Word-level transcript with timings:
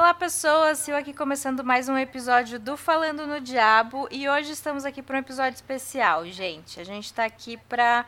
Olá, 0.00 0.14
pessoas! 0.14 0.78
Sil 0.80 0.96
aqui 0.96 1.12
começando 1.12 1.62
mais 1.62 1.86
um 1.86 1.98
episódio 1.98 2.58
do 2.58 2.74
Falando 2.74 3.26
no 3.26 3.38
Diabo 3.38 4.08
e 4.10 4.26
hoje 4.30 4.50
estamos 4.50 4.86
aqui 4.86 5.02
para 5.02 5.16
um 5.16 5.20
episódio 5.20 5.56
especial, 5.56 6.24
gente. 6.24 6.80
A 6.80 6.84
gente 6.84 7.04
está 7.04 7.26
aqui 7.26 7.58
para 7.68 8.06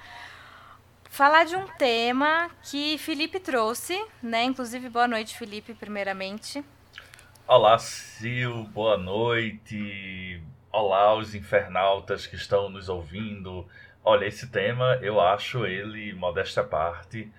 falar 1.10 1.44
de 1.44 1.54
um 1.54 1.66
tema 1.76 2.50
que 2.62 2.96
Felipe 2.96 3.38
trouxe, 3.38 4.02
né? 4.22 4.42
Inclusive, 4.42 4.88
boa 4.88 5.06
noite, 5.06 5.36
Felipe, 5.36 5.74
primeiramente. 5.74 6.64
Olá, 7.46 7.78
Sil, 7.78 8.64
boa 8.72 8.96
noite. 8.96 10.42
Olá, 10.72 11.14
os 11.14 11.34
infernautas 11.34 12.26
que 12.26 12.36
estão 12.36 12.70
nos 12.70 12.88
ouvindo. 12.88 13.68
Olha, 14.02 14.24
esse 14.24 14.48
tema 14.48 14.98
eu 15.02 15.20
acho 15.20 15.66
ele, 15.66 16.14
modéstia 16.14 16.62
à 16.62 16.66
parte, 16.66 17.30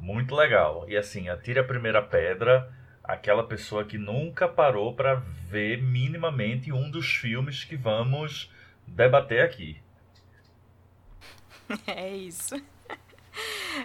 muito 0.00 0.34
legal. 0.34 0.84
E 0.88 0.96
assim, 0.96 1.28
atire 1.28 1.60
a 1.60 1.64
primeira 1.64 2.02
pedra 2.02 2.79
aquela 3.12 3.44
pessoa 3.44 3.84
que 3.84 3.98
nunca 3.98 4.48
parou 4.48 4.94
para 4.94 5.14
ver 5.14 5.82
minimamente 5.82 6.72
um 6.72 6.90
dos 6.90 7.06
filmes 7.14 7.64
que 7.64 7.76
vamos 7.76 8.50
debater 8.86 9.42
aqui. 9.42 9.80
É 11.86 12.08
isso. 12.16 12.60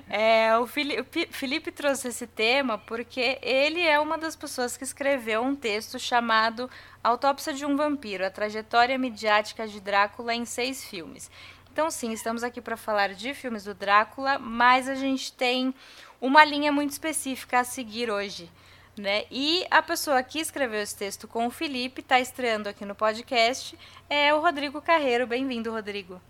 É, 0.09 0.57
o 0.57 0.65
Felipe, 0.65 1.27
Felipe 1.29 1.71
trouxe 1.71 2.07
esse 2.07 2.25
tema 2.25 2.79
porque 2.79 3.38
ele 3.43 3.79
é 3.81 3.99
uma 3.99 4.17
das 4.17 4.35
pessoas 4.35 4.75
que 4.75 4.84
escreveu 4.84 5.43
um 5.43 5.55
texto 5.55 5.99
chamado 5.99 6.70
Autópsia 7.03 7.53
de 7.53 7.63
um 7.63 7.76
Vampiro, 7.76 8.26
a 8.26 8.31
trajetória 8.31 8.98
midiática 8.98 9.67
de 9.67 9.79
Drácula 9.79 10.34
em 10.34 10.45
seis 10.45 10.84
filmes. 10.84 11.29
Então, 11.71 11.91
sim, 11.91 12.12
estamos 12.12 12.43
aqui 12.43 12.62
para 12.62 12.77
falar 12.77 13.13
de 13.13 13.34
filmes 13.34 13.65
do 13.65 13.73
Drácula, 13.73 14.39
mas 14.39 14.89
a 14.89 14.95
gente 14.95 15.31
tem 15.34 15.76
uma 16.20 16.43
linha 16.43 16.71
muito 16.71 16.91
específica 16.91 17.59
a 17.59 17.63
seguir 17.63 18.09
hoje. 18.09 18.49
Né? 18.98 19.26
E 19.29 19.65
a 19.70 19.82
pessoa 19.82 20.24
que 20.24 20.40
escreveu 20.40 20.82
esse 20.82 20.98
texto 20.98 21.27
com 21.27 21.46
o 21.48 21.51
Felipe, 21.51 21.99
está 21.99 22.18
estreando 22.20 22.70
aqui 22.70 22.85
no 22.85 22.96
podcast, 22.96 23.77
é 24.10 24.34
o 24.34 24.40
Rodrigo 24.40 24.82
Carreiro. 24.82 25.27
Bem-vindo, 25.27 25.70
Rodrigo. 25.71 26.21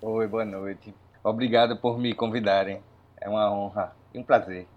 Oi, 0.00 0.28
boa 0.28 0.44
noite. 0.44 0.94
Obrigado 1.24 1.76
por 1.80 1.98
me 1.98 2.14
convidarem. 2.14 2.80
É 3.20 3.28
uma 3.28 3.50
honra 3.52 3.92
e 4.14 4.20
um 4.20 4.22
prazer. 4.22 4.68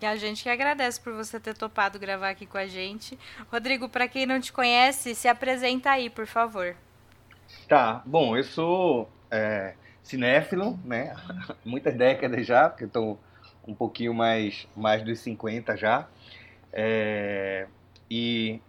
E 0.00 0.04
a 0.04 0.16
gente 0.16 0.42
que 0.42 0.48
agradece 0.48 1.00
por 1.00 1.12
você 1.12 1.38
ter 1.38 1.56
topado 1.56 1.98
gravar 1.98 2.30
aqui 2.30 2.44
com 2.44 2.58
a 2.58 2.66
gente. 2.66 3.16
Rodrigo, 3.52 3.88
para 3.88 4.08
quem 4.08 4.26
não 4.26 4.40
te 4.40 4.52
conhece, 4.52 5.14
se 5.14 5.28
apresenta 5.28 5.90
aí, 5.90 6.10
por 6.10 6.26
favor. 6.26 6.74
Tá, 7.68 8.02
bom, 8.04 8.36
eu 8.36 8.42
sou 8.42 9.08
é, 9.30 9.74
cinéfilo, 10.02 10.76
né? 10.84 11.14
Muitas 11.64 11.96
décadas 11.96 12.44
já, 12.44 12.68
porque 12.68 12.84
eu 12.84 12.90
tô 12.90 13.18
um 13.66 13.74
pouquinho 13.74 14.14
mais, 14.14 14.68
mais 14.76 15.02
dos 15.02 15.18
50 15.20 15.76
já. 15.76 16.08
É, 16.72 17.66
e 18.10 18.60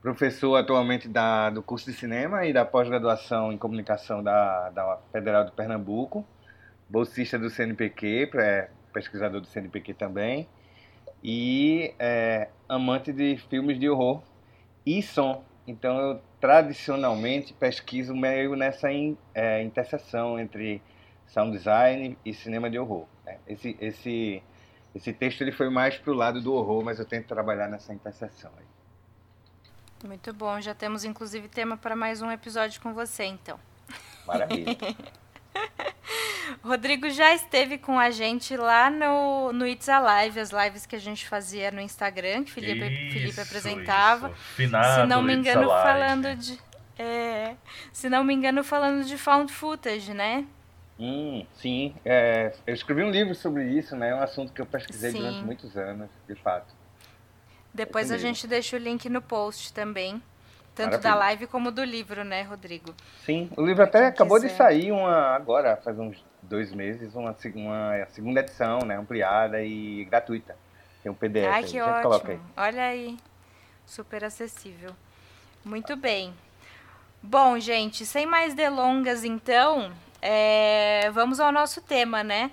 professor 0.00 0.56
atualmente 0.56 1.08
da, 1.08 1.50
do 1.50 1.62
curso 1.62 1.90
de 1.90 1.96
cinema 1.96 2.46
e 2.46 2.52
da 2.52 2.64
pós-graduação 2.64 3.52
em 3.52 3.58
comunicação 3.58 4.22
da, 4.22 4.70
da 4.70 4.98
Federal 5.10 5.44
de 5.44 5.52
Pernambuco, 5.52 6.24
bolsista 6.88 7.38
do 7.38 7.50
CNPq, 7.50 8.30
é, 8.34 8.68
pesquisador 8.92 9.40
do 9.40 9.46
CNPq 9.46 9.94
também, 9.94 10.48
e 11.22 11.92
é, 11.98 12.48
amante 12.68 13.12
de 13.12 13.36
filmes 13.50 13.80
de 13.80 13.88
horror 13.88 14.22
e 14.84 15.02
som. 15.02 15.42
Então 15.66 15.98
eu 15.98 16.20
tradicionalmente 16.40 17.52
pesquiso 17.52 18.14
meio 18.14 18.54
nessa 18.54 18.92
in, 18.92 19.18
é, 19.34 19.62
interseção 19.62 20.38
entre 20.38 20.80
sound 21.26 21.50
design 21.50 22.16
e 22.24 22.32
cinema 22.32 22.70
de 22.70 22.78
horror. 22.78 23.06
Né? 23.26 23.38
Esse, 23.46 23.76
esse, 23.80 24.42
esse 24.94 25.12
texto 25.12 25.42
ele 25.42 25.52
foi 25.52 25.68
mais 25.68 25.98
para 25.98 26.12
o 26.12 26.14
lado 26.14 26.40
do 26.40 26.54
horror, 26.54 26.82
mas 26.84 26.98
eu 26.98 27.04
tento 27.04 27.26
trabalhar 27.26 27.68
nessa 27.68 27.92
interseção 27.92 28.50
aí. 28.56 28.64
Muito 30.06 30.32
bom, 30.32 30.60
já 30.60 30.74
temos 30.74 31.04
inclusive 31.04 31.48
tema 31.48 31.76
para 31.76 31.96
mais 31.96 32.22
um 32.22 32.30
episódio 32.30 32.80
com 32.80 32.94
você, 32.94 33.24
então. 33.24 33.58
Maravilha. 34.26 34.76
Rodrigo 36.62 37.10
já 37.10 37.34
esteve 37.34 37.78
com 37.78 37.98
a 37.98 38.10
gente 38.10 38.56
lá 38.56 38.90
no, 38.90 39.52
no 39.52 39.66
It's 39.66 39.88
Alive, 39.88 40.38
as 40.38 40.50
lives 40.50 40.86
que 40.86 40.94
a 40.94 40.98
gente 40.98 41.26
fazia 41.26 41.70
no 41.70 41.80
Instagram, 41.80 42.44
que 42.44 42.52
Felipe, 42.52 42.86
isso, 42.86 43.12
Felipe 43.12 43.40
apresentava. 43.40 44.28
Isso. 44.28 44.38
Finado, 44.54 45.02
se 45.02 45.06
não 45.06 45.22
me 45.22 45.34
engano, 45.34 45.68
falando 45.68 46.36
de. 46.36 46.58
É, 46.98 47.54
se 47.92 48.08
não 48.08 48.24
me 48.24 48.32
engano, 48.32 48.62
falando 48.64 49.04
de 49.04 49.18
found 49.18 49.52
footage, 49.52 50.14
né? 50.14 50.46
Hum, 50.98 51.44
sim. 51.54 51.94
É, 52.04 52.52
eu 52.66 52.74
escrevi 52.74 53.02
um 53.02 53.10
livro 53.10 53.34
sobre 53.34 53.64
isso, 53.64 53.94
né? 53.94 54.10
É 54.10 54.14
um 54.14 54.20
assunto 54.20 54.52
que 54.52 54.60
eu 54.60 54.66
pesquisei 54.66 55.12
sim. 55.12 55.18
durante 55.18 55.44
muitos 55.44 55.76
anos, 55.76 56.08
de 56.26 56.34
fato. 56.34 56.74
Depois 57.72 58.10
a 58.10 58.16
gente 58.16 58.46
deixa 58.46 58.76
o 58.76 58.78
link 58.78 59.08
no 59.10 59.20
post 59.20 59.72
também. 59.72 60.22
Tanto 60.74 60.90
Maravilha. 60.90 61.10
da 61.10 61.14
live 61.18 61.46
como 61.46 61.70
do 61.70 61.82
livro, 61.82 62.22
né, 62.22 62.42
Rodrigo? 62.42 62.94
Sim, 63.24 63.50
o 63.56 63.64
livro 63.64 63.82
até 63.82 64.06
acabou 64.06 64.36
quiser. 64.36 64.48
de 64.48 64.54
sair 64.56 64.92
uma, 64.92 65.34
agora, 65.34 65.76
faz 65.76 65.98
uns 65.98 66.22
dois 66.42 66.72
meses, 66.72 67.14
uma, 67.14 67.34
uma 67.54 68.06
segunda 68.06 68.40
edição, 68.40 68.80
né? 68.80 68.96
Ampliada 68.98 69.62
e 69.62 70.04
gratuita. 70.04 70.56
Tem 71.02 71.10
um 71.10 71.14
PDF. 71.14 71.46
Ai, 71.50 71.64
que 71.64 71.80
ótimo. 71.80 72.40
Olha 72.56 72.82
aí. 72.82 73.16
Super 73.86 74.24
acessível. 74.24 74.94
Muito 75.64 75.96
bem. 75.96 76.34
Bom, 77.22 77.58
gente, 77.58 78.04
sem 78.04 78.26
mais 78.26 78.54
delongas, 78.54 79.24
então, 79.24 79.92
é, 80.26 81.10
vamos 81.12 81.38
ao 81.38 81.52
nosso 81.52 81.80
tema, 81.80 82.24
né? 82.24 82.50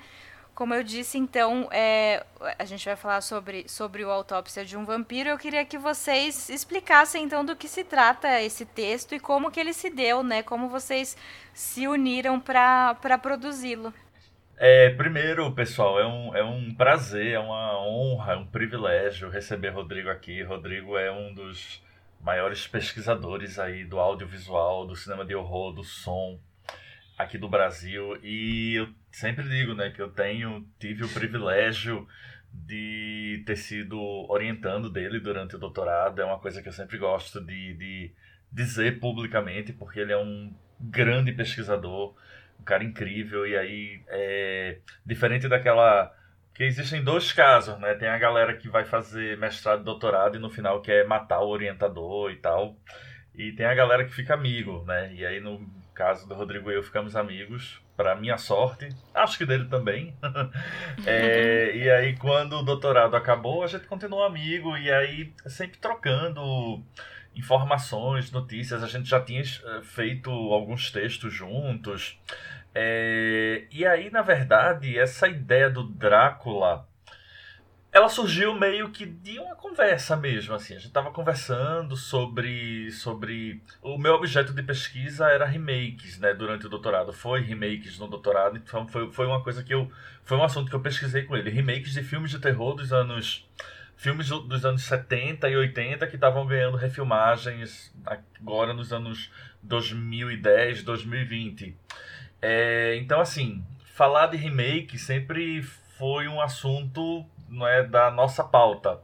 Como 0.53 0.71
eu 0.75 0.83
disse, 0.83 1.17
então, 1.17 1.67
é, 1.71 2.23
a 2.59 2.65
gente 2.65 2.85
vai 2.85 2.95
falar 2.95 3.21
sobre, 3.21 3.67
sobre 3.67 4.05
o 4.05 4.11
Autópsia 4.11 4.63
de 4.63 4.77
um 4.77 4.85
Vampiro. 4.85 5.27
Eu 5.27 5.37
queria 5.37 5.65
que 5.65 5.79
vocês 5.79 6.47
explicassem, 6.47 7.23
então, 7.23 7.43
do 7.43 7.55
que 7.55 7.67
se 7.67 7.83
trata 7.83 8.39
esse 8.39 8.63
texto 8.63 9.15
e 9.15 9.19
como 9.19 9.49
que 9.49 9.59
ele 9.59 9.73
se 9.73 9.89
deu, 9.89 10.21
né? 10.21 10.43
Como 10.43 10.69
vocês 10.69 11.17
se 11.55 11.87
uniram 11.87 12.39
para 12.39 13.17
produzi-lo. 13.19 13.91
É, 14.55 14.91
primeiro, 14.91 15.51
pessoal, 15.53 15.99
é 15.99 16.05
um, 16.05 16.35
é 16.35 16.43
um 16.43 16.71
prazer, 16.75 17.33
é 17.33 17.39
uma 17.39 17.79
honra, 17.79 18.33
é 18.33 18.35
um 18.37 18.45
privilégio 18.45 19.29
receber 19.29 19.69
Rodrigo 19.69 20.09
aqui. 20.09 20.43
Rodrigo 20.43 20.95
é 20.95 21.11
um 21.11 21.33
dos 21.33 21.83
maiores 22.21 22.67
pesquisadores 22.67 23.57
aí 23.57 23.83
do 23.83 23.99
audiovisual, 23.99 24.85
do 24.85 24.95
cinema 24.95 25.25
de 25.25 25.33
horror, 25.33 25.73
do 25.73 25.83
som, 25.83 26.39
aqui 27.23 27.37
do 27.37 27.49
Brasil 27.49 28.17
e 28.23 28.75
eu 28.75 28.87
sempre 29.11 29.47
digo, 29.47 29.73
né, 29.73 29.89
que 29.89 30.01
eu 30.01 30.09
tenho 30.09 30.67
tive 30.79 31.03
o 31.03 31.09
privilégio 31.09 32.07
de 32.53 33.43
ter 33.45 33.55
sido 33.55 33.99
orientando 34.29 34.89
dele 34.89 35.19
durante 35.19 35.55
o 35.55 35.59
doutorado. 35.59 36.21
É 36.21 36.25
uma 36.25 36.39
coisa 36.39 36.61
que 36.61 36.69
eu 36.69 36.73
sempre 36.73 36.97
gosto 36.97 37.41
de, 37.41 37.73
de 37.73 38.11
dizer 38.51 38.99
publicamente, 38.99 39.73
porque 39.73 39.99
ele 39.99 40.13
é 40.13 40.17
um 40.17 40.53
grande 40.79 41.31
pesquisador, 41.31 42.15
um 42.59 42.63
cara 42.63 42.83
incrível. 42.83 43.47
E 43.47 43.57
aí, 43.57 44.03
é, 44.07 44.77
diferente 45.05 45.47
daquela. 45.47 46.13
Que 46.53 46.63
existem 46.63 47.03
dois 47.03 47.33
casos, 47.33 47.79
né? 47.79 47.95
Tem 47.95 48.07
a 48.07 48.17
galera 48.19 48.55
que 48.55 48.69
vai 48.69 48.85
fazer 48.85 49.35
mestrado 49.39 49.83
doutorado 49.83 50.37
e 50.37 50.39
no 50.39 50.51
final 50.51 50.81
quer 50.83 51.07
matar 51.07 51.39
o 51.39 51.49
orientador 51.49 52.31
e 52.31 52.35
tal. 52.35 52.77
E 53.33 53.51
tem 53.53 53.65
a 53.65 53.73
galera 53.73 54.05
que 54.05 54.13
fica 54.13 54.35
amigo, 54.35 54.83
né? 54.85 55.11
E 55.15 55.25
aí, 55.25 55.39
no 55.39 55.67
caso 55.93 56.27
do 56.27 56.33
Rodrigo 56.33 56.71
e 56.71 56.75
eu, 56.75 56.83
ficamos 56.83 57.15
amigos, 57.15 57.81
para 57.95 58.15
minha 58.15 58.37
sorte, 58.37 58.89
acho 59.13 59.37
que 59.37 59.45
dele 59.45 59.65
também. 59.65 60.15
é, 61.05 61.75
e 61.75 61.89
aí, 61.89 62.17
quando 62.17 62.57
o 62.57 62.63
doutorado 62.63 63.15
acabou, 63.15 63.63
a 63.63 63.67
gente 63.67 63.85
continuou 63.85 64.23
amigo, 64.23 64.75
e 64.77 64.91
aí 64.91 65.33
sempre 65.45 65.77
trocando 65.77 66.83
informações, 67.35 68.31
notícias. 68.31 68.83
A 68.83 68.87
gente 68.87 69.09
já 69.09 69.19
tinha 69.19 69.41
eh, 69.41 69.81
feito 69.83 70.29
alguns 70.29 70.91
textos 70.91 71.33
juntos. 71.33 72.19
É, 72.75 73.65
e 73.71 73.85
aí, 73.85 74.09
na 74.09 74.21
verdade, 74.21 74.97
essa 74.97 75.27
ideia 75.27 75.69
do 75.69 75.83
Drácula 75.83 76.87
ela 77.93 78.09
surgiu 78.09 78.55
meio 78.55 78.89
que 78.89 79.05
de 79.05 79.37
uma 79.37 79.55
conversa 79.55 80.17
mesmo, 80.17 80.55
assim. 80.55 80.73
A 80.73 80.77
gente 80.77 80.87
estava 80.87 81.11
conversando 81.11 81.95
sobre, 81.95 82.91
sobre... 82.91 83.61
O 83.83 83.99
meu 83.99 84.15
objeto 84.15 84.51
de 84.51 84.63
pesquisa 84.63 85.27
era 85.29 85.45
remakes, 85.45 86.17
né? 86.17 86.33
Durante 86.33 86.65
o 86.65 86.69
doutorado. 86.69 87.13
Foi 87.13 87.41
remakes 87.41 87.99
no 87.99 88.07
doutorado, 88.07 88.57
então 88.57 88.87
foi, 88.87 89.11
foi 89.11 89.27
uma 89.27 89.43
coisa 89.43 89.63
que 89.63 89.71
eu... 89.71 89.91
Foi 90.23 90.35
um 90.35 90.43
assunto 90.43 90.71
que 90.71 90.75
eu 90.75 90.79
pesquisei 90.79 91.21
com 91.21 91.37
ele. 91.37 91.51
Remakes 91.51 91.93
de 91.93 92.01
filmes 92.01 92.31
de 92.31 92.39
terror 92.39 92.73
dos 92.73 92.91
anos... 92.91 93.47
Filmes 93.95 94.27
dos 94.27 94.65
anos 94.65 94.81
70 94.81 95.47
e 95.47 95.55
80 95.55 96.07
que 96.07 96.15
estavam 96.15 96.47
ganhando 96.47 96.75
refilmagens 96.75 97.93
agora 98.03 98.73
nos 98.73 98.91
anos 98.91 99.31
2010, 99.61 100.81
2020. 100.81 101.77
É, 102.41 102.95
então, 102.95 103.21
assim, 103.21 103.63
falar 103.93 104.27
de 104.27 104.35
remake 104.35 104.97
sempre 104.97 105.61
foi 105.61 106.27
um 106.27 106.41
assunto 106.41 107.23
não 107.49 107.67
é 107.67 107.83
da 107.83 108.11
nossa 108.11 108.43
pauta. 108.43 108.99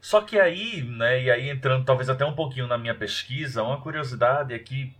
Só 0.00 0.20
que 0.20 0.38
aí, 0.38 0.82
né, 0.82 1.22
e 1.22 1.30
aí 1.30 1.48
entrando 1.48 1.84
talvez 1.84 2.10
até 2.10 2.24
um 2.24 2.34
pouquinho 2.34 2.66
na 2.66 2.76
minha 2.76 2.94
pesquisa, 2.94 3.62
uma 3.62 3.80
curiosidade 3.80 4.52
é 4.52 4.58
que 4.58 4.94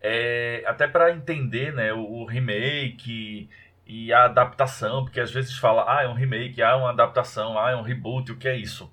é, 0.00 0.62
até 0.66 0.86
para 0.86 1.12
entender, 1.12 1.72
né, 1.72 1.92
o, 1.92 2.00
o, 2.00 2.24
remake 2.24 3.48
e 3.86 4.12
a 4.12 4.24
adaptação, 4.24 5.04
porque 5.04 5.20
às 5.20 5.30
vezes 5.30 5.56
fala, 5.56 5.84
ah, 5.88 6.02
é 6.02 6.08
um 6.08 6.14
remake, 6.14 6.62
ah, 6.62 6.70
é 6.70 6.74
uma 6.74 6.90
adaptação, 6.90 7.58
ah, 7.58 7.70
é 7.70 7.76
um 7.76 7.82
reboot, 7.82 8.32
o 8.32 8.36
que 8.36 8.48
é 8.48 8.56
isso? 8.56 8.92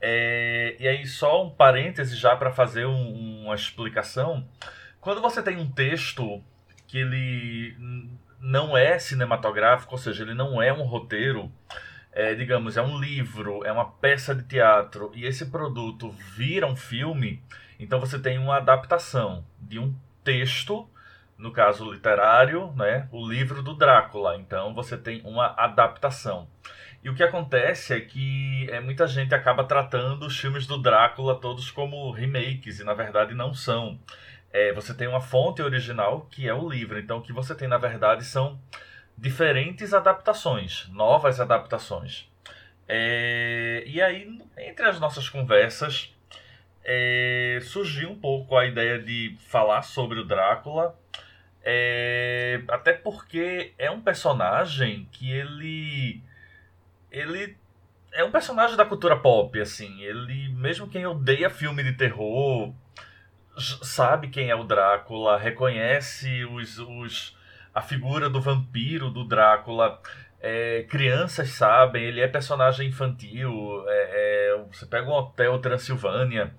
É, 0.00 0.76
e 0.78 0.86
aí, 0.86 1.06
só 1.06 1.44
um 1.44 1.50
parêntese 1.50 2.16
já 2.16 2.36
para 2.36 2.52
fazer 2.52 2.86
um, 2.86 3.44
uma 3.44 3.54
explicação. 3.54 4.46
Quando 5.00 5.20
você 5.20 5.42
tem 5.42 5.56
um 5.56 5.70
texto 5.70 6.42
que 6.86 6.98
ele 6.98 7.76
não 8.40 8.76
é 8.76 8.98
cinematográfico, 8.98 9.92
ou 9.92 9.98
seja, 9.98 10.22
ele 10.22 10.34
não 10.34 10.62
é 10.62 10.72
um 10.72 10.84
roteiro, 10.84 11.50
é, 12.16 12.34
digamos, 12.34 12.78
é 12.78 12.82
um 12.82 12.98
livro, 12.98 13.62
é 13.62 13.70
uma 13.70 13.84
peça 13.84 14.34
de 14.34 14.42
teatro, 14.42 15.12
e 15.14 15.26
esse 15.26 15.50
produto 15.50 16.08
vira 16.34 16.66
um 16.66 16.74
filme, 16.74 17.42
então 17.78 18.00
você 18.00 18.18
tem 18.18 18.38
uma 18.38 18.56
adaptação 18.56 19.44
de 19.60 19.78
um 19.78 19.94
texto, 20.24 20.88
no 21.36 21.52
caso 21.52 21.92
literário, 21.92 22.72
né, 22.74 23.06
o 23.12 23.28
livro 23.28 23.62
do 23.62 23.74
Drácula. 23.74 24.34
Então 24.38 24.72
você 24.72 24.96
tem 24.96 25.20
uma 25.26 25.54
adaptação. 25.58 26.48
E 27.04 27.10
o 27.10 27.14
que 27.14 27.22
acontece 27.22 27.92
é 27.92 28.00
que 28.00 28.66
é, 28.70 28.80
muita 28.80 29.06
gente 29.06 29.34
acaba 29.34 29.62
tratando 29.64 30.24
os 30.24 30.40
filmes 30.40 30.66
do 30.66 30.80
Drácula 30.80 31.38
todos 31.38 31.70
como 31.70 32.10
remakes, 32.12 32.80
e 32.80 32.84
na 32.84 32.94
verdade 32.94 33.34
não 33.34 33.52
são. 33.52 34.00
É, 34.50 34.72
você 34.72 34.94
tem 34.94 35.06
uma 35.06 35.20
fonte 35.20 35.60
original 35.60 36.26
que 36.30 36.48
é 36.48 36.54
o 36.54 36.66
livro. 36.66 36.98
Então 36.98 37.18
o 37.18 37.22
que 37.22 37.34
você 37.34 37.54
tem 37.54 37.68
na 37.68 37.76
verdade 37.76 38.24
são 38.24 38.58
diferentes 39.16 39.94
adaptações, 39.94 40.88
novas 40.90 41.40
adaptações. 41.40 42.28
É, 42.88 43.82
e 43.86 44.00
aí, 44.00 44.40
entre 44.58 44.86
as 44.86 45.00
nossas 45.00 45.28
conversas, 45.28 46.14
é, 46.84 47.58
surgiu 47.62 48.10
um 48.10 48.18
pouco 48.18 48.56
a 48.56 48.66
ideia 48.66 48.98
de 48.98 49.36
falar 49.48 49.82
sobre 49.82 50.20
o 50.20 50.24
Drácula. 50.24 50.96
É, 51.64 52.62
até 52.68 52.92
porque 52.92 53.74
é 53.76 53.90
um 53.90 54.00
personagem 54.00 55.08
que 55.10 55.32
ele. 55.32 56.22
Ele 57.10 57.56
é 58.12 58.22
um 58.22 58.30
personagem 58.30 58.76
da 58.76 58.84
cultura 58.84 59.16
pop, 59.16 59.60
assim. 59.60 60.00
Ele, 60.00 60.48
mesmo 60.50 60.88
quem 60.88 61.04
odeia 61.04 61.50
filme 61.50 61.82
de 61.82 61.94
terror, 61.94 62.72
sabe 63.82 64.28
quem 64.28 64.50
é 64.50 64.54
o 64.54 64.64
Drácula, 64.64 65.36
reconhece 65.38 66.44
os, 66.44 66.78
os, 66.78 67.36
a 67.76 67.82
figura 67.82 68.30
do 68.30 68.40
vampiro 68.40 69.10
do 69.10 69.22
Drácula. 69.22 70.00
É, 70.40 70.86
crianças 70.88 71.50
sabem, 71.50 72.04
ele 72.04 72.22
é 72.22 72.26
personagem 72.26 72.88
infantil. 72.88 73.84
É, 73.86 74.54
é, 74.54 74.64
você 74.72 74.86
pega 74.86 75.06
um 75.06 75.12
hotel 75.12 75.58
Transilvânia. 75.58 76.54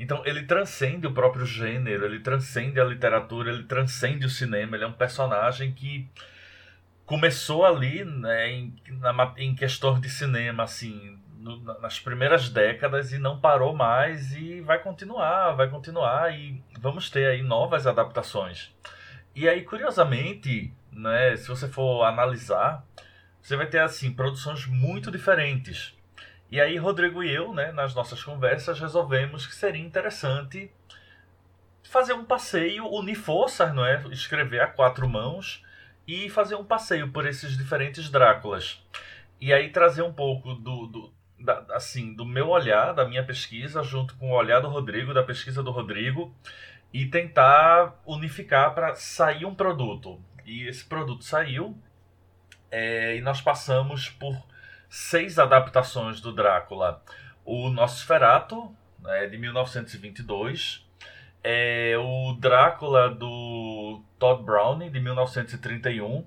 Então 0.00 0.22
ele 0.24 0.44
transcende 0.44 1.06
o 1.06 1.12
próprio 1.12 1.44
gênero, 1.44 2.06
ele 2.06 2.20
transcende 2.20 2.80
a 2.80 2.84
literatura, 2.84 3.50
ele 3.50 3.64
transcende 3.64 4.24
o 4.24 4.30
cinema. 4.30 4.74
Ele 4.74 4.84
é 4.84 4.86
um 4.86 4.94
personagem 4.94 5.72
que 5.72 6.08
começou 7.04 7.66
ali 7.66 8.02
né, 8.02 8.50
em, 8.50 8.74
na, 8.92 9.34
em 9.36 9.54
de 9.54 10.08
cinema, 10.08 10.62
assim, 10.62 11.18
no, 11.36 11.62
nas 11.82 12.00
primeiras 12.00 12.48
décadas 12.48 13.12
e 13.12 13.18
não 13.18 13.38
parou 13.38 13.76
mais 13.76 14.32
e 14.32 14.62
vai 14.62 14.78
continuar, 14.78 15.52
vai 15.52 15.68
continuar 15.68 16.34
e 16.34 16.62
vamos 16.80 17.10
ter 17.10 17.26
aí 17.26 17.42
novas 17.42 17.86
adaptações. 17.86 18.72
E 19.34 19.48
aí, 19.48 19.62
curiosamente, 19.62 20.72
né, 20.90 21.36
se 21.36 21.48
você 21.48 21.68
for 21.68 22.04
analisar, 22.04 22.84
você 23.40 23.56
vai 23.56 23.66
ter 23.66 23.80
assim 23.80 24.12
produções 24.12 24.66
muito 24.66 25.10
diferentes. 25.10 25.96
E 26.50 26.60
aí, 26.60 26.76
Rodrigo 26.76 27.22
e 27.24 27.34
eu, 27.34 27.54
né, 27.54 27.72
nas 27.72 27.94
nossas 27.94 28.22
conversas, 28.22 28.78
resolvemos 28.78 29.46
que 29.46 29.54
seria 29.54 29.82
interessante 29.82 30.70
fazer 31.82 32.12
um 32.12 32.24
passeio, 32.24 32.86
unir 32.86 33.14
forças, 33.14 33.74
não 33.74 33.84
é? 33.84 34.02
Escrever 34.10 34.60
a 34.60 34.66
quatro 34.66 35.08
mãos 35.08 35.64
e 36.06 36.28
fazer 36.28 36.54
um 36.54 36.64
passeio 36.64 37.10
por 37.10 37.26
esses 37.26 37.56
diferentes 37.56 38.10
Dráculas. 38.10 38.84
E 39.40 39.52
aí 39.52 39.70
trazer 39.70 40.02
um 40.02 40.12
pouco 40.12 40.54
do, 40.54 40.86
do 40.86 41.12
da, 41.38 41.64
assim, 41.70 42.14
do 42.14 42.24
meu 42.24 42.48
olhar, 42.48 42.92
da 42.92 43.06
minha 43.06 43.24
pesquisa, 43.24 43.82
junto 43.82 44.14
com 44.16 44.30
o 44.30 44.34
olhar 44.34 44.60
do 44.60 44.68
Rodrigo, 44.68 45.12
da 45.12 45.22
pesquisa 45.22 45.62
do 45.62 45.70
Rodrigo, 45.70 46.34
e 46.92 47.06
tentar 47.06 48.00
unificar 48.06 48.74
para 48.74 48.94
sair 48.94 49.44
um 49.46 49.54
produto. 49.54 50.20
E 50.44 50.66
esse 50.68 50.84
produto 50.84 51.24
saiu, 51.24 51.76
é, 52.70 53.16
e 53.16 53.20
nós 53.20 53.40
passamos 53.40 54.08
por 54.08 54.36
seis 54.88 55.38
adaptações 55.38 56.20
do 56.20 56.32
Drácula. 56.32 57.02
O 57.44 57.70
Nosferatu, 57.70 58.74
né, 59.00 59.26
de 59.26 59.38
1922, 59.38 60.86
é, 61.42 61.96
o 61.98 62.34
Drácula 62.38 63.08
do 63.10 64.02
Todd 64.18 64.44
Browning, 64.44 64.90
de 64.90 65.00
1931, 65.00 66.24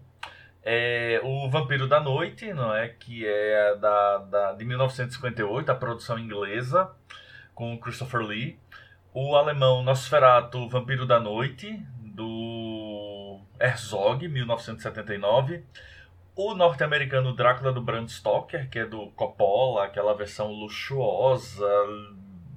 é 0.64 1.22
o 1.24 1.48
Vampiro 1.48 1.88
da 1.88 2.00
Noite, 2.00 2.52
não 2.52 2.76
é? 2.76 2.90
Que 2.90 3.26
é 3.26 3.76
da, 3.76 4.18
da, 4.18 4.54
de 4.54 4.66
1958, 4.66 5.72
a 5.72 5.76
produção 5.76 6.18
inglesa, 6.18 6.92
com 7.54 7.78
Christopher 7.80 8.22
Lee. 8.22 8.60
O 9.18 9.34
alemão 9.38 9.82
Nosferatu, 9.82 10.68
Vampiro 10.68 11.06
da 11.06 11.22
Noite, 11.22 11.82
do 12.02 13.40
Herzog, 13.58 14.28
1979. 14.28 15.64
O 16.36 16.54
norte-americano 16.54 17.34
Drácula 17.34 17.72
do 17.72 17.82
Bram 17.82 18.06
Stoker, 18.10 18.70
que 18.70 18.80
é 18.80 18.86
do 18.86 19.08
Coppola, 19.12 19.86
aquela 19.86 20.14
versão 20.18 20.52
luxuosa, 20.52 21.66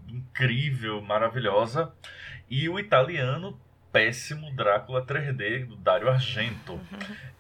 incrível, 0.08 1.00
maravilhosa. 1.00 1.92
E 2.50 2.68
o 2.68 2.76
italiano 2.76 3.56
péssimo 3.92 4.50
Drácula 4.56 5.06
3D 5.06 5.64
do 5.64 5.76
Dario 5.76 6.08
Argento. 6.08 6.72
Uhum. 6.72 6.80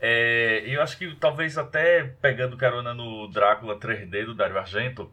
É, 0.00 0.62
eu 0.64 0.80
acho 0.80 0.96
que 0.96 1.12
talvez 1.16 1.58
até 1.58 2.04
pegando 2.04 2.56
carona 2.56 2.94
no 2.94 3.26
Drácula 3.26 3.80
3D 3.80 4.26
do 4.26 4.34
Dario 4.36 4.58
Argento, 4.58 5.12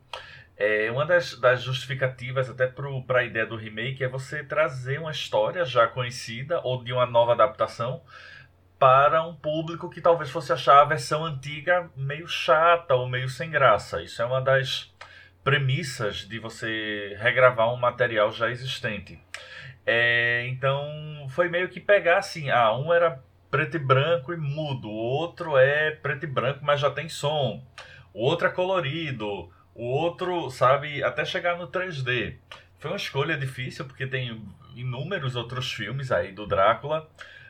é, 0.58 0.90
uma 0.90 1.06
das, 1.06 1.38
das 1.40 1.62
justificativas 1.62 2.50
até 2.50 2.68
para 2.68 3.20
a 3.20 3.24
ideia 3.24 3.46
do 3.46 3.58
remake 3.58 4.04
é 4.04 4.08
você 4.08 4.44
trazer 4.44 5.00
uma 5.00 5.12
história 5.12 5.66
já 5.66 5.88
conhecida 5.88 6.62
ou 6.64 6.84
de 6.84 6.94
uma 6.94 7.06
nova 7.06 7.34
adaptação 7.34 8.02
para 8.80 9.24
um 9.24 9.36
público 9.36 9.90
que 9.90 10.02
talvez 10.02 10.30
fosse 10.30 10.54
achar 10.54 10.82
a 10.82 10.86
versão 10.86 11.26
antiga 11.26 11.90
meio 11.96 12.28
chata 12.28 12.96
ou 12.96 13.08
meio 13.08 13.28
sem 13.28 13.50
graça. 13.50 14.02
Isso 14.02 14.22
é 14.22 14.26
uma 14.26 14.42
das 14.42 14.94
premissas 15.44 16.28
de 16.28 16.40
você 16.40 17.16
regravar 17.20 17.74
um 17.74 17.78
material 17.78 18.32
já 18.32 18.50
existente. 18.50 19.20
É, 19.86 20.48
então 20.48 21.28
foi 21.30 21.50
meio 21.50 21.70
que 21.70 21.80
pegar 21.80 22.18
assim, 22.18 22.50
ah, 22.50 22.76
um 22.76 22.94
era 22.94 23.22
preto 23.52 23.78
e 23.78 23.80
branco 23.80 24.34
e 24.34 24.38
mudo, 24.38 24.90
o 24.90 24.94
outro 24.94 25.58
é 25.58 25.92
preto 25.92 26.24
e 26.24 26.28
branco, 26.28 26.60
mas 26.64 26.80
já 26.80 26.90
tem 26.90 27.08
som, 27.08 27.64
o 28.14 28.24
outro 28.24 28.48
é 28.48 28.52
colorido, 28.52 29.50
o 29.76 29.84
outro, 29.84 30.50
sabe, 30.50 31.04
até 31.04 31.26
chegar 31.26 31.58
no 31.58 31.68
3D. 31.68 32.36
Foi 32.80 32.92
uma 32.92 32.98
escolha 32.98 33.38
difícil 33.38 33.86
porque 33.86 34.08
tem 34.08 34.42
inúmeros 34.74 35.36
outros 35.36 35.72
filmes 35.72 36.12
aí 36.12 36.32
do 36.32 36.48
Drácula, 36.48 37.10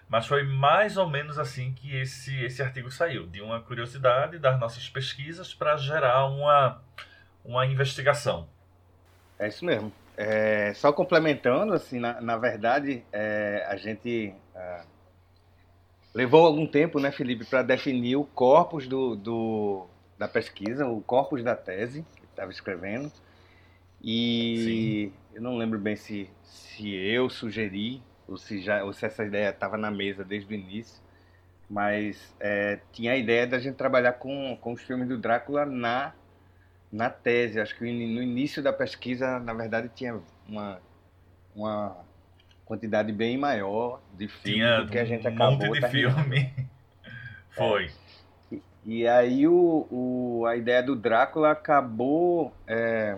mas 0.09 0.25
foi 0.25 0.43
mais 0.43 0.97
ou 0.97 1.07
menos 1.07 1.37
assim 1.37 1.73
que 1.73 1.95
esse, 1.95 2.35
esse 2.43 2.61
artigo 2.61 2.89
saiu, 2.91 3.27
de 3.27 3.41
uma 3.41 3.61
curiosidade 3.61 4.39
das 4.39 4.59
nossas 4.59 4.89
pesquisas 4.89 5.53
para 5.53 5.77
gerar 5.77 6.25
uma, 6.25 6.81
uma 7.43 7.65
investigação. 7.65 8.47
É 9.37 9.47
isso 9.47 9.63
mesmo. 9.63 9.91
É, 10.17 10.73
só 10.73 10.93
complementando, 10.93 11.73
assim, 11.73 11.99
na, 11.99 12.21
na 12.21 12.37
verdade, 12.37 13.03
é, 13.11 13.65
a 13.67 13.75
gente 13.75 14.33
é, 14.55 14.81
levou 16.13 16.45
algum 16.45 16.65
tempo, 16.65 16.99
né, 16.99 17.11
Felipe, 17.11 17.43
para 17.45 17.61
definir 17.61 18.15
o 18.15 18.23
corpus 18.23 18.87
do, 18.87 19.15
do, 19.15 19.87
da 20.17 20.27
pesquisa, 20.27 20.87
o 20.87 21.01
corpus 21.01 21.43
da 21.43 21.55
tese 21.55 22.05
que 22.15 22.25
estava 22.25 22.51
escrevendo. 22.51 23.11
E 24.01 25.11
Sim. 25.11 25.35
eu 25.35 25.41
não 25.41 25.57
lembro 25.57 25.79
bem 25.79 25.95
se, 25.95 26.29
se 26.43 26.93
eu 26.93 27.29
sugeri 27.29 28.01
ou 28.27 28.37
se, 28.37 28.61
já, 28.61 28.83
ou 28.83 28.93
se 28.93 29.05
essa 29.05 29.23
ideia 29.23 29.49
estava 29.49 29.77
na 29.77 29.91
mesa 29.91 30.23
desde 30.23 30.53
o 30.53 30.55
início, 30.55 31.01
mas 31.69 32.35
é, 32.39 32.79
tinha 32.91 33.13
a 33.13 33.17
ideia 33.17 33.47
da 33.47 33.59
gente 33.59 33.75
trabalhar 33.75 34.13
com, 34.13 34.57
com 34.61 34.73
os 34.73 34.81
filmes 34.81 35.07
do 35.07 35.17
Drácula 35.17 35.65
na 35.65 36.13
na 36.91 37.09
tese. 37.09 37.59
Acho 37.59 37.75
que 37.75 37.83
no 37.83 38.21
início 38.21 38.63
da 38.63 38.71
pesquisa, 38.71 39.39
na 39.39 39.53
verdade, 39.53 39.89
tinha 39.93 40.19
uma, 40.47 40.79
uma 41.53 41.97
quantidade 42.63 43.11
bem 43.11 43.37
maior 43.37 44.01
de 44.13 44.27
filmes 44.27 44.85
do 44.85 44.91
que 44.91 44.97
a 44.97 45.05
gente 45.05 45.27
um 45.27 45.33
acabou 45.33 45.67
monte 45.67 45.81
de 45.81 45.89
filme. 45.89 46.53
Foi. 47.51 47.85
É. 47.85 48.04
E, 48.85 49.07
aí 49.07 49.47
o, 49.47 49.87
o, 49.89 50.45
a 50.45 50.55
ideia 50.55 50.83
do 50.83 50.95
Drácula 50.95 51.51
acabou 51.51 52.53
é, 52.67 53.17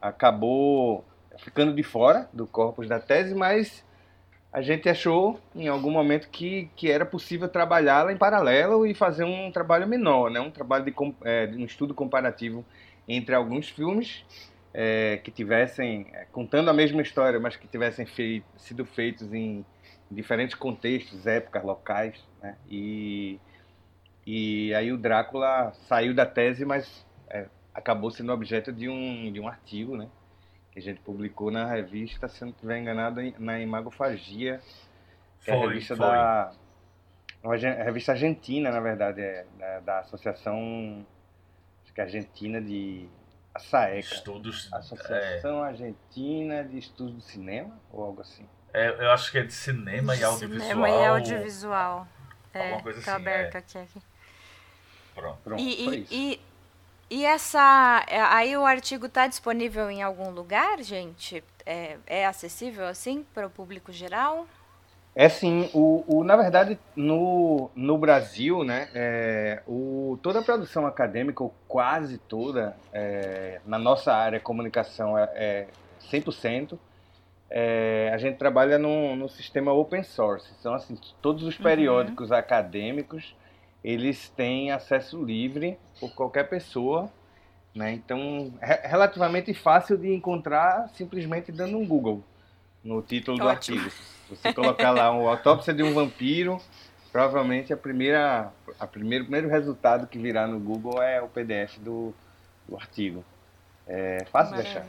acabou 0.00 1.04
ficando 1.38 1.74
de 1.74 1.82
fora 1.82 2.28
do 2.32 2.46
corpus 2.46 2.88
da 2.88 3.00
tese, 3.00 3.34
mas 3.34 3.84
a 4.52 4.60
gente 4.60 4.88
achou 4.88 5.38
em 5.54 5.68
algum 5.68 5.90
momento 5.90 6.28
que, 6.28 6.70
que 6.74 6.90
era 6.90 7.06
possível 7.06 7.48
trabalhá-la 7.48 8.12
em 8.12 8.16
paralelo 8.16 8.86
e 8.86 8.94
fazer 8.94 9.24
um 9.24 9.50
trabalho 9.52 9.86
menor, 9.86 10.30
né? 10.30 10.40
um 10.40 10.50
trabalho 10.50 10.84
de, 10.84 10.94
é, 11.24 11.46
de 11.46 11.56
um 11.56 11.64
estudo 11.64 11.94
comparativo 11.94 12.64
entre 13.06 13.34
alguns 13.34 13.68
filmes 13.68 14.24
é, 14.72 15.20
que 15.22 15.30
tivessem, 15.30 16.06
é, 16.12 16.26
contando 16.32 16.70
a 16.70 16.72
mesma 16.72 17.02
história, 17.02 17.38
mas 17.38 17.56
que 17.56 17.66
tivessem 17.66 18.06
sido 18.56 18.84
feitos 18.84 19.32
em 19.32 19.64
diferentes 20.10 20.54
contextos, 20.54 21.26
épocas, 21.26 21.62
locais. 21.62 22.24
Né? 22.42 22.56
E, 22.70 23.38
e 24.30 24.74
aí 24.74 24.92
o 24.92 24.98
Drácula 24.98 25.72
saiu 25.86 26.14
da 26.14 26.26
tese, 26.26 26.64
mas 26.64 27.06
é, 27.30 27.46
acabou 27.74 28.10
sendo 28.10 28.32
objeto 28.32 28.72
de 28.72 28.88
um, 28.88 29.32
de 29.32 29.40
um 29.40 29.48
artigo, 29.48 29.96
né? 29.96 30.08
que 30.70 30.78
a 30.78 30.82
gente 30.82 31.00
publicou 31.00 31.50
na 31.50 31.66
revista, 31.66 32.28
se 32.28 32.42
não 32.42 32.50
estiver 32.50 32.78
enganado, 32.78 33.20
na 33.38 33.58
Imagofagia, 33.58 34.60
que 35.40 35.46
foi, 35.46 35.54
é 35.54 35.56
a 35.56 35.60
revista 35.60 35.96
foi. 35.96 36.06
da. 36.06 36.52
Uma 37.42 37.56
revista 37.56 38.12
argentina, 38.12 38.70
na 38.70 38.80
verdade, 38.80 39.20
é, 39.20 39.46
da, 39.58 39.80
da 39.80 39.98
Associação 40.00 41.06
acho 41.84 41.94
que 41.94 42.00
é 42.00 42.04
Argentina 42.04 42.60
de 42.60 43.08
SAECA. 43.56 44.14
Estudos. 44.14 44.72
Associação 44.72 45.64
é... 45.64 45.68
Argentina 45.68 46.64
de 46.64 46.78
Estudos 46.78 47.14
do 47.14 47.20
Cinema, 47.22 47.80
ou 47.92 48.04
algo 48.04 48.20
assim. 48.20 48.46
É, 48.74 48.88
eu 48.88 49.10
acho 49.12 49.30
que 49.32 49.38
é 49.38 49.44
de 49.44 49.52
cinema 49.52 50.14
de 50.14 50.20
e 50.20 50.24
audiovisual. 50.24 50.68
Cinema 50.68 50.90
e 50.90 51.06
audiovisual. 51.06 52.08
É, 52.52 52.62
Alguma 52.64 52.82
coisa 52.82 53.02
tá 53.02 53.14
assim. 53.14 53.22
aberto 53.22 53.54
é. 53.54 53.58
aqui, 53.58 53.78
aqui. 53.78 54.02
Pronto. 55.18 55.38
Pronto 55.44 55.62
e, 55.62 56.06
e, 56.10 56.40
e, 57.10 57.24
essa. 57.24 58.04
É, 58.08 58.20
aí 58.20 58.56
o 58.56 58.64
artigo 58.64 59.06
está 59.06 59.26
disponível 59.26 59.90
em 59.90 60.02
algum 60.02 60.30
lugar, 60.30 60.82
gente? 60.82 61.42
É, 61.66 61.96
é 62.06 62.26
acessível 62.26 62.86
assim 62.86 63.24
para 63.34 63.46
o 63.46 63.50
público 63.50 63.92
geral? 63.92 64.46
É 65.20 65.28
sim, 65.28 65.68
o, 65.74 66.04
o, 66.06 66.22
na 66.22 66.36
verdade, 66.36 66.78
no, 66.94 67.72
no 67.74 67.98
Brasil, 67.98 68.62
né, 68.62 68.88
é, 68.94 69.62
o, 69.66 70.16
toda 70.22 70.38
a 70.38 70.42
produção 70.42 70.86
acadêmica, 70.86 71.42
ou 71.42 71.52
quase 71.66 72.18
toda, 72.18 72.76
é, 72.92 73.60
na 73.66 73.78
nossa 73.80 74.14
área, 74.14 74.38
comunicação, 74.38 75.18
é, 75.18 75.24
é 75.34 75.66
100%, 76.08 76.78
é, 77.50 78.10
a 78.14 78.18
gente 78.18 78.36
trabalha 78.36 78.78
no, 78.78 79.16
no 79.16 79.28
sistema 79.28 79.72
open 79.72 80.04
source. 80.04 80.48
Então, 80.60 80.74
assim, 80.74 80.96
todos 81.20 81.42
os 81.42 81.56
uhum. 81.56 81.64
periódicos 81.64 82.30
uhum. 82.30 82.36
acadêmicos, 82.36 83.34
eles 83.82 84.28
têm 84.30 84.70
acesso 84.70 85.22
livre 85.22 85.78
por 86.00 86.12
qualquer 86.14 86.48
pessoa, 86.48 87.10
né, 87.74 87.92
então, 87.92 88.52
é 88.60 88.88
relativamente 88.88 89.54
fácil 89.54 89.96
de 89.96 90.12
encontrar 90.12 90.88
simplesmente 90.94 91.52
dando 91.52 91.78
um 91.78 91.86
Google 91.86 92.24
no 92.82 93.02
título 93.02 93.38
do 93.38 93.46
Ótimo. 93.46 93.78
artigo. 93.78 93.96
Você 94.28 94.52
colocar 94.52 94.90
lá 94.90 95.10
uma 95.10 95.30
autópsia 95.30 95.72
de 95.72 95.82
um 95.82 95.94
vampiro, 95.94 96.60
provavelmente 97.12 97.72
a 97.72 97.76
primeira, 97.76 98.52
a 98.78 98.86
primeiro, 98.86 99.24
primeiro 99.24 99.48
resultado 99.48 100.06
que 100.06 100.18
virá 100.18 100.46
no 100.46 100.58
Google 100.58 101.02
é 101.02 101.20
o 101.22 101.28
PDF 101.28 101.78
do, 101.78 102.14
do 102.68 102.76
artigo. 102.76 103.24
É 103.86 104.24
fácil 104.30 104.56
de 104.56 104.62
achar. 104.62 104.86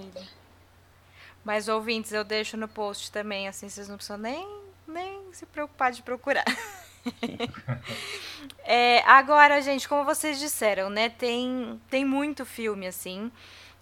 Mas 1.43 1.67
ouvintes, 1.67 2.11
eu 2.11 2.23
deixo 2.23 2.57
no 2.57 2.67
post 2.67 3.11
também, 3.11 3.47
assim 3.47 3.69
vocês 3.69 3.87
não 3.87 3.95
precisam 3.95 4.17
nem, 4.17 4.45
nem 4.87 5.33
se 5.33 5.45
preocupar 5.45 5.91
de 5.91 6.01
procurar. 6.01 6.45
é, 8.63 9.01
agora, 9.05 9.61
gente, 9.61 9.87
como 9.87 10.03
vocês 10.03 10.39
disseram, 10.39 10.89
né? 10.89 11.09
Tem, 11.09 11.79
tem 11.89 12.05
muito 12.05 12.45
filme 12.45 12.87
assim. 12.87 13.31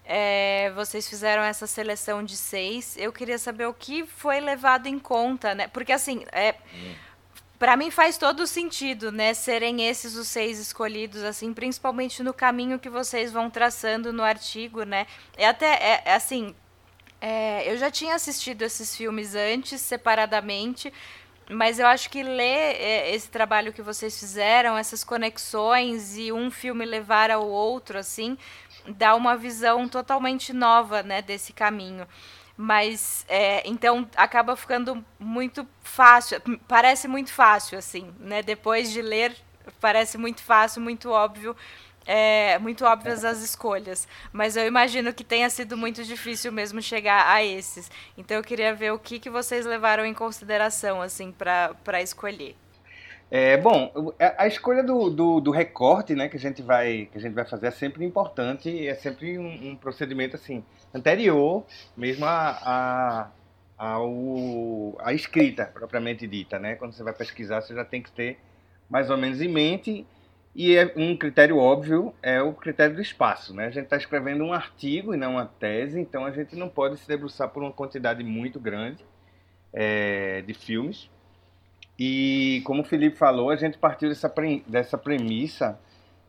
É, 0.04 0.72
vocês 0.74 1.06
fizeram 1.08 1.42
essa 1.42 1.66
seleção 1.66 2.22
de 2.22 2.36
seis. 2.36 2.96
Eu 2.96 3.12
queria 3.12 3.38
saber 3.38 3.66
o 3.66 3.74
que 3.74 4.06
foi 4.06 4.40
levado 4.40 4.86
em 4.86 4.98
conta, 4.98 5.54
né? 5.54 5.68
Porque 5.68 5.92
assim, 5.92 6.24
é, 6.32 6.54
para 7.58 7.76
mim 7.76 7.90
faz 7.90 8.16
todo 8.16 8.46
sentido, 8.46 9.12
né? 9.12 9.34
Serem 9.34 9.86
esses 9.86 10.14
os 10.16 10.28
seis 10.28 10.58
escolhidos, 10.58 11.22
assim, 11.22 11.52
principalmente 11.52 12.22
no 12.22 12.32
caminho 12.32 12.78
que 12.78 12.88
vocês 12.88 13.32
vão 13.32 13.50
traçando 13.50 14.12
no 14.12 14.22
artigo, 14.22 14.84
né? 14.84 15.06
É 15.36 15.46
até, 15.46 15.74
é, 15.74 16.02
é 16.06 16.14
assim, 16.14 16.54
é, 17.20 17.70
eu 17.70 17.76
já 17.76 17.90
tinha 17.90 18.14
assistido 18.14 18.62
esses 18.62 18.96
filmes 18.96 19.34
antes, 19.34 19.80
separadamente, 19.80 20.92
mas 21.50 21.78
eu 21.78 21.86
acho 21.86 22.10
que 22.10 22.22
ler 22.22 22.76
é, 22.76 23.14
esse 23.14 23.28
trabalho 23.28 23.72
que 23.72 23.82
vocês 23.82 24.18
fizeram, 24.18 24.76
essas 24.76 25.02
conexões 25.02 26.16
e 26.16 26.30
um 26.32 26.50
filme 26.50 26.84
levar 26.84 27.30
ao 27.30 27.46
outro, 27.46 27.98
assim, 27.98 28.36
dá 28.86 29.14
uma 29.14 29.36
visão 29.36 29.88
totalmente 29.88 30.52
nova, 30.52 31.02
né, 31.02 31.22
desse 31.22 31.52
caminho. 31.52 32.06
Mas, 32.56 33.24
é, 33.28 33.62
então, 33.68 34.08
acaba 34.16 34.56
ficando 34.56 35.04
muito 35.18 35.66
fácil, 35.80 36.40
parece 36.66 37.06
muito 37.06 37.32
fácil, 37.32 37.78
assim, 37.78 38.12
né? 38.18 38.42
Depois 38.42 38.90
de 38.90 39.00
ler, 39.00 39.36
parece 39.80 40.18
muito 40.18 40.42
fácil, 40.42 40.82
muito 40.82 41.08
óbvio, 41.10 41.56
é, 42.08 42.58
muito 42.58 42.86
óbvias 42.86 43.22
as 43.22 43.42
escolhas. 43.42 44.08
Mas 44.32 44.56
eu 44.56 44.66
imagino 44.66 45.12
que 45.12 45.22
tenha 45.22 45.50
sido 45.50 45.76
muito 45.76 46.02
difícil 46.02 46.50
mesmo 46.50 46.80
chegar 46.80 47.30
a 47.30 47.44
esses. 47.44 47.90
Então, 48.16 48.38
eu 48.38 48.42
queria 48.42 48.74
ver 48.74 48.92
o 48.92 48.98
que, 48.98 49.18
que 49.18 49.28
vocês 49.28 49.66
levaram 49.66 50.06
em 50.06 50.14
consideração, 50.14 51.02
assim, 51.02 51.30
para 51.30 52.00
escolher. 52.02 52.56
É, 53.30 53.58
bom, 53.58 53.92
a 54.38 54.46
escolha 54.46 54.82
do, 54.82 55.10
do, 55.10 55.38
do, 55.38 55.50
recorte 55.50 56.14
né, 56.14 56.30
que, 56.30 56.38
a 56.38 56.40
gente 56.40 56.62
vai, 56.62 57.10
que 57.12 57.18
a 57.18 57.20
gente 57.20 57.34
vai 57.34 57.44
fazer 57.44 57.66
é 57.66 57.70
sempre 57.70 58.02
importante, 58.02 58.88
é 58.88 58.94
sempre 58.94 59.38
um, 59.38 59.72
um 59.72 59.76
procedimento 59.76 60.34
assim, 60.34 60.64
anterior 60.94 61.62
mesmo 61.94 62.24
a, 62.24 63.28
a, 63.78 63.98
a 65.00 65.12
escrita 65.12 65.66
propriamente 65.66 66.26
dita. 66.26 66.58
Né? 66.58 66.74
Quando 66.76 66.94
você 66.94 67.02
vai 67.02 67.12
pesquisar, 67.12 67.60
você 67.60 67.74
já 67.74 67.84
tem 67.84 68.00
que 68.00 68.10
ter 68.10 68.38
mais 68.88 69.10
ou 69.10 69.18
menos 69.18 69.42
em 69.42 69.48
mente. 69.48 70.06
E 70.54 70.76
é 70.76 70.92
um 70.96 71.16
critério 71.16 71.58
óbvio 71.58 72.14
é 72.22 72.42
o 72.42 72.52
critério 72.52 72.96
do 72.96 73.02
espaço. 73.02 73.54
Né? 73.54 73.66
A 73.66 73.70
gente 73.70 73.84
está 73.84 73.96
escrevendo 73.96 74.44
um 74.44 74.52
artigo 74.52 75.14
e 75.14 75.16
não 75.16 75.32
uma 75.32 75.46
tese, 75.46 76.00
então 76.00 76.24
a 76.24 76.30
gente 76.30 76.56
não 76.56 76.68
pode 76.68 76.98
se 76.98 77.06
debruçar 77.06 77.48
por 77.48 77.62
uma 77.62 77.72
quantidade 77.72 78.24
muito 78.24 78.58
grande 78.58 79.04
é, 79.72 80.42
de 80.42 80.54
filmes 80.54 81.08
e 81.98 82.62
como 82.64 82.82
o 82.82 82.84
Felipe 82.84 83.16
falou, 83.16 83.50
a 83.50 83.56
gente 83.56 83.76
partiu 83.76 84.08
dessa, 84.08 84.28
pre 84.28 84.62
dessa 84.68 84.96
premissa 84.96 85.78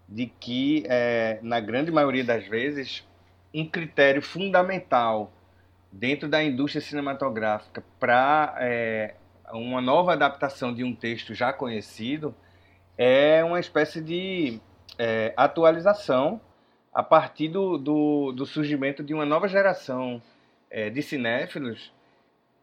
de 0.08 0.26
que, 0.26 0.84
é, 0.88 1.38
na 1.44 1.60
grande 1.60 1.92
maioria 1.92 2.24
das 2.24 2.48
vezes, 2.48 3.08
um 3.54 3.64
critério 3.64 4.22
fundamental 4.22 5.32
dentro 5.92 6.28
da 6.28 6.44
indústria 6.44 6.82
cinematográfica 6.82 7.84
para 8.00 8.56
é, 8.60 9.14
uma 9.52 9.80
nova 9.80 10.14
adaptação 10.14 10.74
de 10.74 10.84
um 10.84 10.96
texto 10.96 11.36
já 11.36 11.54
conhecido 11.54 12.34
é 13.02 13.42
uma 13.46 13.62
espécie 13.62 14.02
de 14.02 14.60
é, 14.98 15.34
atualização 15.38 16.42
a 16.94 17.02
partir 17.02 17.48
do, 17.48 17.78
do, 17.78 18.34
do, 18.34 18.46
surgimento 18.46 19.02
de 19.02 19.14
uma 19.14 19.26
nova 19.26 19.48
geração 19.48 20.22
é, 20.70 20.90
de 20.90 21.02
cinéfilos 21.02 21.94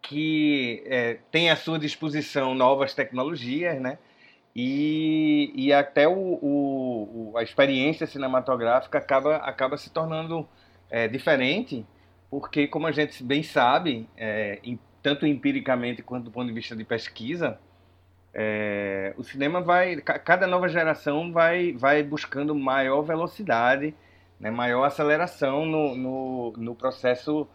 que 0.02 0.83
é, 0.85 1.19
tem 1.31 1.49
à 1.49 1.57
sua 1.57 1.78
disposição 1.78 2.55
novas 2.55 2.93
tecnologias, 2.93 3.81
né? 3.81 3.99
E, 4.55 5.52
e 5.55 5.73
até 5.73 6.07
o, 6.07 6.12
o, 6.12 7.33
a 7.35 7.43
experiência 7.43 8.07
cinematográfica 8.07 8.99
acaba, 8.99 9.37
acaba 9.37 9.78
se 9.78 9.90
tornando 9.90 10.47
é, 10.90 11.09
diferente, 11.09 11.87
porque, 12.31 12.66
como 12.66 12.87
a 12.87 12.93
gente 12.93 13.23
bem 13.25 13.43
sabe, 13.43 14.07
é, 14.16 14.59
em, 14.62 14.78
tanto 15.02 15.26
empiricamente 15.26 16.02
quanto 16.02 16.25
do 16.25 16.31
ponto 16.31 16.47
de 16.47 16.52
vista 16.52 16.76
de 16.76 16.85
pesquisa, 16.85 17.59
é, 18.38 19.14
o 19.16 19.25
cinema 19.25 19.62
vai, 19.62 19.97
cada 19.97 20.47
nova 20.47 20.69
geração 20.69 21.33
vai, 21.33 21.73
vai 21.73 22.02
buscando 22.02 22.55
maior 22.55 23.00
velocidade, 23.00 23.95
né, 24.38 24.50
maior 24.50 24.85
aceleração 24.85 25.64
no, 25.64 25.97
no, 25.97 26.52
no 26.59 26.75
processo 26.75 27.49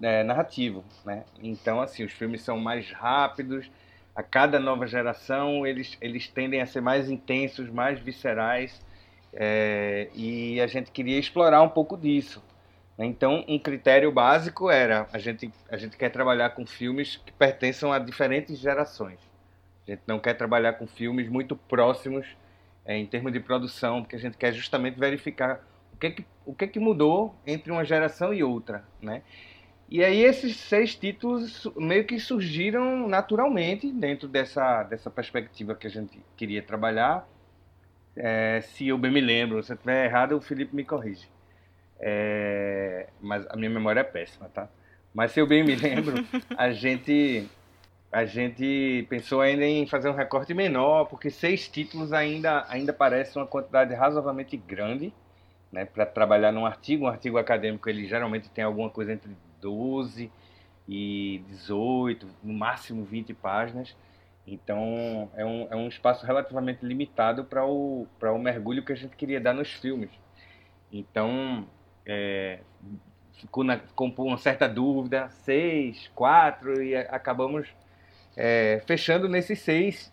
é, 0.00 0.22
narrativo, 0.22 0.84
né? 1.04 1.24
Então, 1.42 1.80
assim, 1.80 2.04
os 2.04 2.12
filmes 2.12 2.42
são 2.42 2.56
mais 2.60 2.92
rápidos, 2.92 3.68
a 4.14 4.22
cada 4.22 4.60
nova 4.60 4.86
geração 4.86 5.66
eles, 5.66 5.98
eles 6.00 6.28
tendem 6.28 6.62
a 6.62 6.66
ser 6.66 6.80
mais 6.80 7.10
intensos, 7.10 7.68
mais 7.68 7.98
viscerais, 7.98 8.80
é, 9.32 10.10
e 10.14 10.60
a 10.60 10.68
gente 10.68 10.92
queria 10.92 11.18
explorar 11.18 11.60
um 11.62 11.68
pouco 11.68 11.96
disso. 11.96 12.40
Né? 12.96 13.04
Então, 13.04 13.44
um 13.48 13.58
critério 13.58 14.12
básico 14.12 14.70
era 14.70 15.08
a 15.12 15.18
gente, 15.18 15.50
a 15.68 15.76
gente 15.76 15.96
quer 15.96 16.10
trabalhar 16.10 16.50
com 16.50 16.64
filmes 16.64 17.16
que 17.16 17.32
pertençam 17.32 17.92
a 17.92 17.98
diferentes 17.98 18.60
gerações. 18.60 19.29
A 19.86 19.90
gente 19.90 20.02
não 20.06 20.18
quer 20.18 20.34
trabalhar 20.34 20.74
com 20.74 20.86
filmes 20.86 21.28
muito 21.28 21.56
próximos 21.56 22.26
é, 22.84 22.96
em 22.96 23.06
termos 23.06 23.32
de 23.32 23.40
produção, 23.40 24.02
porque 24.02 24.16
a 24.16 24.18
gente 24.18 24.36
quer 24.36 24.52
justamente 24.52 24.98
verificar 24.98 25.64
o 25.92 25.96
que, 25.96 26.10
que, 26.10 26.26
o 26.46 26.54
que, 26.54 26.66
que 26.66 26.80
mudou 26.80 27.34
entre 27.46 27.70
uma 27.70 27.84
geração 27.84 28.32
e 28.32 28.42
outra, 28.42 28.84
né? 29.00 29.22
E 29.88 30.04
aí 30.04 30.22
esses 30.22 30.56
seis 30.56 30.94
títulos 30.94 31.68
meio 31.76 32.04
que 32.04 32.20
surgiram 32.20 33.08
naturalmente 33.08 33.90
dentro 33.90 34.28
dessa, 34.28 34.84
dessa 34.84 35.10
perspectiva 35.10 35.74
que 35.74 35.86
a 35.86 35.90
gente 35.90 36.22
queria 36.36 36.62
trabalhar. 36.62 37.28
É, 38.14 38.60
se 38.60 38.86
eu 38.86 38.96
bem 38.96 39.10
me 39.10 39.20
lembro, 39.20 39.60
se 39.64 39.72
eu 39.72 39.74
estiver 39.74 40.04
errado, 40.04 40.36
o 40.36 40.40
Felipe 40.40 40.76
me 40.76 40.84
corrige. 40.84 41.28
É, 41.98 43.08
mas 43.20 43.44
a 43.48 43.56
minha 43.56 43.68
memória 43.68 44.00
é 44.00 44.04
péssima, 44.04 44.48
tá? 44.48 44.68
Mas 45.12 45.32
se 45.32 45.40
eu 45.40 45.46
bem 45.46 45.64
me 45.64 45.74
lembro, 45.76 46.14
a 46.56 46.70
gente 46.70 47.48
a 48.12 48.24
gente 48.24 49.06
pensou 49.08 49.40
ainda 49.40 49.64
em 49.64 49.86
fazer 49.86 50.08
um 50.08 50.14
recorte 50.14 50.52
menor, 50.52 51.06
porque 51.06 51.30
seis 51.30 51.68
títulos 51.68 52.12
ainda 52.12 52.64
ainda 52.68 52.92
parece 52.92 53.36
uma 53.38 53.46
quantidade 53.46 53.94
razoavelmente 53.94 54.56
grande, 54.56 55.12
né, 55.70 55.84
para 55.84 56.04
trabalhar 56.04 56.50
num 56.52 56.66
artigo. 56.66 57.04
Um 57.04 57.08
artigo 57.08 57.38
acadêmico 57.38 57.88
ele 57.88 58.06
geralmente 58.06 58.48
tem 58.50 58.64
alguma 58.64 58.90
coisa 58.90 59.12
entre 59.12 59.30
12 59.60 60.30
e 60.88 61.42
18, 61.48 62.26
no 62.42 62.52
máximo 62.52 63.04
20 63.04 63.32
páginas. 63.34 63.96
Então 64.46 65.30
é 65.36 65.44
um, 65.44 65.68
é 65.70 65.76
um 65.76 65.86
espaço 65.86 66.26
relativamente 66.26 66.84
limitado 66.84 67.44
para 67.44 67.64
o, 67.64 68.08
o 68.20 68.38
mergulho 68.38 68.84
que 68.84 68.92
a 68.92 68.96
gente 68.96 69.16
queria 69.16 69.40
dar 69.40 69.54
nos 69.54 69.72
filmes. 69.72 70.10
Então, 70.92 71.68
é, 72.04 72.58
ficou 73.34 73.62
na, 73.62 73.78
com 73.78 74.08
uma 74.18 74.38
certa 74.38 74.68
dúvida, 74.68 75.28
seis, 75.30 76.10
quatro, 76.14 76.82
e 76.82 76.96
acabamos 76.96 77.68
é, 78.36 78.82
fechando 78.86 79.28
nesses 79.28 79.60
seis 79.60 80.12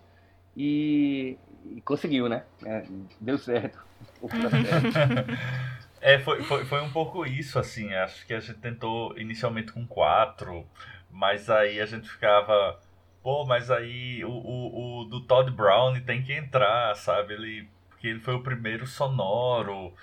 e, 0.56 1.38
e 1.76 1.82
conseguiu, 1.82 2.28
né? 2.28 2.44
É, 2.66 2.84
deu 3.20 3.38
certo. 3.38 3.86
é, 6.02 6.20
foi, 6.20 6.44
foi, 6.44 6.66
foi 6.66 6.82
um 6.82 6.92
pouco 6.92 7.26
isso, 7.26 7.60
assim. 7.60 7.94
Acho 7.94 8.26
que 8.26 8.34
a 8.34 8.40
gente 8.40 8.60
tentou 8.60 9.18
inicialmente 9.18 9.72
com 9.72 9.86
quatro, 9.86 10.66
mas 11.12 11.50
aí 11.50 11.80
a 11.80 11.86
gente 11.86 12.10
ficava. 12.10 12.80
Pô, 13.22 13.46
mas 13.46 13.70
aí 13.70 14.24
o, 14.24 14.30
o, 14.30 15.02
o 15.02 15.06
do 15.06 15.22
Todd 15.22 15.52
Brown 15.52 16.00
tem 16.02 16.24
que 16.24 16.34
entrar, 16.34 16.96
sabe? 16.96 17.34
Ele, 17.34 17.70
porque 17.90 18.08
ele 18.08 18.20
foi 18.20 18.36
o 18.36 18.44
primeiro 18.44 18.88
sonoro. 18.88 19.94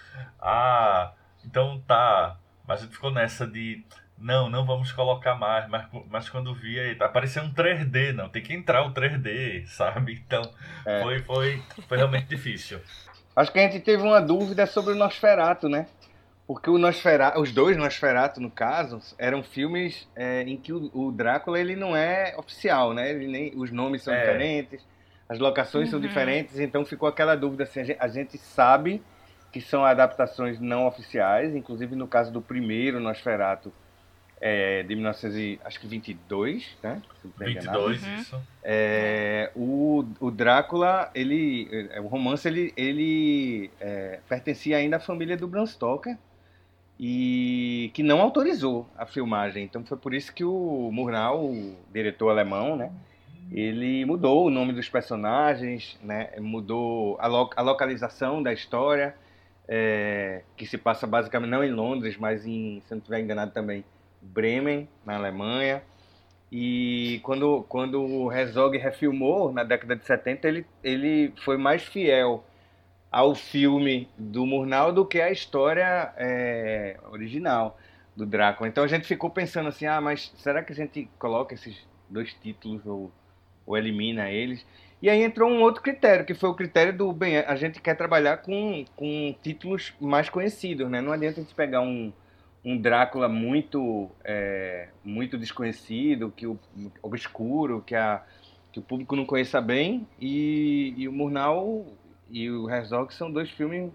Ah, 0.40 1.12
então 1.44 1.80
tá. 1.86 2.38
Mas 2.66 2.80
a 2.80 2.84
gente 2.84 2.94
ficou 2.94 3.10
nessa 3.10 3.46
de 3.46 3.84
não, 4.24 4.48
não 4.48 4.64
vamos 4.64 4.90
colocar 4.90 5.34
mais, 5.34 5.68
mas, 5.68 5.86
mas 6.08 6.30
quando 6.30 6.54
via, 6.54 6.96
apareceu 7.00 7.42
um 7.42 7.52
3D, 7.52 8.14
não, 8.14 8.26
tem 8.26 8.42
que 8.42 8.54
entrar 8.54 8.82
o 8.86 8.90
3D, 8.90 9.66
sabe? 9.66 10.14
Então, 10.14 10.40
é. 10.86 11.02
foi, 11.02 11.18
foi, 11.20 11.62
foi 11.86 11.98
realmente 11.98 12.26
difícil. 12.26 12.80
Acho 13.36 13.52
que 13.52 13.58
a 13.58 13.62
gente 13.62 13.80
teve 13.80 14.02
uma 14.02 14.22
dúvida 14.22 14.64
sobre 14.64 14.92
o 14.92 14.96
Nosferato, 14.96 15.68
né? 15.68 15.86
Porque 16.46 16.70
o 16.70 16.78
Nosferato, 16.78 17.38
os 17.38 17.52
dois 17.52 17.76
Nosferato, 17.76 18.40
no 18.40 18.50
caso, 18.50 18.98
eram 19.18 19.42
filmes 19.42 20.08
é, 20.16 20.40
em 20.42 20.56
que 20.56 20.72
o, 20.72 20.90
o, 20.94 21.12
Drácula 21.12 21.60
ele 21.60 21.76
não 21.76 21.94
é 21.94 22.34
oficial, 22.38 22.94
né? 22.94 23.10
Ele 23.10 23.26
nem, 23.26 23.52
os 23.54 23.70
nomes 23.70 24.02
são 24.02 24.14
é. 24.14 24.20
diferentes, 24.20 24.86
as 25.28 25.38
locações 25.38 25.86
uhum. 25.86 25.90
são 25.90 26.00
diferentes, 26.00 26.58
então 26.58 26.86
ficou 26.86 27.08
aquela 27.08 27.34
dúvida 27.34 27.64
assim, 27.64 27.80
a 27.80 27.84
gente, 27.84 27.98
a 28.00 28.08
gente 28.08 28.38
sabe 28.38 29.02
que 29.52 29.60
são 29.60 29.84
adaptações 29.84 30.58
não 30.58 30.86
oficiais, 30.86 31.54
inclusive 31.54 31.94
no 31.94 32.08
caso 32.08 32.32
do 32.32 32.40
primeiro 32.40 33.00
Nosferato, 33.00 33.72
é, 34.46 34.82
de 34.82 34.94
1922, 34.94 36.76
né? 36.82 37.00
22, 37.38 38.02
uhum. 38.02 38.14
isso. 38.16 38.42
É, 38.62 39.50
o, 39.56 40.04
o 40.20 40.30
Drácula, 40.30 41.10
ele, 41.14 41.66
é, 41.90 41.98
o 41.98 42.06
romance, 42.08 42.46
ele, 42.46 42.70
ele 42.76 43.70
é, 43.80 44.20
pertencia 44.28 44.76
ainda 44.76 44.98
à 44.98 45.00
família 45.00 45.34
do 45.34 45.48
Bram 45.48 45.64
Stoker 45.64 46.18
e 47.00 47.90
que 47.94 48.02
não 48.02 48.20
autorizou 48.20 48.86
a 48.98 49.06
filmagem. 49.06 49.64
Então 49.64 49.82
foi 49.82 49.96
por 49.96 50.12
isso 50.12 50.30
que 50.34 50.44
o 50.44 50.90
Murnau, 50.92 51.46
o 51.46 51.78
diretor 51.90 52.28
alemão, 52.28 52.76
né? 52.76 52.92
Ele 53.50 54.04
mudou 54.04 54.46
o 54.46 54.50
nome 54.50 54.74
dos 54.74 54.90
personagens, 54.90 55.98
né? 56.02 56.32
Mudou 56.38 57.16
a, 57.18 57.26
lo, 57.26 57.48
a 57.56 57.62
localização 57.62 58.42
da 58.42 58.52
história, 58.52 59.14
é, 59.66 60.42
que 60.54 60.66
se 60.66 60.76
passa 60.76 61.06
basicamente 61.06 61.50
não 61.50 61.64
em 61.64 61.70
Londres, 61.70 62.18
mas 62.18 62.44
em, 62.44 62.82
se 62.82 62.90
não 62.90 62.98
estiver 62.98 63.20
enganado 63.20 63.50
também, 63.50 63.82
Bremen, 64.24 64.88
na 65.04 65.16
Alemanha. 65.16 65.82
E 66.50 67.20
quando, 67.22 67.64
quando 67.68 68.00
o 68.02 68.32
Herzog 68.32 68.76
refilmou, 68.78 69.52
na 69.52 69.64
década 69.64 69.96
de 69.96 70.04
70, 70.04 70.46
ele, 70.46 70.66
ele 70.82 71.32
foi 71.44 71.56
mais 71.56 71.82
fiel 71.82 72.44
ao 73.10 73.34
filme 73.34 74.08
do 74.18 74.44
Murnau 74.44 74.92
do 74.92 75.04
que 75.04 75.20
à 75.20 75.30
história 75.30 76.12
é, 76.16 76.96
original 77.10 77.78
do 78.16 78.26
Drácula. 78.26 78.68
Então 78.68 78.82
a 78.84 78.88
gente 78.88 79.06
ficou 79.06 79.30
pensando 79.30 79.68
assim, 79.68 79.86
ah, 79.86 80.00
mas 80.00 80.32
será 80.36 80.62
que 80.62 80.72
a 80.72 80.76
gente 80.76 81.08
coloca 81.18 81.54
esses 81.54 81.76
dois 82.08 82.32
títulos 82.34 82.84
ou, 82.86 83.12
ou 83.66 83.76
elimina 83.76 84.30
eles? 84.30 84.64
E 85.02 85.10
aí 85.10 85.22
entrou 85.22 85.50
um 85.50 85.60
outro 85.60 85.82
critério, 85.82 86.24
que 86.24 86.34
foi 86.34 86.48
o 86.48 86.54
critério 86.54 86.96
do, 86.96 87.12
bem, 87.12 87.38
a 87.38 87.54
gente 87.56 87.80
quer 87.80 87.94
trabalhar 87.94 88.38
com, 88.38 88.84
com 88.96 89.34
títulos 89.42 89.92
mais 90.00 90.28
conhecidos, 90.28 90.88
né? 90.88 91.00
Não 91.00 91.12
adianta 91.12 91.40
a 91.40 91.42
gente 91.42 91.54
pegar 91.54 91.82
um, 91.82 92.12
um 92.64 92.78
Drácula 92.78 93.28
muito 93.28 94.10
é, 94.24 94.88
muito 95.04 95.36
desconhecido, 95.36 96.32
que 96.34 96.46
o 96.46 96.58
obscuro, 97.02 97.82
que 97.86 97.94
a 97.94 98.22
que 98.72 98.80
o 98.80 98.82
público 98.82 99.14
não 99.14 99.24
conheça 99.24 99.60
bem 99.60 100.04
e, 100.20 100.92
e 100.96 101.06
o 101.06 101.12
Murnau 101.12 101.86
e 102.28 102.50
o 102.50 102.68
Herzog 102.68 103.14
são 103.14 103.30
dois 103.30 103.48
filmes 103.48 103.92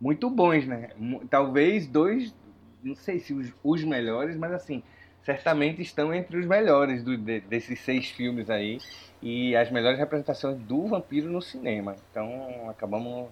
muito 0.00 0.28
bons, 0.28 0.66
né? 0.66 0.90
Talvez 1.30 1.86
dois, 1.86 2.34
não 2.82 2.96
sei 2.96 3.20
se 3.20 3.32
os, 3.32 3.54
os 3.62 3.84
melhores, 3.84 4.36
mas 4.36 4.52
assim, 4.52 4.82
certamente 5.22 5.80
estão 5.80 6.12
entre 6.12 6.36
os 6.36 6.46
melhores 6.46 7.04
do, 7.04 7.16
de, 7.16 7.40
desses 7.42 7.78
seis 7.78 8.10
filmes 8.10 8.50
aí 8.50 8.78
e 9.22 9.54
as 9.54 9.70
melhores 9.70 10.00
representações 10.00 10.58
do 10.58 10.88
vampiro 10.88 11.30
no 11.30 11.40
cinema. 11.40 11.94
Então 12.10 12.68
acabamos 12.68 13.28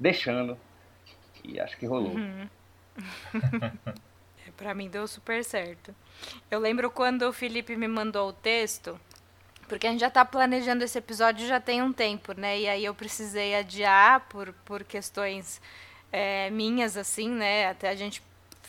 deixando 0.00 0.58
e 1.44 1.60
acho 1.60 1.78
que 1.78 1.86
rolou. 1.86 2.16
Uhum. 2.16 2.48
Para 4.56 4.74
mim 4.74 4.88
deu 4.88 5.06
super 5.06 5.44
certo. 5.44 5.94
Eu 6.50 6.58
lembro 6.58 6.90
quando 6.90 7.22
o 7.22 7.32
Felipe 7.32 7.76
me 7.76 7.86
mandou 7.86 8.28
o 8.28 8.32
texto, 8.32 8.98
porque 9.68 9.86
a 9.86 9.90
gente 9.90 10.00
já 10.00 10.08
está 10.08 10.24
planejando 10.24 10.82
esse 10.82 10.98
episódio 10.98 11.46
já 11.46 11.60
tem 11.60 11.82
um 11.82 11.92
tempo, 11.92 12.32
né? 12.32 12.58
E 12.58 12.68
aí 12.68 12.84
eu 12.84 12.94
precisei 12.94 13.54
adiar 13.54 14.26
por, 14.28 14.52
por 14.64 14.82
questões 14.82 15.60
é, 16.10 16.50
minhas, 16.50 16.96
assim, 16.96 17.28
né? 17.28 17.68
Até 17.68 17.88
a 17.88 17.94
gente 17.94 18.22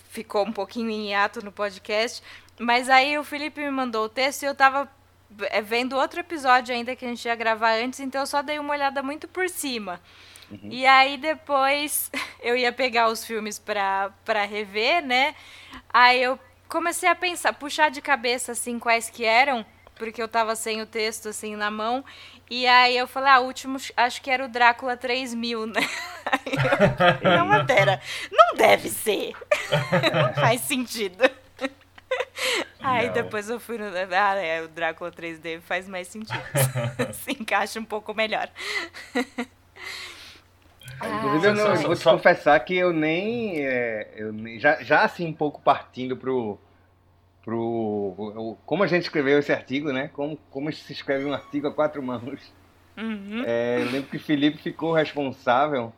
ficou 0.10 0.46
um 0.46 0.52
pouquinho 0.52 0.90
em 0.90 1.10
hiato 1.10 1.44
no 1.44 1.52
podcast. 1.52 2.22
Mas 2.60 2.90
aí 2.90 3.18
o 3.18 3.24
Felipe 3.24 3.62
me 3.62 3.72
mandou 3.72 4.06
o 4.06 4.10
texto 4.10 4.44
e 4.44 4.46
eu 4.46 4.52
estava 4.52 4.88
é, 5.50 5.62
vendo 5.62 5.96
outro 5.96 6.20
episódio 6.20 6.74
ainda 6.74 6.96
que 6.96 7.06
a 7.06 7.08
gente 7.08 7.26
ia 7.26 7.36
gravar 7.36 7.74
antes, 7.76 8.00
então 8.00 8.22
eu 8.22 8.28
só 8.28 8.42
dei 8.42 8.60
uma 8.60 8.74
olhada 8.74 9.02
muito 9.02 9.28
por 9.28 9.48
cima. 9.50 10.02
Uhum. 10.52 10.70
E 10.72 10.86
aí 10.86 11.18
depois 11.18 12.10
eu 12.42 12.56
ia 12.56 12.72
pegar 12.72 13.08
os 13.08 13.24
filmes 13.24 13.60
pra, 13.60 14.12
pra 14.26 14.46
rever, 14.46 15.06
né? 15.06 15.36
Aí 15.92 16.22
eu 16.22 16.40
comecei 16.68 17.10
a 17.10 17.16
pensar, 17.16 17.54
puxar 17.54 17.90
de 17.90 18.02
cabeça 18.02 18.52
assim 18.52 18.80
quais 18.80 19.10
que 19.10 19.26
eram, 19.26 19.66
porque 19.96 20.22
eu 20.22 20.28
tava 20.28 20.56
sem 20.56 20.82
o 20.82 20.86
texto 20.86 21.30
assim 21.30 21.56
na 21.56 21.70
mão. 21.70 22.04
E 22.50 22.66
aí 22.66 22.98
eu 22.98 23.08
falei, 23.08 23.30
ah, 23.30 23.40
o 23.40 23.46
último 23.46 23.78
acho 23.96 24.22
que 24.22 24.32
era 24.32 24.44
o 24.44 24.48
Drácula 24.48 24.98
3000, 24.98 25.68
né? 25.68 25.82
Eu, 27.22 27.38
não, 27.38 27.48
Matera, 27.48 28.00
não 28.32 28.56
deve 28.56 28.90
ser. 28.90 29.34
não 30.14 30.34
faz 30.34 30.62
sentido. 30.62 31.30
Aí 32.80 33.08
não. 33.08 33.14
depois 33.14 33.50
eu 33.50 33.60
fui 33.60 33.78
no. 33.78 33.86
Ah, 33.86 34.36
é, 34.36 34.62
o 34.62 34.68
Drácula 34.68 35.12
3D 35.12 35.60
faz 35.62 35.88
mais 35.88 36.08
sentido. 36.08 36.42
Se 37.14 37.32
encaixa 37.32 37.80
um 37.80 37.84
pouco 37.84 38.14
melhor. 38.14 38.50
Inclusive, 41.06 41.48
eu, 41.48 41.56
não, 41.56 41.74
eu 41.76 41.82
vou 41.82 41.96
te 41.96 42.02
só... 42.02 42.12
confessar 42.12 42.60
que 42.60 42.76
eu 42.76 42.92
nem. 42.92 43.66
É, 43.66 44.14
eu 44.18 44.34
nem 44.34 44.60
já, 44.60 44.82
já 44.84 45.04
assim, 45.04 45.28
um 45.28 45.34
pouco 45.34 45.62
partindo 45.62 46.18
pro. 46.18 46.60
pro 47.44 48.58
como 48.66 48.84
a 48.84 48.88
gente 48.88 49.04
escreveu 49.04 49.40
esse 49.40 49.52
artigo, 49.52 49.94
né? 49.94 50.10
Como, 50.10 50.38
como 50.50 50.72
se 50.72 50.92
escreve 50.92 51.26
um 51.26 51.34
artigo 51.34 51.68
a 51.68 51.74
quatro 51.74 52.04
mãos. 52.04 52.52
Uhum. 52.98 53.44
É, 53.46 53.82
eu 53.82 53.86
lembro 53.92 54.10
que 54.10 54.18
o 54.18 54.20
Felipe 54.20 54.58
ficou 54.58 54.92
responsável 54.92 55.94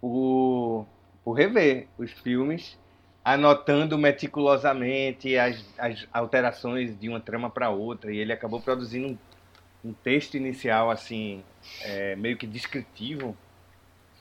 por, 0.00 0.86
por 1.24 1.32
rever 1.32 1.88
os 1.98 2.12
filmes, 2.12 2.78
anotando 3.24 3.98
meticulosamente 3.98 5.36
as, 5.36 5.64
as 5.76 6.06
alterações 6.12 6.96
de 6.96 7.08
uma 7.08 7.18
trama 7.18 7.50
para 7.50 7.70
outra, 7.70 8.12
e 8.12 8.18
ele 8.18 8.32
acabou 8.32 8.60
produzindo 8.60 9.08
um, 9.08 9.88
um 9.88 9.92
texto 9.92 10.36
inicial, 10.36 10.88
assim, 10.88 11.42
é, 11.82 12.14
meio 12.14 12.36
que 12.36 12.46
descritivo 12.46 13.36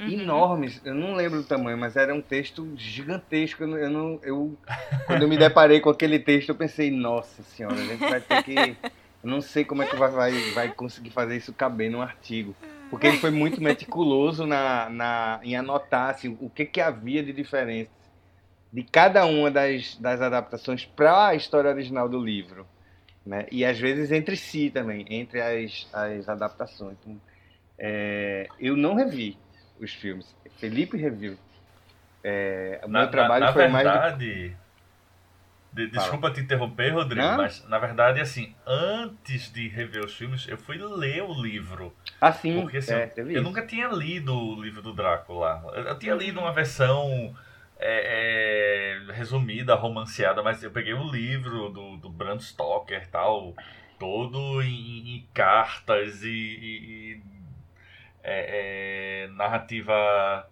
uhum. 0.06 0.12
enormes. 0.12 0.82
Eu 0.84 0.94
não 0.94 1.16
lembro 1.16 1.42
do 1.42 1.48
tamanho, 1.48 1.78
mas 1.78 1.96
era 1.96 2.13
um 2.13 2.22
texto 2.22 2.70
gigantesco. 2.76 3.63
Eu 3.63 3.89
não, 3.89 4.20
eu, 4.24 4.58
quando 5.08 5.24
eu 5.24 5.28
me 5.28 5.38
deparei 5.38 5.80
com 5.80 5.89
aquele 5.89 6.20
texto, 6.20 6.50
eu 6.50 6.56
pensei, 6.56 6.92
nossa 6.92 7.44
senhora, 7.44 7.76
a 7.76 7.86
gente 7.86 8.00
vai 8.00 8.22
ter 8.22 8.44
que. 8.44 8.56
Eu 9.24 9.30
não 9.30 9.39
sei 9.39 9.63
como 9.63 9.82
é 9.82 9.86
que 9.86 9.96
vai, 9.96 10.12
vai, 10.12 10.34
vai 10.52 10.74
conseguir 10.74 11.10
fazer 11.10 11.38
isso 11.38 11.54
caber 11.54 11.89
num 11.89 12.02
artigo. 12.02 12.54
Porque 12.89 13.08
ele 13.08 13.20
foi 13.20 13.32
muito 13.32 13.63
meticuloso 13.63 14.46
na, 14.46 14.89
na, 14.89 15.39
em 15.44 15.56
anotar 15.56 16.10
assim, 16.10 16.38
o 16.42 16.50
que, 16.50 16.66
que 16.66 16.82
havia 16.82 17.24
de 17.24 17.32
diferença 17.32 17.89
de 18.74 18.82
cada 18.82 19.24
uma 19.28 19.52
das, 19.52 19.96
das 19.98 20.20
adaptações 20.20 20.84
para 20.84 21.28
a 21.28 21.36
história 21.36 21.70
original 21.70 22.10
do 22.10 22.20
livro. 22.20 22.66
Né? 23.24 23.46
E 23.52 23.63
às 23.63 23.80
vezes 23.80 24.12
entre 24.12 24.36
si 24.36 24.72
também, 24.72 25.06
entre 25.10 25.39
as, 25.39 25.88
as 25.94 26.28
adaptações. 26.28 26.98
Então, 27.00 27.22
é, 27.78 28.48
eu 28.60 28.76
não 28.76 28.96
revi, 28.96 29.38
os 29.80 29.94
filmes. 29.94 30.36
Felipe 30.58 30.98
Review. 30.98 31.38
É, 32.24 32.80
o 32.84 32.88
na, 32.88 33.02
meu 33.02 33.12
trabalho 33.12 33.42
na, 33.42 33.48
na 33.48 33.54
foi 33.54 33.68
verdade, 33.68 34.26
mais. 34.26 34.64
De, 35.74 35.88
desculpa 35.88 36.30
te 36.32 36.40
interromper, 36.40 36.92
Rodrigo, 36.92 37.26
Não? 37.26 37.38
mas 37.38 37.68
na 37.68 37.80
verdade, 37.80 38.22
assim, 38.22 38.56
antes 38.66 39.52
de 39.52 39.68
rever 39.68 40.06
os 40.06 40.16
filmes, 40.16 40.48
eu 40.48 40.58
fui 40.58 40.78
ler 40.78 41.24
o 41.24 41.34
livro. 41.34 41.94
Ah, 42.22 42.32
sim. 42.32 42.62
Porque 42.62 42.78
assim, 42.78 42.94
é, 42.94 43.12
eu 43.18 43.42
nunca 43.42 43.66
tinha 43.66 43.88
lido 43.88 44.34
o 44.36 44.62
livro 44.62 44.82
do 44.82 44.94
Drácula. 44.94 45.64
Eu, 45.74 45.84
eu 45.84 46.00
tinha 46.00 46.14
lido 46.14 46.40
uma 46.40 46.54
versão 46.54 47.36
é, 47.80 49.02
é, 49.10 49.14
resumida, 49.14 49.74
romanceada, 49.76 50.44
mas 50.44 50.64
eu 50.64 50.72
peguei 50.72 50.94
o 50.94 51.10
livro 51.10 51.70
do, 51.70 51.98
do 51.98 52.10
Bram 52.10 52.40
Stoker 52.40 53.08
tal, 53.10 53.54
todo 54.00 54.62
em, 54.62 55.16
em 55.16 55.28
cartas 55.34 56.24
e, 56.24 56.30
e, 56.30 57.14
e 57.14 57.22
é, 58.24 59.26
é, 59.26 59.28
narrativa 59.30 60.50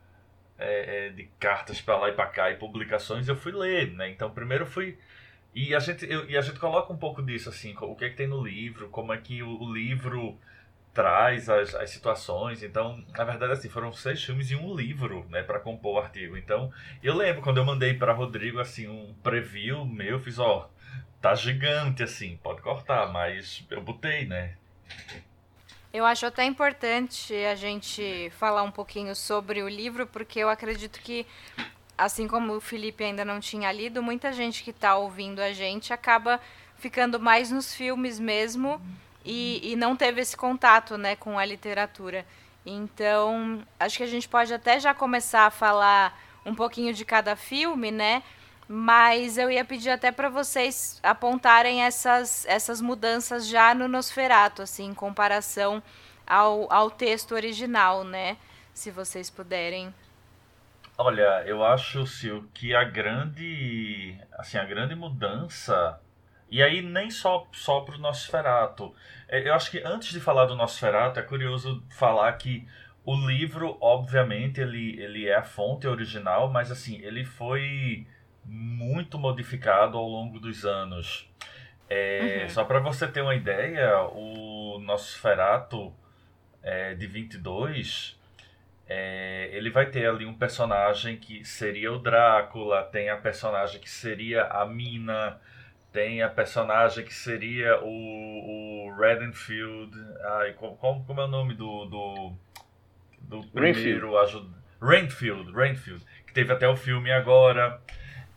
é, 0.59 1.07
é, 1.07 1.09
de 1.09 1.23
cartas 1.39 1.81
para 1.81 1.97
lá 1.97 2.09
e 2.09 2.13
para 2.13 2.27
cá 2.27 2.51
e 2.51 2.55
publicações, 2.55 3.27
eu 3.27 3.35
fui 3.35 3.51
ler, 3.51 3.91
né? 3.93 4.09
Então, 4.09 4.29
primeiro 4.29 4.65
fui 4.65 4.97
e 5.53 5.75
a 5.75 5.79
gente 5.79 6.09
eu, 6.09 6.29
e 6.29 6.37
a 6.37 6.41
gente 6.41 6.59
coloca 6.59 6.93
um 6.93 6.97
pouco 6.97 7.21
disso 7.21 7.49
assim, 7.49 7.75
o 7.81 7.95
que 7.95 8.05
é 8.05 8.09
que 8.09 8.15
tem 8.15 8.27
no 8.27 8.43
livro, 8.43 8.89
como 8.89 9.13
é 9.13 9.17
que 9.17 9.43
o, 9.43 9.61
o 9.61 9.73
livro 9.73 10.37
traz 10.93 11.49
as, 11.49 11.73
as 11.75 11.89
situações. 11.89 12.63
Então, 12.63 13.03
na 13.17 13.23
verdade, 13.23 13.53
assim, 13.53 13.69
foram 13.69 13.91
seis 13.93 14.23
filmes 14.23 14.51
e 14.51 14.55
um 14.55 14.75
livro, 14.75 15.25
né, 15.29 15.41
para 15.43 15.59
compor 15.59 15.95
o 15.95 15.99
artigo. 15.99 16.37
Então, 16.37 16.71
eu 17.01 17.15
lembro 17.15 17.41
quando 17.41 17.57
eu 17.57 17.65
mandei 17.65 17.93
para 17.93 18.13
Rodrigo 18.13 18.59
assim 18.59 18.87
um 18.87 19.13
preview 19.23 19.85
meu, 19.85 20.19
fiz 20.19 20.39
ó, 20.39 20.69
tá 21.21 21.35
gigante 21.35 22.03
assim, 22.03 22.37
pode 22.41 22.61
cortar, 22.61 23.11
mas 23.11 23.65
eu 23.69 23.81
botei, 23.81 24.25
né? 24.25 24.55
Eu 25.93 26.05
acho 26.05 26.25
até 26.25 26.45
importante 26.45 27.35
a 27.45 27.53
gente 27.53 28.31
falar 28.37 28.63
um 28.63 28.71
pouquinho 28.71 29.13
sobre 29.13 29.61
o 29.61 29.67
livro, 29.67 30.07
porque 30.07 30.39
eu 30.39 30.49
acredito 30.49 31.01
que, 31.01 31.27
assim 31.97 32.29
como 32.29 32.53
o 32.53 32.61
Felipe 32.61 33.03
ainda 33.03 33.25
não 33.25 33.41
tinha 33.41 33.69
lido, 33.73 34.01
muita 34.01 34.31
gente 34.31 34.63
que 34.63 34.69
está 34.69 34.95
ouvindo 34.95 35.41
a 35.41 35.51
gente 35.51 35.91
acaba 35.91 36.39
ficando 36.77 37.19
mais 37.19 37.51
nos 37.51 37.75
filmes 37.75 38.19
mesmo 38.19 38.81
e, 39.25 39.71
e 39.71 39.75
não 39.75 39.97
teve 39.97 40.21
esse 40.21 40.35
contato 40.35 40.97
né, 40.97 41.17
com 41.17 41.37
a 41.37 41.43
literatura. 41.43 42.25
Então, 42.65 43.61
acho 43.77 43.97
que 43.97 44.03
a 44.03 44.07
gente 44.07 44.29
pode 44.29 44.53
até 44.53 44.79
já 44.79 44.93
começar 44.93 45.45
a 45.45 45.51
falar 45.51 46.17
um 46.45 46.55
pouquinho 46.55 46.93
de 46.93 47.03
cada 47.03 47.35
filme, 47.35 47.91
né? 47.91 48.23
Mas 48.73 49.37
eu 49.37 49.51
ia 49.51 49.65
pedir 49.65 49.89
até 49.89 50.13
para 50.13 50.29
vocês 50.29 50.97
apontarem 51.03 51.83
essas, 51.83 52.45
essas 52.45 52.79
mudanças 52.79 53.49
já 53.49 53.75
no 53.75 53.85
Nosferato, 53.85 54.61
assim, 54.61 54.85
em 54.85 54.93
comparação 54.93 55.83
ao, 56.25 56.71
ao 56.71 56.89
texto 56.89 57.33
original, 57.33 58.05
né? 58.05 58.37
Se 58.73 58.89
vocês 58.89 59.29
puderem. 59.29 59.93
Olha, 60.97 61.43
eu 61.45 61.65
acho, 61.65 62.07
Sil, 62.07 62.47
que 62.53 62.73
a 62.73 62.85
grande, 62.85 64.17
assim, 64.39 64.57
a 64.57 64.63
grande 64.63 64.95
mudança, 64.95 65.99
e 66.49 66.63
aí 66.63 66.81
nem 66.81 67.11
só, 67.11 67.45
só 67.51 67.81
para 67.81 67.95
o 67.95 67.99
Nosferato, 67.99 68.95
é, 69.27 69.49
eu 69.49 69.53
acho 69.53 69.69
que 69.69 69.83
antes 69.83 70.13
de 70.13 70.21
falar 70.21 70.45
do 70.45 70.55
Nosferato, 70.55 71.19
é 71.19 71.23
curioso 71.23 71.83
falar 71.89 72.31
que 72.37 72.65
o 73.03 73.17
livro, 73.17 73.77
obviamente, 73.81 74.61
ele, 74.61 74.97
ele 74.97 75.27
é 75.27 75.35
a 75.35 75.43
fonte 75.43 75.87
original, 75.87 76.49
mas 76.49 76.71
assim, 76.71 77.01
ele 77.01 77.25
foi 77.25 78.07
muito 78.43 79.17
modificado 79.17 79.97
ao 79.97 80.07
longo 80.07 80.39
dos 80.39 80.65
anos. 80.65 81.29
É, 81.89 82.43
uhum. 82.43 82.49
Só 82.49 82.63
para 82.63 82.79
você 82.79 83.07
ter 83.07 83.21
uma 83.21 83.35
ideia, 83.35 84.01
o 84.13 84.79
Nosferatu 84.79 85.93
é, 86.63 86.93
de 86.93 87.05
22, 87.05 88.17
é, 88.87 89.49
ele 89.51 89.69
vai 89.69 89.85
ter 89.87 90.07
ali 90.07 90.25
um 90.25 90.33
personagem 90.33 91.17
que 91.17 91.43
seria 91.43 91.91
o 91.91 91.99
Drácula, 91.99 92.83
tem 92.83 93.09
a 93.09 93.17
personagem 93.17 93.79
que 93.79 93.89
seria 93.89 94.45
a 94.45 94.65
Mina, 94.65 95.39
tem 95.91 96.21
a 96.21 96.29
personagem 96.29 97.03
que 97.03 97.13
seria 97.13 97.81
o, 97.81 98.87
o 98.87 98.95
Reddenfield. 98.97 99.91
Ai, 100.23 100.53
como, 100.53 101.03
como 101.05 101.21
é 101.21 101.25
o 101.25 101.27
nome 101.27 101.53
do, 101.53 101.85
do, 101.85 102.33
do 103.21 103.47
primeiro 103.47 104.17
ajuda? 104.17 104.61
Rainfield, 104.81 105.51
Rainfield, 105.51 106.03
que 106.25 106.33
teve 106.33 106.51
até 106.51 106.67
o 106.67 106.75
filme 106.75 107.11
agora. 107.11 107.79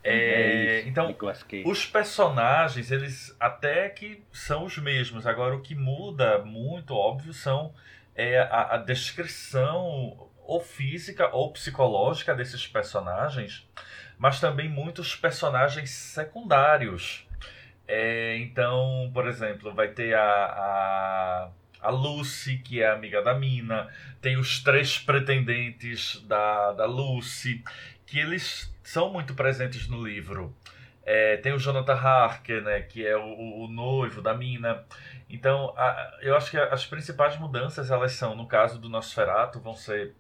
É, 0.05 0.83
é 0.83 0.87
então, 0.87 1.17
os 1.65 1.87
personagens, 1.87 2.91
eles 2.91 3.35
até 3.41 3.89
que 3.89 4.23
são 4.31 4.65
os 4.65 4.77
mesmos. 4.77 5.27
Agora, 5.27 5.57
o 5.57 5.63
que 5.63 5.75
muda 5.75 6.39
muito, 6.45 6.95
óbvio, 6.95 7.33
são 7.33 7.75
é, 8.15 8.39
a, 8.39 8.75
a 8.75 8.77
descrição 8.77 10.31
ou 10.47 10.61
física 10.61 11.35
ou 11.35 11.53
psicológica 11.53 12.35
desses 12.35 12.67
personagens, 12.67 13.67
mas 14.19 14.41
também 14.41 14.69
muitos 14.69 15.17
personagens 15.17 15.91
secundários. 15.91 17.27
É, 17.89 18.37
então, 18.39 19.11
por 19.13 19.27
exemplo, 19.27 19.73
vai 19.75 19.89
ter 19.89 20.15
a, 20.15 20.23
a, 20.23 21.51
a, 21.81 21.91
Lucy, 21.91 22.59
que 22.59 22.83
é 22.83 22.91
amiga 22.91 23.23
da 23.23 23.35
Mina, 23.35 23.89
tem 24.21 24.37
os 24.37 24.63
três 24.63 24.99
pretendentes 24.99 26.21
da, 26.27 26.73
da 26.73 26.87
Lucy, 26.87 27.63
que 28.07 28.19
eles 28.19 28.74
são 28.85 29.11
muito 29.11 29.35
presentes 29.35 29.89
no 29.89 30.07
livro. 30.07 30.55
É, 31.07 31.37
tem 31.39 31.53
o 31.53 31.59
Jonathan 31.59 31.95
Harker, 31.95 32.63
né, 32.63 32.81
que 32.83 33.05
é 33.07 33.17
o, 33.17 33.65
o 33.65 33.69
noivo 33.69 34.23
da 34.23 34.35
mina. 34.35 34.85
Então, 35.29 35.75
a, 35.77 36.19
eu 36.23 36.37
acho 36.37 36.51
que 36.51 36.59
as 36.59 36.87
principais 36.87 37.37
mudanças, 37.39 37.91
elas 37.91 38.13
são, 38.13 38.37
no 38.37 38.47
caso 38.47 38.79
do 38.79 38.89
Nosferatu, 38.89 39.61
vão 39.61 39.75
ser 39.75 40.15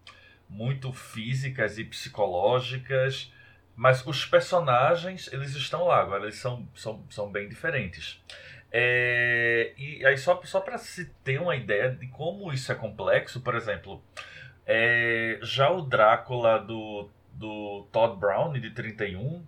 muito 0.49 0.93
físicas 0.93 1.79
e 1.79 1.85
psicológicas, 1.85 3.33
mas 3.77 4.07
os 4.07 4.25
personagens, 4.27 5.33
eles 5.33 5.55
estão 5.55 5.85
lá, 5.85 6.01
agora 6.01 6.25
eles 6.25 6.37
são, 6.37 6.69
são, 6.75 7.05
são 7.11 7.31
bem 7.31 7.49
diferentes. 7.49 8.23
É, 8.71 9.73
e 9.79 10.05
aí, 10.05 10.19
só, 10.19 10.41
só 10.45 10.61
para 10.61 10.79
se 10.79 11.07
ter 11.23 11.41
uma 11.41 11.57
ideia 11.57 11.91
de 11.91 12.07
como 12.09 12.53
isso 12.53 12.71
é 12.73 12.75
complexo, 12.75 13.41
por 13.41 13.55
exemplo, 13.55 14.03
é, 14.67 15.39
já 15.43 15.71
o 15.71 15.81
Drácula 15.83 16.59
do 16.59 17.09
do 17.35 17.87
Todd 17.93 18.19
Brown, 18.19 18.53
de 18.53 18.71
31, 18.71 19.45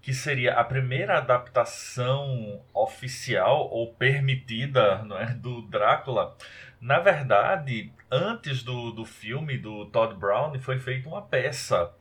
que 0.00 0.14
seria 0.14 0.54
a 0.54 0.64
primeira 0.64 1.18
adaptação 1.18 2.62
oficial 2.72 3.68
ou 3.70 3.92
permitida 3.94 5.02
não 5.04 5.18
é, 5.18 5.34
do 5.34 5.62
Drácula. 5.62 6.36
Na 6.80 7.00
verdade, 7.00 7.92
antes 8.10 8.62
do, 8.62 8.92
do 8.92 9.04
filme 9.04 9.58
do 9.58 9.86
Todd 9.86 10.14
Brown, 10.14 10.58
foi 10.60 10.78
feita 10.78 11.08
uma 11.08 11.22
peça. 11.22 11.92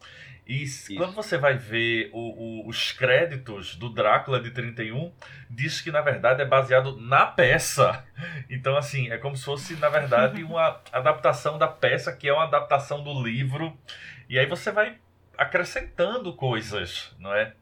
E 0.48 0.62
Isso. 0.62 0.94
quando 0.96 1.16
você 1.16 1.38
vai 1.38 1.58
ver 1.58 2.12
o, 2.14 2.20
o, 2.20 2.70
os 2.70 2.92
créditos 2.92 3.76
do 3.76 3.90
Drácula 3.90 4.40
de 4.40 4.52
31, 4.52 5.12
diz 5.50 5.82
que 5.82 5.92
na 5.92 6.02
verdade 6.02 6.42
é 6.42 6.46
baseado 6.46 6.96
na 6.98 7.26
peça. 7.26 8.06
Então, 8.48 8.78
assim, 8.78 9.10
é 9.10 9.18
como 9.18 9.36
se 9.36 9.44
fosse, 9.44 9.76
na 9.78 9.90
verdade, 9.90 10.44
uma 10.46 10.80
adaptação 10.92 11.58
da 11.58 11.68
peça, 11.68 12.16
que 12.16 12.28
é 12.28 12.34
uma 12.34 12.44
adaptação 12.44 13.04
do 13.04 13.24
livro. 13.24 13.76
E 14.30 14.38
aí 14.38 14.46
você 14.46 14.72
vai 14.72 15.00
acrescentando 15.38 16.34
coisas, 16.34 17.16
não 17.20 17.34
é? 17.34 17.54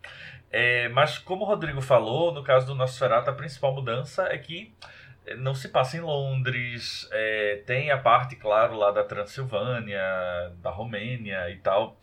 é? 0.51 0.89
Mas 0.89 1.17
como 1.17 1.43
o 1.43 1.47
Rodrigo 1.47 1.81
falou, 1.81 2.33
no 2.33 2.43
caso 2.43 2.67
do 2.67 2.75
Nosferatu, 2.75 3.29
a 3.29 3.33
principal 3.33 3.73
mudança 3.73 4.23
é 4.23 4.37
que 4.37 4.73
é, 5.25 5.35
não 5.35 5.55
se 5.55 5.69
passa 5.69 5.97
em 5.97 6.01
Londres, 6.01 7.07
é, 7.11 7.63
tem 7.65 7.91
a 7.91 7.97
parte, 7.97 8.35
claro, 8.35 8.75
lá 8.75 8.91
da 8.91 9.03
Transilvânia, 9.03 10.01
da 10.61 10.69
Romênia 10.69 11.49
e 11.49 11.57
tal, 11.57 11.97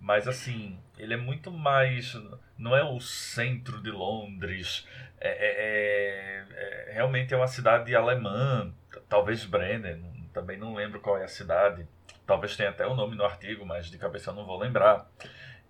mas 0.00 0.26
assim, 0.26 0.78
ele 0.98 1.14
é 1.14 1.16
muito 1.16 1.50
mais. 1.50 2.16
Não 2.58 2.76
é 2.76 2.84
o 2.84 3.00
centro 3.00 3.82
de 3.82 3.90
Londres, 3.90 4.86
é, 5.20 5.28
é, 5.28 6.44
é, 6.50 6.90
é 6.90 6.92
realmente 6.92 7.34
é 7.34 7.36
uma 7.36 7.48
cidade 7.48 7.94
alemã, 7.94 8.72
talvez 9.08 9.44
Brenner, 9.44 9.98
também 10.32 10.58
não 10.58 10.74
lembro 10.74 11.00
qual 11.00 11.16
é 11.16 11.24
a 11.24 11.28
cidade, 11.28 11.86
Talvez 12.26 12.56
tenha 12.56 12.70
até 12.70 12.86
o 12.86 12.94
nome 12.94 13.16
no 13.16 13.24
artigo, 13.24 13.66
mas 13.66 13.86
de 13.86 13.98
cabeça 13.98 14.30
eu 14.30 14.34
não 14.34 14.46
vou 14.46 14.58
lembrar. 14.58 15.06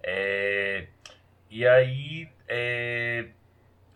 É, 0.02 0.86
e 1.50 1.66
aí. 1.66 2.28
É, 2.46 3.28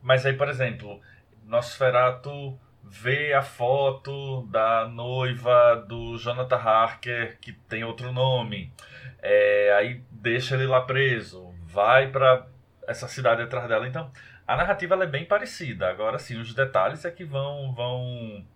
mas 0.02 0.24
aí, 0.24 0.32
por 0.32 0.48
exemplo, 0.48 1.00
Nosferatu 1.44 2.58
vê 2.82 3.32
a 3.34 3.42
foto 3.42 4.46
da 4.46 4.88
noiva 4.88 5.76
do 5.86 6.16
Jonathan 6.16 6.56
Harker, 6.56 7.38
que 7.40 7.52
tem 7.52 7.84
outro 7.84 8.12
nome. 8.12 8.72
É, 9.20 9.74
aí 9.76 10.02
deixa 10.10 10.54
ele 10.54 10.66
lá 10.66 10.80
preso, 10.80 11.54
vai 11.66 12.10
para 12.10 12.46
essa 12.86 13.06
cidade 13.06 13.42
atrás 13.42 13.68
dela. 13.68 13.86
Então, 13.86 14.10
a 14.46 14.56
narrativa 14.56 14.94
é 15.02 15.06
bem 15.06 15.24
parecida. 15.24 15.88
Agora 15.90 16.18
sim, 16.18 16.38
os 16.38 16.54
detalhes 16.54 17.04
é 17.04 17.10
que 17.10 17.24
vão 17.24 17.72
vão 17.74 18.46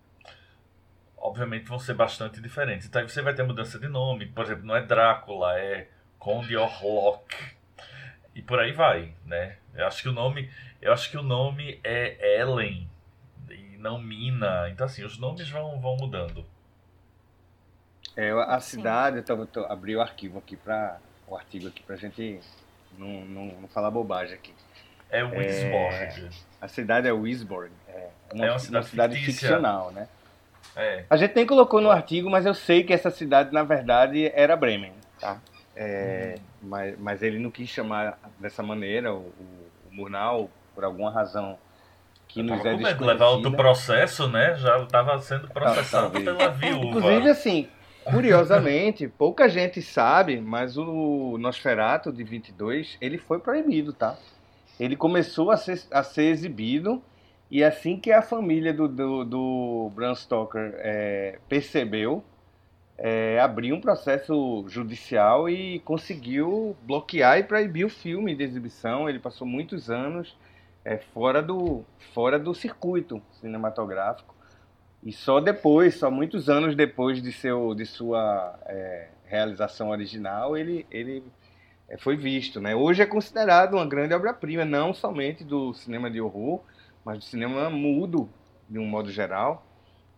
obviamente 1.23 1.63
vão 1.63 1.79
ser 1.79 1.93
bastante 1.93 2.41
diferentes. 2.41 2.85
Então 2.85 3.01
aí 3.01 3.07
você 3.07 3.21
vai 3.21 3.33
ter 3.33 3.43
mudança 3.43 3.79
de 3.79 3.87
nome, 3.87 4.25
por 4.25 4.43
exemplo, 4.43 4.65
não 4.65 4.75
é 4.75 4.81
Drácula, 4.81 5.57
é 5.57 5.87
Conde 6.19 6.57
Orlok. 6.57 7.33
E 8.35 8.41
por 8.41 8.59
aí 8.59 8.73
vai, 8.73 9.13
né? 9.25 9.55
Eu 9.73 9.87
acho 9.87 10.01
que 10.01 10.09
o 10.09 10.11
nome, 10.11 10.51
eu 10.81 10.91
acho 10.91 11.09
que 11.09 11.17
o 11.17 11.23
nome 11.23 11.79
é 11.81 12.41
Ellen 12.41 12.89
e 13.49 13.77
não 13.77 14.01
Mina. 14.01 14.69
Então 14.69 14.85
assim, 14.85 15.05
os 15.05 15.17
nomes 15.17 15.49
vão, 15.49 15.79
vão 15.79 15.95
mudando. 15.95 16.45
É, 18.17 18.31
a 18.31 18.59
cidade, 18.59 19.23
eu, 19.25 19.47
tô, 19.47 19.65
abri 19.65 19.95
o 19.95 20.01
arquivo 20.01 20.37
aqui 20.39 20.57
para 20.57 20.99
o 21.25 21.37
artigo 21.37 21.69
aqui 21.69 21.81
pra 21.81 21.95
gente 21.95 22.41
não, 22.97 23.25
não, 23.25 23.45
não 23.61 23.67
falar 23.69 23.89
bobagem 23.89 24.35
aqui. 24.35 24.53
É 25.09 25.23
Wisborg. 25.23 25.95
É, 25.95 26.29
a 26.59 26.67
cidade 26.67 27.07
é 27.07 27.13
Wisborg. 27.13 27.71
É 27.87 28.09
uma, 28.33 28.45
é 28.45 28.51
uma 28.51 28.59
cidade, 28.59 28.75
uma 28.75 28.89
cidade 28.89 29.17
ficcional, 29.23 29.91
né? 29.91 30.09
É. 30.75 31.05
A 31.09 31.17
gente 31.17 31.35
nem 31.35 31.45
colocou 31.45 31.81
no 31.81 31.91
artigo, 31.91 32.29
mas 32.29 32.45
eu 32.45 32.53
sei 32.53 32.83
que 32.83 32.93
essa 32.93 33.09
cidade, 33.09 33.53
na 33.53 33.63
verdade, 33.63 34.31
era 34.33 34.55
Bremen, 34.55 34.93
tá? 35.19 35.39
É, 35.75 36.35
uhum. 36.37 36.69
mas, 36.69 36.99
mas 36.99 37.23
ele 37.23 37.39
não 37.39 37.49
quis 37.49 37.69
chamar 37.69 38.17
dessa 38.39 38.61
maneira, 38.61 39.13
o, 39.13 39.19
o, 39.19 39.71
Murnau, 39.91 40.49
por 40.73 40.83
alguma 40.83 41.11
razão 41.11 41.57
que 42.27 42.39
eu 42.39 42.43
nos 42.43 42.59
é 42.65 42.75
desconhecida. 42.75 43.05
levar 43.05 43.27
outro 43.27 43.51
processo, 43.51 44.27
né? 44.27 44.55
Já 44.55 44.79
estava 44.79 45.19
sendo 45.19 45.47
processado 45.47 46.11
pela 46.11 46.49
viúva. 46.49 46.85
Inclusive, 46.85 47.29
assim, 47.29 47.69
Curiosamente, 48.03 49.07
pouca 49.17 49.47
gente 49.47 49.81
sabe, 49.81 50.39
mas 50.39 50.77
o 50.77 51.37
Nosferatu 51.39 52.11
de 52.11 52.23
22, 52.23 52.97
ele 52.99 53.17
foi 53.17 53.39
proibido, 53.39 53.93
tá? 53.93 54.17
Ele 54.79 54.95
começou 54.95 55.51
a 55.51 55.57
ser, 55.57 55.81
a 55.91 56.03
ser 56.03 56.25
exibido 56.25 57.01
e 57.53 57.63
assim 57.63 57.99
que 57.99 58.11
a 58.11 58.23
família 58.23 58.73
do, 58.73 58.87
do, 58.87 59.23
do 59.23 59.91
Bram 59.93 60.15
Stoker 60.15 60.73
é, 60.79 61.37
percebeu, 61.47 62.23
é, 62.97 63.39
abriu 63.39 63.75
um 63.75 63.79
processo 63.79 64.65
judicial 64.67 65.47
e 65.47 65.79
conseguiu 65.81 66.75
bloquear 66.81 67.37
e 67.37 67.43
proibir 67.43 67.85
o 67.85 67.89
filme 67.89 68.33
de 68.33 68.43
exibição. 68.43 69.07
Ele 69.07 69.19
passou 69.19 69.45
muitos 69.45 69.91
anos 69.91 70.35
é, 70.83 70.97
fora, 70.97 71.43
do, 71.43 71.85
fora 72.11 72.39
do 72.39 72.55
circuito 72.55 73.21
cinematográfico. 73.39 74.33
E 75.03 75.11
só 75.11 75.39
depois, 75.39 75.93
só 75.93 76.09
muitos 76.09 76.49
anos 76.49 76.75
depois 76.75 77.21
de, 77.21 77.31
seu, 77.31 77.75
de 77.75 77.85
sua 77.85 78.59
é, 78.65 79.09
realização 79.25 79.91
original, 79.91 80.57
ele, 80.57 80.87
ele 80.89 81.23
é, 81.87 81.97
foi 81.99 82.17
visto. 82.17 82.59
Né? 82.59 82.75
Hoje 82.75 83.03
é 83.03 83.05
considerado 83.05 83.75
uma 83.75 83.85
grande 83.85 84.15
obra-prima, 84.15 84.65
não 84.65 84.91
somente 84.91 85.43
do 85.43 85.71
cinema 85.75 86.09
de 86.09 86.19
horror, 86.19 86.63
mas 87.03 87.19
do 87.19 87.23
cinema 87.23 87.69
mudo, 87.69 88.29
de 88.69 88.79
um 88.79 88.85
modo 88.85 89.11
geral. 89.11 89.65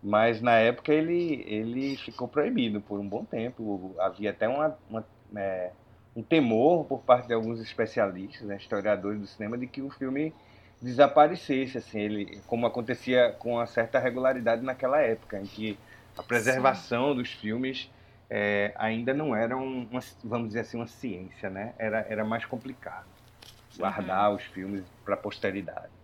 Mas 0.01 0.41
na 0.41 0.53
época 0.53 0.93
ele, 0.93 1.43
ele 1.47 1.97
ficou 1.97 2.27
proibido 2.27 2.79
por 2.79 2.99
um 2.99 3.07
bom 3.07 3.25
tempo. 3.25 3.95
Havia 3.99 4.29
até 4.29 4.47
uma, 4.47 4.77
uma 4.89 5.05
é, 5.35 5.71
um 6.15 6.21
temor 6.21 6.85
por 6.85 6.99
parte 6.99 7.27
de 7.27 7.33
alguns 7.33 7.59
especialistas, 7.59 8.41
né, 8.47 8.55
historiadores 8.57 9.19
do 9.19 9.27
cinema, 9.27 9.57
de 9.57 9.67
que 9.67 9.81
o 9.81 9.89
filme 9.89 10.33
desaparecesse, 10.81 11.77
assim, 11.77 11.99
ele, 11.99 12.41
como 12.45 12.65
acontecia 12.65 13.35
com 13.39 13.53
uma 13.53 13.65
certa 13.65 13.97
regularidade 13.99 14.61
naquela 14.61 15.01
época, 15.01 15.39
em 15.39 15.45
que 15.45 15.77
a 16.17 16.23
preservação 16.23 17.09
Sim. 17.09 17.15
dos 17.15 17.31
filmes 17.31 17.89
é, 18.29 18.73
ainda 18.75 19.13
não 19.13 19.35
era, 19.35 19.57
uma, 19.57 19.99
vamos 20.23 20.49
dizer 20.49 20.61
assim, 20.61 20.77
uma 20.77 20.87
ciência, 20.87 21.49
né? 21.49 21.73
Era, 21.77 22.05
era 22.09 22.23
mais 22.23 22.45
complicado 22.45 23.05
guardar 23.77 24.29
uhum. 24.29 24.35
os 24.37 24.43
filmes 24.43 24.83
para 25.03 25.15
a 25.15 25.17
posteridade. 25.17 25.94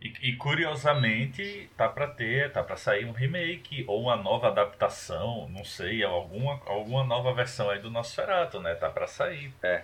E, 0.00 0.12
e, 0.28 0.36
curiosamente 0.36 1.68
tá 1.76 1.88
para 1.88 2.06
ter, 2.06 2.52
tá 2.52 2.62
para 2.62 2.76
sair 2.76 3.04
um 3.04 3.10
remake 3.10 3.84
ou 3.88 4.02
uma 4.02 4.14
nova 4.14 4.46
adaptação, 4.46 5.48
não 5.50 5.64
sei, 5.64 6.04
alguma 6.04 6.60
alguma 6.66 7.02
nova 7.02 7.34
versão 7.34 7.68
aí 7.68 7.80
do 7.80 7.90
Nosferatu, 7.90 8.60
né? 8.60 8.76
Tá 8.76 8.88
para 8.90 9.08
sair. 9.08 9.52
É. 9.60 9.82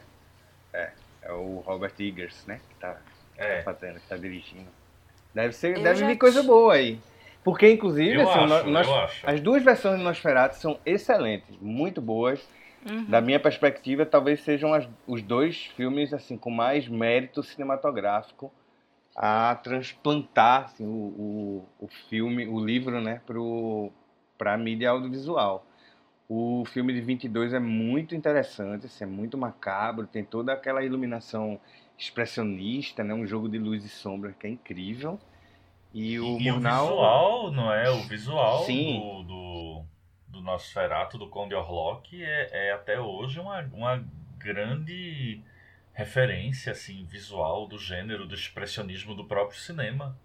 É, 0.73 0.91
é 1.23 1.33
o 1.33 1.63
Robert 1.67 1.95
Eggers, 1.99 2.45
né, 2.47 2.61
que 2.69 2.75
tá, 2.77 2.97
é. 3.37 3.59
tá 3.59 3.63
fazendo, 3.73 4.01
que 4.01 4.07
tá 4.07 4.17
dirigindo. 4.17 4.69
Deve 5.35 5.53
ser, 5.53 5.81
deve 5.81 6.07
vir 6.07 6.17
coisa 6.17 6.43
boa 6.43 6.75
aí. 6.75 6.99
Porque 7.43 7.71
inclusive, 7.71 8.21
assim, 8.23 8.39
acho, 8.39 8.71
nós, 8.71 9.23
as 9.23 9.41
duas 9.41 9.63
versões 9.63 9.99
do 9.99 10.05
Nosferatu 10.05 10.57
são 10.57 10.79
excelentes, 10.87 11.57
muito 11.61 12.01
boas. 12.01 12.41
Uhum. 12.89 13.05
Da 13.05 13.21
minha 13.21 13.41
perspectiva, 13.41 14.05
talvez 14.05 14.43
sejam 14.43 14.73
as, 14.75 14.89
os 15.07 15.23
dois 15.23 15.67
filmes 15.77 16.13
assim 16.13 16.37
com 16.37 16.51
mais 16.51 16.87
mérito 16.87 17.43
cinematográfico 17.43 18.53
a 19.15 19.55
transplantar 19.55 20.65
assim, 20.65 20.85
o, 20.85 20.89
o, 20.89 21.69
o, 21.85 21.89
filme, 22.09 22.47
o 22.49 22.59
livro, 22.59 23.01
né, 23.01 23.21
para 24.37 24.55
a 24.55 24.59
mídia 24.59 24.91
audiovisual. 24.91 25.67
O 26.29 26.65
filme 26.65 26.93
de 26.93 27.01
22 27.01 27.53
é 27.53 27.61
muito 27.61 28.15
interessante, 28.15 28.87
assim, 28.87 29.05
é 29.05 29.07
muito 29.07 29.39
macabro, 29.39 30.07
tem 30.07 30.25
toda 30.25 30.53
aquela 30.53 30.83
iluminação 30.83 31.61
expressionista, 31.97 33.05
né, 33.05 33.15
um 33.15 33.27
jogo 33.27 33.49
de 33.49 33.59
luz 33.59 33.85
e 33.85 33.89
sombra 33.89 34.33
que 34.33 34.47
é 34.47 34.51
incrível. 34.51 35.19
E 35.93 36.19
o, 36.19 36.41
e, 36.41 36.51
Murnau... 36.51 36.85
o 36.85 36.89
visual, 36.89 37.53
não 37.53 37.73
é? 37.73 37.89
O 37.89 38.03
visual 38.03 38.65
Sim. 38.65 38.99
do, 38.99 39.23
do, 39.23 39.85
do 40.27 40.41
Nosferatu, 40.41 41.17
do 41.17 41.29
Conde 41.29 41.55
Orlok, 41.55 42.21
é, 42.21 42.69
é 42.69 42.73
até 42.73 42.99
hoje 42.99 43.39
uma, 43.39 43.61
uma 43.73 44.05
grande 44.37 45.41
referência 45.95 46.73
assim 46.73 47.05
visual 47.05 47.67
do 47.67 47.79
gênero 47.79 48.27
do 48.27 48.35
expressionismo 48.35 49.15
do 49.15 49.25
próprio 49.25 49.59
cinema. 49.59 50.17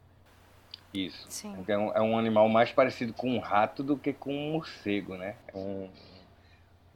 Isso. 0.94 1.28
Sim. 1.30 1.56
Então, 1.60 1.92
é 1.94 2.02
um 2.02 2.18
animal 2.18 2.50
mais 2.50 2.72
parecido 2.72 3.14
com 3.14 3.32
um 3.32 3.40
rato 3.40 3.84
do 3.84 3.96
que 3.96 4.12
com 4.12 4.34
um 4.34 4.52
morcego, 4.54 5.16
né? 5.16 5.36
É 5.54 5.58
um... 5.58 5.88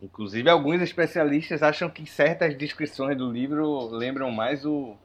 Inclusive, 0.01 0.49
alguns 0.49 0.81
especialistas 0.81 1.63
acham 1.63 1.89
que 1.89 2.05
certas 2.05 2.57
descrições 2.57 3.15
do 3.15 3.31
livro 3.31 3.87
lembram 3.89 4.29
mais 4.31 4.65
o. 4.65 4.97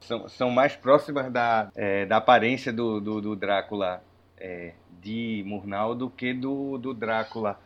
são, 0.00 0.26
são 0.28 0.50
mais 0.50 0.74
próximas 0.74 1.30
da, 1.30 1.70
é, 1.74 2.06
da 2.06 2.16
aparência 2.16 2.72
do, 2.72 2.98
do, 2.98 3.20
do 3.20 3.36
Drácula 3.36 4.02
é, 4.38 4.72
de 5.02 5.42
Murnau 5.44 5.94
do 5.94 6.08
que 6.08 6.32
do, 6.32 6.78
do 6.78 6.94
Drácula 6.94 7.60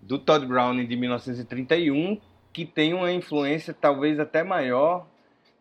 do 0.00 0.18
Todd 0.18 0.46
Browning 0.46 0.86
de 0.86 0.96
1931, 0.96 2.20
que 2.52 2.64
tem 2.64 2.94
uma 2.94 3.12
influência 3.12 3.74
talvez 3.78 4.18
até 4.18 4.42
maior 4.42 5.06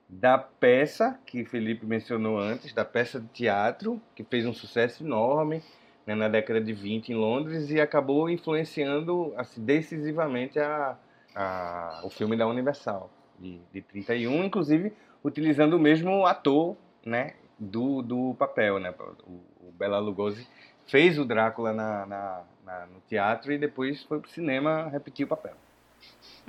da 0.08 0.38
peça 0.38 1.20
que 1.26 1.46
Felipe 1.46 1.86
mencionou 1.86 2.40
antes, 2.40 2.74
da 2.74 2.84
peça 2.84 3.20
de 3.20 3.28
teatro, 3.28 4.02
que 4.16 4.24
fez 4.24 4.46
um 4.46 4.54
sucesso 4.54 5.04
enorme 5.04 5.62
né, 6.06 6.16
na 6.16 6.28
década 6.28 6.60
de 6.60 6.74
20 6.74 7.10
em 7.10 7.16
Londres 7.16 7.70
e 7.70 7.80
acabou 7.80 8.28
influenciando 8.28 9.32
assim, 9.38 9.64
decisivamente 9.64 10.60
a, 10.60 10.98
a, 11.36 12.02
o 12.04 12.10
filme 12.10 12.36
da 12.36 12.48
Universal, 12.48 13.12
de, 13.38 13.60
de 13.72 13.82
31, 13.84 14.46
inclusive 14.46 14.92
utilizando 15.24 15.74
o 15.74 15.80
mesmo 15.80 16.26
ator 16.26 16.76
né, 17.06 17.36
do, 17.60 18.02
do 18.02 18.34
papel. 18.34 18.80
Né? 18.80 18.92
O, 19.28 19.68
o 19.68 19.72
Bela 19.72 20.00
Lugosi 20.00 20.48
fez 20.88 21.20
o 21.20 21.26
Drácula 21.26 21.72
na, 21.72 22.06
na, 22.08 22.44
na, 22.66 22.86
no 22.88 23.00
teatro 23.02 23.52
e 23.52 23.60
depois 23.60 24.04
foi 24.04 24.20
para 24.20 24.28
o 24.28 24.32
cinema 24.32 24.90
repetir 24.90 25.26
o 25.26 25.30
papel. 25.30 25.54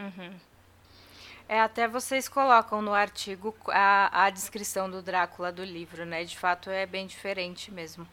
Uhum. 0.01 0.33
É, 1.47 1.61
até 1.61 1.87
vocês 1.87 2.29
colocam 2.29 2.81
no 2.81 2.95
artigo 2.95 3.55
a, 3.69 4.25
a 4.27 4.31
descrição 4.31 4.89
do 4.89 5.03
Drácula 5.03 5.53
do 5.53 5.65
livro, 5.65 6.07
né? 6.07 6.25
De 6.25 6.39
fato 6.39 6.71
é 6.71 6.87
bem 6.87 7.07
diferente 7.07 7.71
mesmo. 7.73 8.07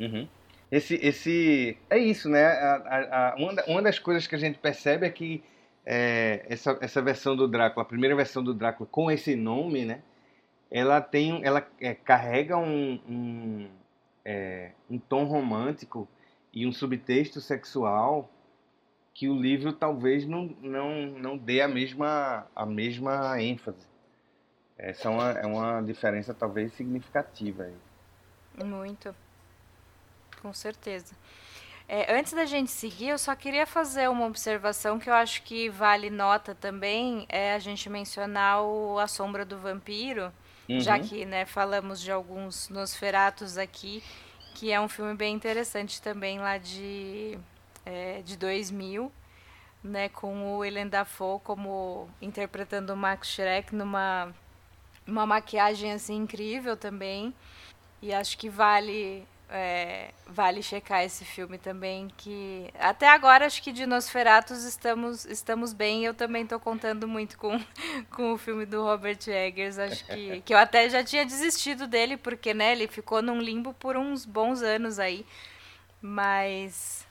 Uhum. 0.00 0.26
Esse, 0.70 0.94
esse, 1.02 1.76
é 1.90 1.98
isso, 1.98 2.30
né? 2.30 2.46
A, 2.46 3.32
a, 3.32 3.34
uma, 3.36 3.62
uma 3.66 3.82
das 3.82 3.98
coisas 3.98 4.26
que 4.26 4.34
a 4.34 4.38
gente 4.38 4.58
percebe 4.58 5.06
é 5.06 5.10
que 5.10 5.44
é, 5.84 6.46
essa, 6.48 6.78
essa 6.80 7.02
versão 7.02 7.36
do 7.36 7.46
Drácula, 7.46 7.84
a 7.84 7.88
primeira 7.88 8.16
versão 8.16 8.42
do 8.42 8.54
Drácula 8.54 8.88
com 8.90 9.10
esse 9.10 9.36
nome, 9.36 9.84
né? 9.84 10.00
Ela 10.70 11.00
tem, 11.02 11.44
ela 11.44 11.68
é, 11.78 11.94
carrega 11.94 12.56
um, 12.56 12.98
um, 13.06 13.68
é, 14.24 14.70
um 14.88 14.98
tom 14.98 15.24
romântico 15.24 16.08
e 16.54 16.66
um 16.66 16.72
subtexto 16.72 17.38
sexual 17.38 18.31
que 19.14 19.28
o 19.28 19.34
livro 19.34 19.72
talvez 19.72 20.26
não, 20.26 20.46
não, 20.60 21.06
não 21.06 21.36
dê 21.36 21.60
a 21.60 21.68
mesma, 21.68 22.46
a 22.54 22.64
mesma 22.64 23.40
ênfase. 23.40 23.86
Essa 24.78 25.08
é 25.08 25.10
uma, 25.10 25.30
é 25.32 25.46
uma 25.46 25.80
diferença 25.82 26.32
talvez 26.34 26.72
significativa. 26.72 27.64
Aí. 27.64 28.64
Muito. 28.64 29.14
Com 30.40 30.52
certeza. 30.52 31.14
É, 31.88 32.18
antes 32.18 32.32
da 32.32 32.46
gente 32.46 32.70
seguir, 32.70 33.08
eu 33.08 33.18
só 33.18 33.34
queria 33.36 33.66
fazer 33.66 34.08
uma 34.08 34.26
observação 34.26 34.98
que 34.98 35.10
eu 35.10 35.14
acho 35.14 35.42
que 35.42 35.68
vale 35.68 36.08
nota 36.08 36.54
também, 36.54 37.26
é 37.28 37.54
a 37.54 37.58
gente 37.58 37.88
mencionar 37.90 38.62
o 38.62 38.98
A 38.98 39.06
Sombra 39.06 39.44
do 39.44 39.58
Vampiro, 39.58 40.32
uhum. 40.68 40.80
já 40.80 40.98
que 40.98 41.26
né, 41.26 41.44
falamos 41.44 42.00
de 42.00 42.10
alguns 42.10 42.68
Nosferatos 42.70 43.58
aqui, 43.58 44.02
que 44.54 44.72
é 44.72 44.80
um 44.80 44.88
filme 44.88 45.14
bem 45.14 45.34
interessante 45.34 46.00
também 46.00 46.38
lá 46.38 46.56
de 46.56 47.38
é, 47.84 48.22
de 48.22 48.36
2000, 48.36 49.10
né, 49.82 50.08
com 50.08 50.54
o 50.54 50.58
Willem 50.58 50.88
Dafoe 50.88 51.40
como 51.42 52.08
interpretando 52.20 52.92
o 52.92 52.96
Max 52.96 53.28
Schreck 53.28 53.74
numa 53.74 54.32
uma 55.06 55.26
maquiagem 55.26 55.92
assim 55.92 56.16
incrível 56.16 56.76
também. 56.76 57.34
E 58.00 58.12
acho 58.12 58.36
que 58.38 58.48
vale 58.48 59.26
é, 59.48 60.12
vale 60.26 60.62
checar 60.62 61.04
esse 61.04 61.26
filme 61.26 61.58
também 61.58 62.08
que 62.16 62.70
até 62.78 63.06
agora 63.06 63.44
acho 63.44 63.62
que 63.62 63.70
de 63.70 63.84
Nosferatus 63.84 64.64
estamos 64.64 65.24
estamos 65.26 65.72
bem. 65.72 66.04
Eu 66.04 66.14
também 66.14 66.42
estou 66.44 66.58
contando 66.58 67.06
muito 67.06 67.36
com, 67.36 67.60
com 68.10 68.32
o 68.32 68.38
filme 68.38 68.64
do 68.64 68.82
Robert 68.82 69.18
Eggers. 69.26 69.78
Acho 69.78 70.04
que, 70.06 70.40
que 70.46 70.54
eu 70.54 70.58
até 70.58 70.88
já 70.88 71.04
tinha 71.04 71.24
desistido 71.24 71.86
dele 71.86 72.16
porque 72.16 72.54
né 72.54 72.72
ele 72.72 72.88
ficou 72.88 73.20
num 73.22 73.40
limbo 73.40 73.74
por 73.74 73.96
uns 73.96 74.24
bons 74.24 74.62
anos 74.62 74.98
aí. 74.98 75.26
Mas 76.00 77.06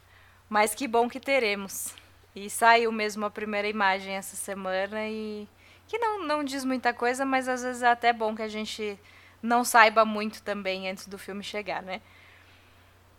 mas 0.51 0.75
que 0.75 0.85
bom 0.85 1.07
que 1.07 1.17
teremos. 1.17 1.95
E 2.35 2.49
saiu 2.49 2.91
mesmo 2.91 3.25
a 3.25 3.31
primeira 3.31 3.69
imagem 3.69 4.15
essa 4.15 4.35
semana 4.35 5.07
e 5.07 5.47
que 5.87 5.97
não, 5.97 6.27
não 6.27 6.43
diz 6.43 6.65
muita 6.65 6.93
coisa, 6.93 7.25
mas 7.25 7.47
às 7.47 7.63
vezes 7.63 7.81
é 7.81 7.87
até 7.87 8.11
bom 8.11 8.35
que 8.35 8.41
a 8.41 8.49
gente 8.49 8.99
não 9.41 9.63
saiba 9.63 10.03
muito 10.03 10.43
também 10.43 10.89
antes 10.89 11.07
do 11.07 11.17
filme 11.17 11.41
chegar, 11.41 11.81
né? 11.81 12.01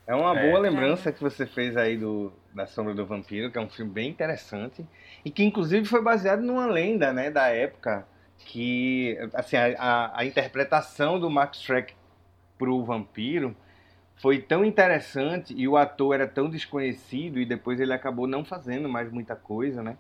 É 0.06 0.14
uma 0.14 0.34
boa 0.34 0.58
é. 0.58 0.60
lembrança 0.60 1.08
é. 1.08 1.12
que 1.12 1.22
você 1.22 1.46
fez 1.46 1.74
aí 1.74 1.96
do 1.96 2.30
da 2.52 2.66
Sombra 2.66 2.92
do 2.92 3.06
Vampiro, 3.06 3.50
que 3.50 3.56
é 3.56 3.60
um 3.62 3.70
filme 3.70 3.90
bem 3.90 4.10
interessante 4.10 4.86
e 5.24 5.30
que 5.30 5.42
inclusive 5.42 5.86
foi 5.86 6.02
baseado 6.02 6.42
numa 6.42 6.66
lenda, 6.66 7.14
né, 7.14 7.30
da 7.30 7.48
época 7.48 8.06
que 8.40 9.16
assim 9.32 9.56
a, 9.56 9.74
a, 9.78 10.20
a 10.20 10.24
interpretação 10.26 11.18
do 11.18 11.30
Max 11.30 11.62
Schreck 11.62 11.94
pro 12.58 12.84
vampiro 12.84 13.56
foi 14.22 14.38
tão 14.38 14.64
interessante 14.64 15.52
e 15.52 15.66
o 15.66 15.76
ator 15.76 16.14
era 16.14 16.28
tão 16.28 16.48
desconhecido 16.48 17.40
e 17.40 17.44
depois 17.44 17.80
ele 17.80 17.92
acabou 17.92 18.28
não 18.28 18.44
fazendo 18.44 18.88
mais 18.88 19.10
muita 19.10 19.34
coisa, 19.34 19.82
né? 19.82 19.96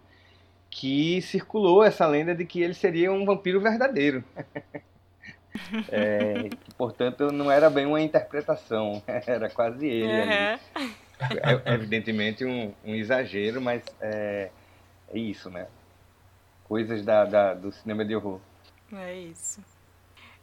Que 0.70 1.20
circulou 1.20 1.82
essa 1.82 2.06
lenda 2.06 2.32
de 2.32 2.46
que 2.46 2.62
ele 2.62 2.72
seria 2.72 3.12
um 3.12 3.24
vampiro 3.24 3.60
verdadeiro. 3.60 4.22
é, 5.90 6.48
que, 6.48 6.74
portanto, 6.78 7.32
não 7.32 7.50
era 7.50 7.68
bem 7.68 7.84
uma 7.84 8.00
interpretação, 8.00 9.02
era 9.26 9.50
quase 9.50 9.88
ele. 9.88 10.06
Uhum. 10.12 10.92
É, 11.66 11.74
evidentemente 11.74 12.44
um, 12.44 12.72
um 12.84 12.94
exagero, 12.94 13.60
mas 13.60 13.82
é, 14.00 14.50
é, 15.12 15.18
isso, 15.18 15.50
né? 15.50 15.66
Coisas 16.62 17.04
da, 17.04 17.24
da, 17.24 17.54
do 17.54 17.72
cinema 17.72 18.04
de 18.04 18.14
horror. 18.14 18.40
É 18.92 19.14
isso. 19.18 19.60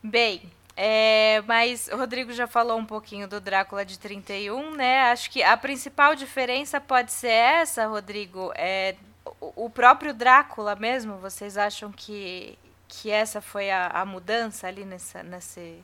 Bem, 0.04 0.42
é, 0.82 1.44
mas 1.46 1.90
o 1.92 1.98
Rodrigo 1.98 2.32
já 2.32 2.48
falou 2.48 2.78
um 2.78 2.86
pouquinho 2.86 3.28
do 3.28 3.42
Drácula 3.42 3.84
de 3.84 4.00
31, 4.00 4.72
né? 4.78 5.12
Acho 5.12 5.30
que 5.30 5.44
a 5.44 5.58
principal 5.58 6.16
diferença 6.16 6.80
pode 6.80 7.12
ser 7.12 7.34
essa, 7.34 7.86
Rodrigo. 7.86 8.54
É, 8.56 8.96
o 9.42 9.70
próprio 9.70 10.14
Drácula 10.14 10.78
mesmo, 10.78 11.18
vocês 11.18 11.58
acham 11.58 11.92
que, 11.92 12.58
que 12.88 13.12
essa 13.12 13.42
foi 13.42 13.70
a, 13.70 13.88
a 13.88 14.06
mudança 14.06 14.68
ali 14.68 14.86
nessa, 14.86 15.22
nesse, 15.22 15.80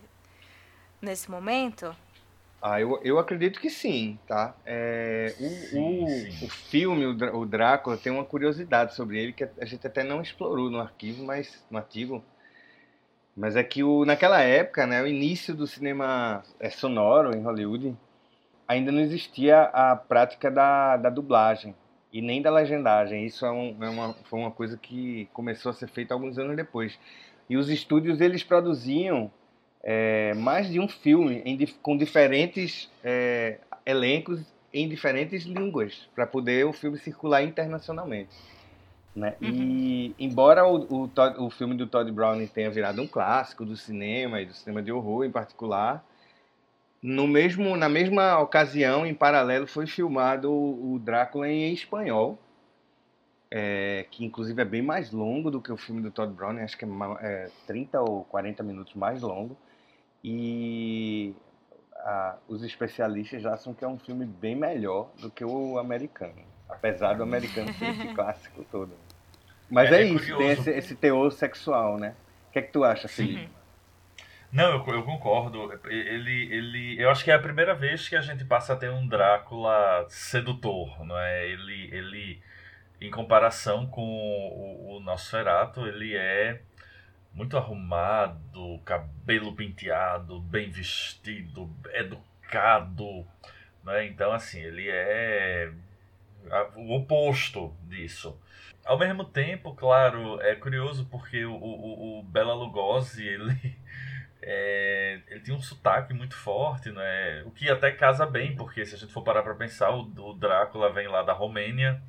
nesse 1.02 1.30
momento? 1.30 1.94
Ah, 2.62 2.80
eu, 2.80 2.98
eu 3.04 3.20
acredito 3.20 3.60
que 3.60 3.70
sim, 3.70 4.18
tá? 4.26 4.56
É, 4.66 5.36
o, 5.38 5.50
sim, 5.50 6.04
o, 6.06 6.08
sim. 6.08 6.46
o 6.46 6.50
filme, 6.50 7.06
o 7.06 7.46
Drácula, 7.46 7.98
tem 7.98 8.14
uma 8.14 8.24
curiosidade 8.24 8.96
sobre 8.96 9.22
ele 9.22 9.34
que 9.34 9.44
a 9.44 9.66
gente 9.66 9.86
até 9.86 10.06
não 10.06 10.22
explorou 10.22 10.70
no 10.70 10.80
arquivo, 10.80 11.22
mas 11.26 11.62
no 11.70 11.78
artigo 11.78 12.24
mas 13.36 13.56
é 13.56 13.64
que 13.64 13.84
o, 13.84 14.06
naquela 14.06 14.42
época, 14.42 14.88
né, 14.88 15.02
o 15.02 15.08
início 15.08 15.54
do 15.54 15.68
cinema 15.68 16.42
é, 16.60 16.70
sonoro 16.70 17.36
em 17.36 17.42
Hollywood, 17.42 17.96
ainda 18.68 18.92
não 18.92 19.02
existia 19.02 19.64
a 19.64 19.96
prática 19.96 20.50
da, 20.50 20.98
da 20.98 21.10
dublagem 21.10 21.76
e 22.14 22.22
nem 22.22 22.42
da 22.42 22.50
legendagem. 22.50 23.26
Isso 23.26 23.46
é, 23.46 23.52
um, 23.52 23.76
é 23.84 23.90
uma, 23.90 24.14
foi 24.24 24.40
uma 24.40 24.52
coisa 24.52 24.78
que 24.78 25.28
começou 25.34 25.70
a 25.70 25.74
ser 25.74 25.88
feita 25.88 26.14
alguns 26.14 26.38
anos 26.38 26.56
depois. 26.56 26.98
E 27.50 27.58
os 27.58 27.70
estúdios 27.70 28.22
eles 28.22 28.44
produziam 28.44 29.30
é, 29.84 30.34
mais 30.34 30.70
de 30.70 30.80
um 30.80 30.88
filme 30.88 31.42
em, 31.46 31.58
com 31.82 31.98
diferentes 31.98 32.90
é, 33.04 33.60
elencos 33.86 34.42
em 34.74 34.88
diferentes 34.90 35.44
línguas 35.44 36.10
para 36.16 36.26
poder 36.26 36.66
o 36.66 36.74
filme 36.74 36.98
circular 36.98 37.44
internacionalmente. 37.44 38.36
Né? 39.16 39.36
Uhum. 39.42 39.50
E 39.50 40.16
embora 40.20 40.68
o, 40.68 41.06
o, 41.06 41.12
o, 41.46 41.50
filme 41.50 41.74
do 41.76 41.88
Todd 41.88 42.12
Browning 42.12 42.48
tenha 42.48 42.70
virado 42.70 43.02
um 43.02 43.08
clássico 43.08 43.64
do 43.66 43.78
cinema 43.78 44.42
e 44.42 44.46
do 44.46 44.54
cinema 44.54 44.82
de 44.82 44.92
horror 44.92 45.24
em 45.24 45.32
particular, 45.32 46.06
no 47.02 47.26
mesmo, 47.26 47.78
na 47.78 47.88
mesma 47.88 48.40
ocasião, 48.40 49.06
em 49.06 49.14
paralelo, 49.14 49.68
foi 49.68 49.88
filmado 49.88 50.52
o, 50.52 50.96
o 50.96 51.00
Drácula 51.00 51.48
em 51.48 51.72
espanhol, 51.72 52.38
é, 53.50 54.06
que 54.12 54.26
inclusive 54.26 54.62
é 54.62 54.66
bem 54.66 54.82
mais 54.82 55.12
longo 55.12 55.50
do 55.50 55.62
que 55.62 55.72
o 55.72 55.78
filme 55.78 56.02
do 56.02 56.12
Todd 56.12 56.34
Browning, 56.34 56.62
acho 56.62 56.78
que 56.78 56.84
é, 56.84 56.90
é 57.22 57.52
30 57.68 58.02
ou 58.02 58.26
40 58.26 58.64
minutos 58.64 58.96
mais 58.96 59.22
longo. 59.22 59.56
E 60.24 61.34
a, 61.98 62.38
os 62.48 62.64
especialistas 62.64 63.46
acham 63.46 63.74
que 63.74 63.86
é 63.86 63.88
um 63.88 64.00
filme 64.00 64.26
bem 64.26 64.56
melhor 64.56 65.10
do 65.22 65.30
que 65.30 65.46
o 65.46 65.78
americano, 65.78 66.42
apesar 66.70 67.14
do 67.14 67.24
americano 67.24 67.74
ser 67.74 67.90
esse 67.90 68.08
clássico 68.14 68.66
todo. 68.72 68.92
Mas 69.70 69.92
é, 69.92 69.96
é, 69.96 70.02
é 70.02 70.06
isso, 70.06 70.20
curioso. 70.20 70.38
tem 70.38 70.52
esse, 70.52 70.70
esse, 70.72 70.96
teor 70.96 71.32
sexual, 71.32 71.98
né? 71.98 72.16
O 72.50 72.52
que 72.54 72.60
é 72.60 72.62
que 72.62 72.72
tu 72.72 72.84
acha, 72.84 73.08
Felipe? 73.08 73.50
Não, 74.52 74.72
eu, 74.72 74.94
eu, 74.94 75.04
concordo. 75.04 75.74
Ele, 75.86 76.54
ele, 76.54 77.02
eu 77.02 77.10
acho 77.10 77.24
que 77.24 77.32
é 77.32 77.34
a 77.34 77.40
primeira 77.40 77.74
vez 77.74 78.08
que 78.08 78.16
a 78.16 78.22
gente 78.22 78.46
passa 78.46 78.74
a 78.74 78.76
ter 78.76 78.90
um 78.90 79.06
Drácula 79.08 80.06
sedutor, 80.08 81.04
não 81.04 81.18
é? 81.18 81.50
Ele, 81.50 81.90
ele 81.92 82.42
em 83.02 83.12
comparação 83.12 83.86
com 83.86 84.02
o, 84.02 84.96
o 84.96 85.00
Nosferatu, 85.02 85.86
ele 85.86 86.16
é 86.16 86.62
muito 87.34 87.58
arrumado, 87.58 88.80
cabelo 88.86 89.54
penteado, 89.54 90.40
bem 90.40 90.72
vestido, 90.72 91.70
educado, 91.94 93.28
né? 93.84 94.06
Então, 94.06 94.32
assim, 94.32 94.62
ele 94.62 94.88
é 94.90 95.70
o 96.76 96.96
oposto 96.96 97.76
disso. 97.84 98.40
Ao 98.86 98.98
mesmo 98.98 99.26
tempo, 99.26 99.74
claro, 99.74 100.40
é 100.42 100.56
curioso 100.56 101.08
porque 101.10 101.44
o, 101.44 101.54
o, 101.54 102.20
o 102.20 102.24
Bela 102.24 102.54
Lugosi, 102.54 103.26
ele, 103.26 103.76
é, 104.42 105.22
ele 105.28 105.40
tem 105.40 105.56
um 105.56 105.62
sotaque 105.62 106.14
muito 106.14 106.36
forte, 106.36 106.92
né? 106.92 107.42
o 107.46 107.52
que 107.52 107.70
até 107.70 107.92
casa 107.92 108.26
bem, 108.26 108.56
porque 108.56 108.86
se 108.86 108.96
a 108.96 108.98
gente 108.98 109.12
for 109.12 109.24
parar 109.24 109.42
para 109.42 109.56
pensar, 109.56 109.90
o, 109.90 110.02
o 110.02 110.34
Drácula 110.34 110.94
vem 110.94 111.08
lá 111.08 111.24
da 111.24 111.34
Romênia, 111.34 112.00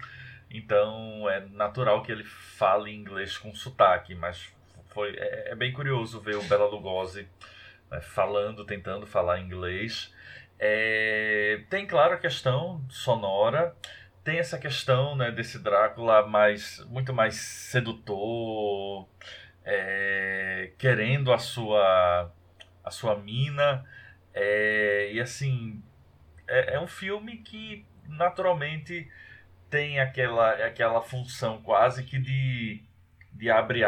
então 0.51 1.29
é 1.31 1.41
natural 1.47 2.03
que 2.03 2.13
ele 2.13 2.25
fale 2.25 2.95
inglês 2.95 3.39
com 3.39 3.55
sotaque, 3.55 4.15
mas 4.15 4.55
foi, 4.89 5.15
é, 5.17 5.53
é 5.53 5.55
bem 5.55 5.73
curioso 5.73 6.21
ver 6.21 6.37
o 6.37 6.43
Bela 6.43 6.67
Lugosi 6.67 7.27
né, 7.91 8.01
falando, 8.01 8.65
tentando 8.65 9.07
falar 9.07 9.41
inglês. 9.41 10.13
É, 10.59 11.61
tem, 11.69 11.87
claro, 11.87 12.15
a 12.15 12.19
questão 12.19 12.83
sonora, 12.89 13.75
tem 14.27 14.41
essa 14.41 14.59
questão 14.59 15.15
né, 15.15 15.31
desse 15.31 15.57
Drácula 15.57 16.27
mais, 16.27 16.85
muito 16.89 17.15
mais 17.15 17.37
sedutor, 17.37 19.09
é, 19.65 20.73
querendo 20.77 21.33
a 21.33 21.39
sua, 21.39 22.33
a 22.83 22.91
sua 22.91 23.15
mina. 23.17 23.85
É, 24.35 25.13
e 25.13 25.21
assim, 25.21 25.81
é, 26.49 26.75
é, 26.75 26.81
um 26.81 26.89
filme 26.89 27.37
que 27.37 27.87
naturalmente 28.09 29.09
tem 29.71 30.01
aquela, 30.01 30.55
aquela 30.55 31.01
função 31.01 31.63
quase 31.63 32.03
que 32.03 32.19
de, 32.19 32.83
de 33.33 33.49
abre 33.49 33.83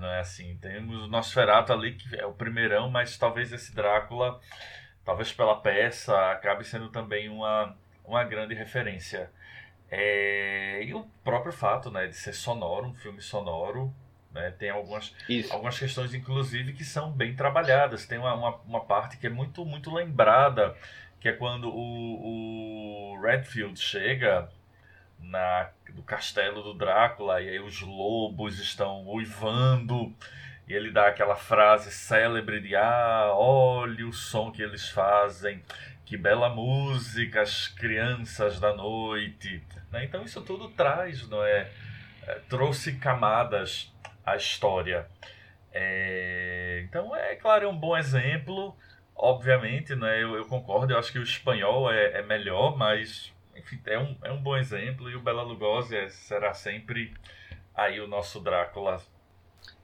não 0.00 0.08
é 0.08 0.20
assim? 0.20 0.56
Temos 0.56 1.02
o 1.02 1.06
Nosferatu 1.06 1.70
ali, 1.70 1.96
que 1.96 2.16
é 2.16 2.24
o 2.24 2.32
primeirão, 2.32 2.90
mas 2.90 3.18
talvez 3.18 3.52
esse 3.52 3.74
Drácula, 3.74 4.40
talvez 5.04 5.34
pela 5.34 5.60
peça, 5.60 6.30
acabe 6.30 6.64
sendo 6.64 6.88
também 6.88 7.28
uma, 7.28 7.76
uma 8.06 8.24
grande 8.24 8.54
referência. 8.54 9.30
É, 9.94 10.82
e 10.82 10.94
o 10.94 11.04
próprio 11.22 11.52
fato 11.52 11.90
né, 11.90 12.06
de 12.06 12.16
ser 12.16 12.32
sonoro, 12.32 12.86
um 12.86 12.94
filme 12.94 13.20
sonoro, 13.20 13.94
né, 14.32 14.50
tem 14.52 14.70
algumas, 14.70 15.14
algumas 15.50 15.78
questões, 15.78 16.14
inclusive, 16.14 16.72
que 16.72 16.82
são 16.82 17.12
bem 17.12 17.36
trabalhadas. 17.36 18.06
Tem 18.06 18.16
uma, 18.16 18.32
uma, 18.32 18.56
uma, 18.66 18.80
parte 18.80 19.18
que 19.18 19.26
é 19.26 19.30
muito, 19.30 19.66
muito 19.66 19.92
lembrada, 19.92 20.74
que 21.20 21.28
é 21.28 21.32
quando 21.32 21.68
o, 21.68 23.12
o 23.12 23.20
Redfield 23.20 23.78
chega 23.78 24.48
na, 25.20 25.68
do 25.90 26.02
castelo 26.02 26.62
do 26.62 26.72
Drácula 26.72 27.42
e 27.42 27.50
aí 27.50 27.60
os 27.60 27.82
lobos 27.82 28.58
estão 28.58 29.06
uivando 29.06 30.10
e 30.66 30.72
ele 30.72 30.90
dá 30.90 31.08
aquela 31.08 31.36
frase 31.36 31.92
célebre 31.92 32.62
de 32.62 32.74
ah, 32.74 33.30
olhe 33.34 34.04
o 34.04 34.12
som 34.12 34.50
que 34.50 34.62
eles 34.62 34.88
fazem, 34.88 35.62
que 36.06 36.16
bela 36.16 36.48
música, 36.48 37.42
as 37.42 37.68
crianças 37.68 38.58
da 38.58 38.74
noite. 38.74 39.62
Né? 39.92 40.04
Então 40.04 40.24
isso 40.24 40.40
tudo 40.40 40.68
traz, 40.70 41.28
não 41.28 41.44
é? 41.44 41.70
é 42.26 42.40
trouxe 42.48 42.94
camadas 42.94 43.92
à 44.24 44.34
história. 44.34 45.06
É, 45.72 46.82
então 46.84 47.14
é 47.14 47.36
claro, 47.36 47.66
é 47.66 47.68
um 47.68 47.78
bom 47.78 47.96
exemplo. 47.96 48.76
Obviamente, 49.14 49.94
né, 49.94 50.22
eu, 50.22 50.34
eu 50.34 50.46
concordo, 50.46 50.92
eu 50.92 50.98
acho 50.98 51.12
que 51.12 51.18
o 51.18 51.22
espanhol 51.22 51.92
é, 51.92 52.18
é 52.18 52.22
melhor, 52.22 52.76
mas 52.76 53.32
enfim, 53.54 53.78
é 53.86 53.98
um, 53.98 54.16
é 54.22 54.32
um 54.32 54.42
bom 54.42 54.56
exemplo 54.56 55.10
e 55.10 55.14
o 55.14 55.20
Bela 55.20 55.42
Lugosi 55.42 55.96
é, 55.96 56.08
será 56.08 56.54
sempre 56.54 57.12
aí 57.74 58.00
o 58.00 58.08
nosso 58.08 58.40
Drácula. 58.40 59.00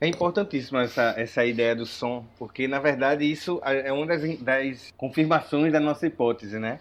É 0.01 0.07
importantíssima 0.07 0.83
essa, 0.83 1.13
essa 1.17 1.45
ideia 1.45 1.75
do 1.75 1.85
som, 1.85 2.25
porque 2.37 2.67
na 2.67 2.79
verdade 2.79 3.29
isso 3.29 3.61
é 3.63 3.91
uma 3.91 4.05
das, 4.05 4.39
das 4.39 4.93
confirmações 4.97 5.71
da 5.71 5.79
nossa 5.79 6.07
hipótese, 6.07 6.59
né? 6.59 6.79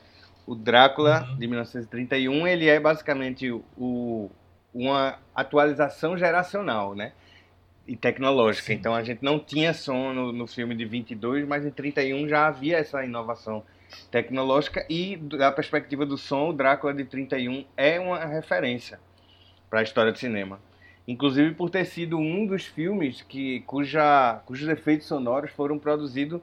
O 0.49 0.55
Drácula, 0.55 1.27
uhum. 1.29 1.37
de 1.37 1.47
1931, 1.47 2.49
ele 2.49 2.69
é 2.69 2.81
basicamente 2.81 3.51
o, 3.77 4.31
uma 4.73 5.19
atualização 5.35 6.17
geracional, 6.17 6.95
né? 6.95 7.13
E 7.87 7.95
tecnológica. 7.95 8.69
Sim. 8.69 8.73
Então 8.73 8.95
a 8.95 9.03
gente 9.03 9.23
não 9.23 9.39
tinha 9.39 9.75
som 9.75 10.15
no, 10.15 10.33
no 10.33 10.47
filme 10.47 10.75
de 10.75 10.87
22, 10.87 11.47
mas 11.47 11.67
em 11.67 11.71
31 11.71 12.27
já 12.27 12.47
havia 12.47 12.79
essa 12.79 13.05
inovação 13.05 13.63
tecnológica 14.11 14.87
e 14.89 15.19
da 15.19 15.53
perspectiva 15.53 16.07
do 16.07 16.17
som, 16.17 16.49
o 16.49 16.53
Drácula 16.55 16.95
de 16.95 17.05
31 17.05 17.67
é 17.77 18.01
uma 18.01 18.25
referência 18.25 18.99
para 19.69 19.81
a 19.81 19.83
história 19.83 20.13
do 20.13 20.17
cinema. 20.17 20.59
Inclusive 21.07 21.53
por 21.53 21.69
ter 21.69 21.85
sido 21.85 22.17
um 22.17 22.47
dos 22.47 22.65
filmes 22.65 23.21
que, 23.21 23.61
cuja, 23.67 24.41
cujos 24.47 24.67
efeitos 24.67 25.09
sonoros 25.09 25.51
foram 25.51 25.79
produzidos 25.79 26.41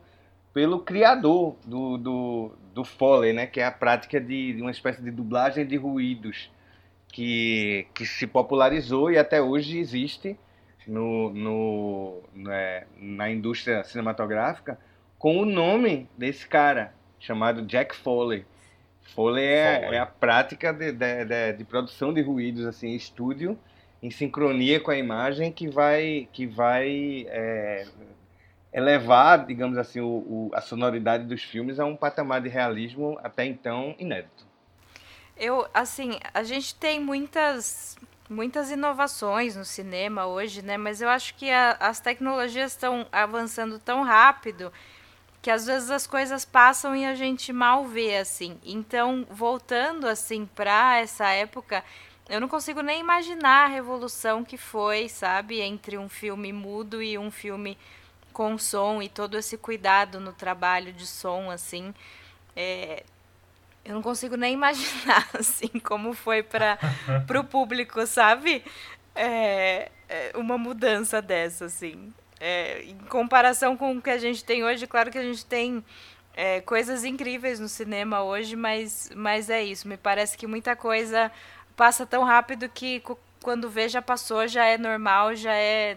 pelo 0.55 0.79
criador 0.79 1.57
do, 1.65 1.97
do, 1.97 2.51
do 2.73 2.85
Foley, 2.85 3.33
né, 3.33 3.45
que 3.45 3.59
é 3.59 3.65
a 3.65 3.71
prática 3.71 4.21
de, 4.21 4.55
uma 4.61 4.71
espécie 4.71 5.01
de 5.01 5.11
dublagem 5.11 5.67
de 5.67 5.75
ruídos 5.75 6.49
que, 7.09 7.85
que 7.93 8.05
se 8.05 8.25
popularizou 8.25 9.11
e 9.11 9.17
até 9.17 9.41
hoje 9.41 9.77
existe 9.77 10.39
no, 10.87 11.29
no, 11.31 12.21
né, 12.33 12.85
na 12.97 13.29
indústria 13.29 13.83
cinematográfica 13.83 14.79
com 15.19 15.39
o 15.39 15.45
nome 15.45 16.07
desse 16.17 16.47
cara, 16.47 16.93
chamado 17.19 17.61
Jack 17.63 17.93
Foley. 17.93 18.45
Foley 19.13 19.43
é, 19.43 19.81
Foley. 19.81 19.97
é 19.97 19.99
a 19.99 20.05
prática 20.05 20.71
de, 20.71 20.93
de, 20.93 21.25
de, 21.25 21.53
de, 21.57 21.63
produção 21.65 22.13
de 22.13 22.21
ruídos 22.21 22.65
assim, 22.65 22.91
em 22.91 22.95
estúdio, 22.95 23.59
em 24.01 24.09
sincronia 24.09 24.79
com 24.79 24.91
a 24.91 24.97
imagem, 24.97 25.51
que 25.51 25.67
vai, 25.67 26.29
que 26.31 26.47
vai 26.47 27.25
é, 27.27 27.85
elevar, 28.75 29.45
digamos 29.45 29.77
assim, 29.77 30.01
o, 30.01 30.05
o, 30.05 30.51
a 30.53 30.59
sonoridade 30.59 31.23
dos 31.23 31.41
filmes 31.41 31.79
a 31.79 31.85
um 31.85 31.95
patamar 31.95 32.41
de 32.41 32.49
realismo 32.49 33.17
até 33.23 33.45
então 33.45 33.95
inédito. 33.97 34.45
Eu, 35.37 35.65
assim, 35.73 36.19
a 36.33 36.43
gente 36.43 36.75
tem 36.75 36.99
muitas 36.99 37.97
muitas 38.27 38.71
inovações 38.71 39.55
no 39.55 39.63
cinema 39.63 40.25
hoje, 40.25 40.61
né? 40.61 40.77
Mas 40.77 40.99
eu 40.99 41.07
acho 41.07 41.35
que 41.35 41.49
a, 41.49 41.77
as 41.79 42.01
tecnologias 42.01 42.71
estão 42.71 43.05
avançando 43.11 43.79
tão 43.79 44.03
rápido 44.03 44.73
que 45.41 45.49
às 45.49 45.65
vezes 45.67 45.89
as 45.89 46.05
coisas 46.05 46.43
passam 46.43 46.95
e 46.95 47.05
a 47.05 47.15
gente 47.15 47.53
mal 47.53 47.85
vê 47.85 48.17
assim. 48.17 48.59
Então, 48.65 49.25
voltando 49.29 50.05
assim 50.05 50.45
para 50.53 50.97
essa 50.97 51.29
época, 51.29 51.83
eu 52.27 52.41
não 52.41 52.47
consigo 52.47 52.81
nem 52.81 52.99
imaginar 52.99 53.65
a 53.65 53.67
revolução 53.67 54.43
que 54.43 54.57
foi, 54.57 55.07
sabe, 55.07 55.61
entre 55.61 55.97
um 55.97 56.09
filme 56.09 56.51
mudo 56.51 57.01
e 57.01 57.17
um 57.17 57.29
filme 57.29 57.77
com 58.35 58.57
som 58.57 59.01
e 59.01 59.07
todo 59.07 59.37
esse 59.37 59.57
cuidado 59.57 60.19
no 60.19 60.33
trabalho 60.33 60.91
de 60.91 61.07
som, 61.07 61.49
assim. 61.49 61.93
É, 62.53 63.01
eu 63.85 63.95
não 63.95 64.01
consigo 64.01 64.35
nem 64.35 64.53
imaginar, 64.59 65.25
assim, 65.33 65.69
como 65.79 66.13
foi 66.13 66.43
para 66.43 66.77
o 67.39 67.43
público, 67.45 68.05
sabe? 68.05 68.61
É, 69.15 69.89
é, 70.09 70.31
uma 70.35 70.57
mudança 70.57 71.21
dessa, 71.21 71.65
assim. 71.65 72.13
É, 72.37 72.83
em 72.83 72.97
comparação 73.07 73.77
com 73.77 73.95
o 73.95 74.01
que 74.01 74.09
a 74.09 74.17
gente 74.17 74.43
tem 74.43 74.65
hoje, 74.65 74.85
claro 74.85 75.09
que 75.09 75.17
a 75.17 75.23
gente 75.23 75.45
tem 75.45 75.81
é, 76.35 76.59
coisas 76.59 77.05
incríveis 77.05 77.57
no 77.57 77.69
cinema 77.69 78.21
hoje, 78.21 78.57
mas, 78.57 79.09
mas 79.15 79.49
é 79.49 79.63
isso. 79.63 79.87
Me 79.87 79.95
parece 79.95 80.37
que 80.37 80.45
muita 80.45 80.75
coisa 80.75 81.31
passa 81.77 82.05
tão 82.05 82.25
rápido 82.25 82.67
que 82.67 83.01
quando 83.41 83.69
vê 83.69 83.87
já 83.87 84.01
passou, 84.01 84.45
já 84.45 84.65
é 84.65 84.77
normal, 84.77 85.35
já 85.37 85.53
é 85.53 85.95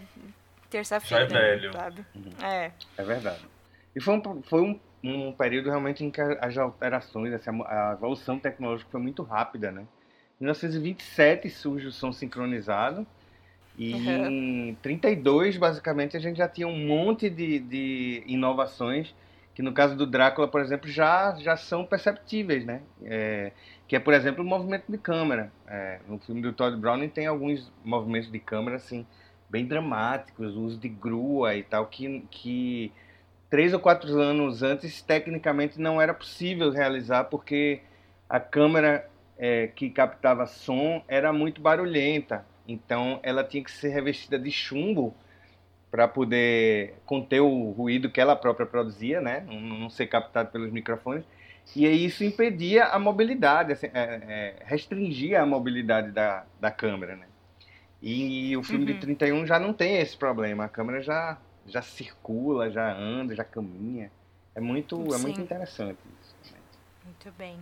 terça-feira. 0.71 1.29
Já 1.29 1.39
é 1.39 1.57
velho. 1.57 1.73
Sabe? 1.73 2.07
Uhum. 2.15 2.47
É. 2.47 2.73
É 2.97 3.03
verdade. 3.03 3.45
E 3.95 4.01
foi 4.01 4.15
um, 4.15 4.43
foi 4.43 4.63
um, 4.63 4.81
um 5.03 5.33
período 5.33 5.69
realmente 5.69 6.05
em 6.05 6.11
que 6.11 6.21
as 6.21 6.57
alterações, 6.57 7.33
assim, 7.33 7.51
a 7.67 7.93
evolução 7.97 8.39
tecnológica 8.39 8.91
foi 8.91 9.01
muito 9.01 9.23
rápida, 9.23 9.73
né? 9.73 9.87
Em 10.41 10.45
1927 10.45 11.51
surge 11.51 11.87
o 11.87 11.93
som 11.93 12.13
sincronizado. 12.13 13.07
E 13.77 13.95
uhum. 13.95 14.71
em 14.71 14.75
32, 14.83 15.57
basicamente, 15.57 16.17
a 16.17 16.21
gente 16.21 16.39
já 16.39 16.49
tinha 16.49 16.67
um 16.67 16.87
monte 16.87 17.31
de, 17.31 17.61
de 17.61 18.25
inovações 18.27 19.15
que 19.59 19.63
no 19.63 19.73
caso 19.73 19.97
do 19.97 20.07
Drácula, 20.07 20.47
por 20.47 20.61
exemplo, 20.61 20.89
já, 20.89 21.35
já 21.41 21.57
são 21.57 21.85
perceptíveis, 21.85 22.65
né? 22.65 22.81
É, 23.03 23.51
que 23.89 23.97
é, 23.97 23.99
por 23.99 24.15
exemplo, 24.15 24.45
o 24.45 24.47
movimento 24.47 24.85
de 24.89 24.97
câmera. 24.97 25.51
É, 25.67 25.99
no 26.07 26.17
filme 26.21 26.41
do 26.41 26.53
Todd 26.53 26.77
Browning 26.77 27.09
tem 27.09 27.27
alguns 27.27 27.69
movimentos 27.85 28.31
de 28.31 28.39
câmera, 28.39 28.77
assim, 28.77 29.05
bem 29.49 29.67
dramáticos, 29.67 30.57
o 30.57 30.61
uso 30.63 30.79
de 30.79 30.89
grua 30.89 31.55
e 31.57 31.63
tal, 31.63 31.87
que, 31.87 32.25
que 32.31 32.93
três 33.49 33.73
ou 33.73 33.81
quatro 33.81 34.19
anos 34.21 34.63
antes, 34.63 35.03
tecnicamente, 35.03 35.81
não 35.81 36.01
era 36.01 36.13
possível 36.13 36.71
realizar, 36.71 37.25
porque 37.25 37.81
a 38.29 38.39
câmera 38.39 39.09
é, 39.39 39.69
que 39.69 39.89
captava 39.89 40.47
som 40.47 41.03
era 41.09 41.33
muito 41.33 41.61
barulhenta. 41.61 42.45
Então, 42.67 43.19
ela 43.23 43.43
tinha 43.43 43.65
que 43.65 43.71
ser 43.71 43.89
revestida 43.89 44.39
de 44.39 44.51
chumbo 44.51 45.15
para 45.91 46.07
poder 46.07 46.97
conter 47.07 47.41
o 47.41 47.71
ruído 47.71 48.11
que 48.11 48.21
ela 48.21 48.37
própria 48.37 48.67
produzia, 48.67 49.21
né? 49.21 49.43
Não, 49.47 49.59
não, 49.59 49.91
ser 49.91 50.07
captado 50.07 50.51
pelos 50.51 50.71
microfones. 50.71 51.25
E 51.75 51.87
isso 51.87 52.25
impedia 52.25 52.87
a 52.87 52.99
mobilidade, 52.99 53.73
assim, 53.73 53.89
é, 53.95 54.01
é, 54.29 54.55
restringia 54.65 55.43
a 55.43 55.47
mobilidade 55.47 56.11
da, 56.11 56.45
da 56.61 56.71
câmera, 56.71 57.17
né? 57.17 57.27
E, 58.01 58.57
o 58.57 58.63
filme 58.63 58.87
uhum. 58.87 58.93
de 58.93 59.01
31 59.01 59.47
já 59.47 59.59
não 59.59 59.73
tem 59.73 59.99
esse 59.99 60.17
problema. 60.17 60.65
A 60.65 60.69
câmera 60.69 61.03
já, 61.03 61.37
já 61.67 61.83
circula, 61.83 62.71
já 62.71 62.93
anda, 62.93 63.35
já 63.35 63.45
caminha. 63.45 64.11
É 64.55 64.61
muito, 64.61 65.15
é 65.15 65.19
muito 65.19 65.41
interessante 65.41 65.99
isso. 66.21 66.55
Muito 67.05 67.33
bem. 67.37 67.59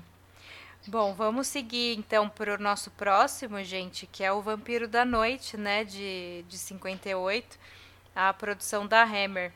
Bom, 0.88 1.14
vamos 1.14 1.48
seguir 1.48 1.98
então 1.98 2.28
para 2.28 2.54
o 2.54 2.58
nosso 2.58 2.90
próximo, 2.92 3.62
gente, 3.64 4.06
que 4.06 4.22
é 4.22 4.32
o 4.32 4.40
Vampiro 4.40 4.86
da 4.86 5.04
Noite, 5.04 5.56
né, 5.56 5.82
de, 5.82 6.44
de 6.48 6.56
58, 6.56 7.58
a 8.14 8.32
produção 8.32 8.86
da 8.86 9.02
Hammer. 9.02 9.52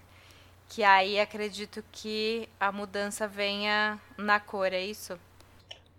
Que 0.68 0.82
aí 0.82 1.20
acredito 1.20 1.84
que 1.92 2.48
a 2.58 2.72
mudança 2.72 3.28
venha 3.28 3.98
na 4.16 4.40
cor, 4.40 4.72
é 4.72 4.80
isso? 4.80 5.18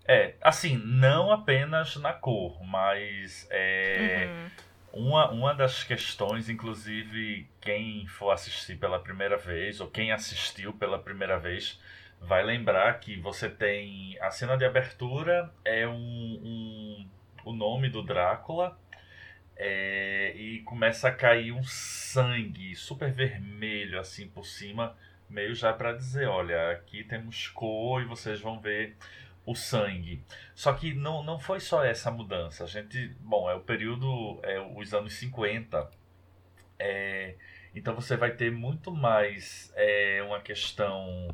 É, 0.06 0.34
assim, 0.42 0.76
não 0.76 1.30
apenas 1.30 1.96
na 1.96 2.12
cor, 2.12 2.62
mas 2.64 3.46
é, 3.50 4.26
uhum. 4.28 4.50
Uma, 4.92 5.30
uma 5.30 5.54
das 5.54 5.82
questões, 5.84 6.48
inclusive, 6.48 7.48
quem 7.60 8.06
for 8.06 8.30
assistir 8.30 8.76
pela 8.76 8.98
primeira 8.98 9.36
vez, 9.36 9.80
ou 9.80 9.88
quem 9.88 10.12
assistiu 10.12 10.72
pela 10.72 10.98
primeira 10.98 11.38
vez, 11.38 11.80
vai 12.20 12.42
lembrar 12.42 13.00
que 13.00 13.16
você 13.16 13.48
tem 13.48 14.18
a 14.20 14.30
cena 14.30 14.56
de 14.56 14.64
abertura, 14.64 15.52
é 15.64 15.86
um, 15.88 15.94
um 15.94 17.08
o 17.44 17.52
nome 17.52 17.88
do 17.88 18.02
Drácula, 18.02 18.78
é, 19.56 20.32
e 20.36 20.60
começa 20.60 21.08
a 21.08 21.12
cair 21.12 21.52
um 21.52 21.62
sangue 21.62 22.74
super 22.74 23.12
vermelho 23.12 23.98
assim 23.98 24.28
por 24.28 24.46
cima, 24.46 24.96
meio 25.28 25.54
já 25.54 25.72
para 25.72 25.92
dizer, 25.92 26.28
olha, 26.28 26.70
aqui 26.70 27.04
temos 27.04 27.48
cor 27.48 28.02
e 28.02 28.04
vocês 28.04 28.40
vão 28.40 28.60
ver 28.60 28.96
o 29.44 29.54
sangue. 29.54 30.24
Só 30.54 30.72
que 30.72 30.94
não, 30.94 31.22
não 31.22 31.38
foi 31.38 31.60
só 31.60 31.84
essa 31.84 32.10
mudança. 32.10 32.64
A 32.64 32.66
gente, 32.66 33.08
bom, 33.20 33.50
é 33.50 33.54
o 33.54 33.60
período, 33.60 34.40
é 34.42 34.60
os 34.60 34.94
anos 34.94 35.14
50. 35.14 35.90
É, 36.78 37.36
então 37.74 37.94
você 37.94 38.16
vai 38.16 38.32
ter 38.32 38.50
muito 38.50 38.92
mais 38.92 39.72
é, 39.76 40.22
uma 40.22 40.40
questão 40.40 41.28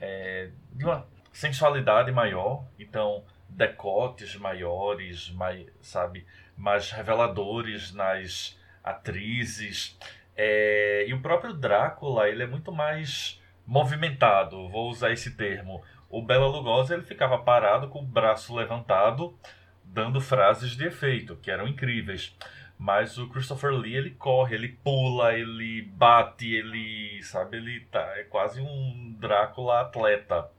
é, 0.00 0.50
de 0.72 0.84
uma 0.84 1.06
sensualidade 1.32 2.10
maior. 2.12 2.64
Então, 2.78 3.24
decotes 3.48 4.36
maiores, 4.36 5.30
mais, 5.30 5.66
sabe? 5.80 6.26
mais 6.60 6.90
reveladores 6.90 7.92
nas 7.92 8.58
atrizes. 8.84 9.98
É, 10.36 11.04
e 11.08 11.14
o 11.14 11.20
próprio 11.20 11.54
Drácula, 11.54 12.28
ele 12.28 12.42
é 12.42 12.46
muito 12.46 12.70
mais 12.70 13.40
movimentado, 13.66 14.68
vou 14.68 14.90
usar 14.90 15.10
esse 15.10 15.36
termo. 15.36 15.82
O 16.10 16.20
Bela 16.20 16.48
Lugosi, 16.48 16.92
ele 16.92 17.04
ficava 17.04 17.38
parado 17.38 17.88
com 17.88 18.00
o 18.00 18.06
braço 18.06 18.54
levantado, 18.54 19.38
dando 19.84 20.20
frases 20.20 20.72
de 20.72 20.84
efeito, 20.84 21.36
que 21.36 21.50
eram 21.50 21.68
incríveis. 21.68 22.36
Mas 22.76 23.16
o 23.16 23.28
Christopher 23.28 23.70
Lee, 23.70 23.94
ele 23.94 24.10
corre, 24.10 24.56
ele 24.56 24.68
pula, 24.68 25.34
ele 25.34 25.82
bate, 25.82 26.52
ele, 26.52 27.22
sabe, 27.22 27.58
ele 27.58 27.80
tá, 27.92 28.00
é 28.18 28.24
quase 28.24 28.60
um 28.60 29.14
Drácula 29.18 29.82
atleta. 29.82 30.50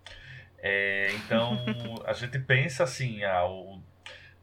É, 0.57 1.11
então, 1.15 1.57
a 2.05 2.13
gente 2.13 2.39
pensa 2.39 2.83
assim, 2.83 3.23
ah, 3.23 3.45
o 3.45 3.81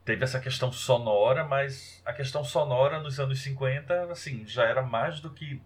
teve 0.09 0.24
essa 0.24 0.40
questão 0.40 0.72
sonora, 0.72 1.44
mas 1.44 2.02
a 2.02 2.14
questão 2.14 2.42
sonora 2.42 2.98
nos 2.98 3.20
anos 3.20 3.40
50, 3.40 4.11
assim, 4.11 4.46
já 4.46 4.64
era 4.64 4.80
mais 4.80 5.20
do 5.20 5.30
que 5.30 5.61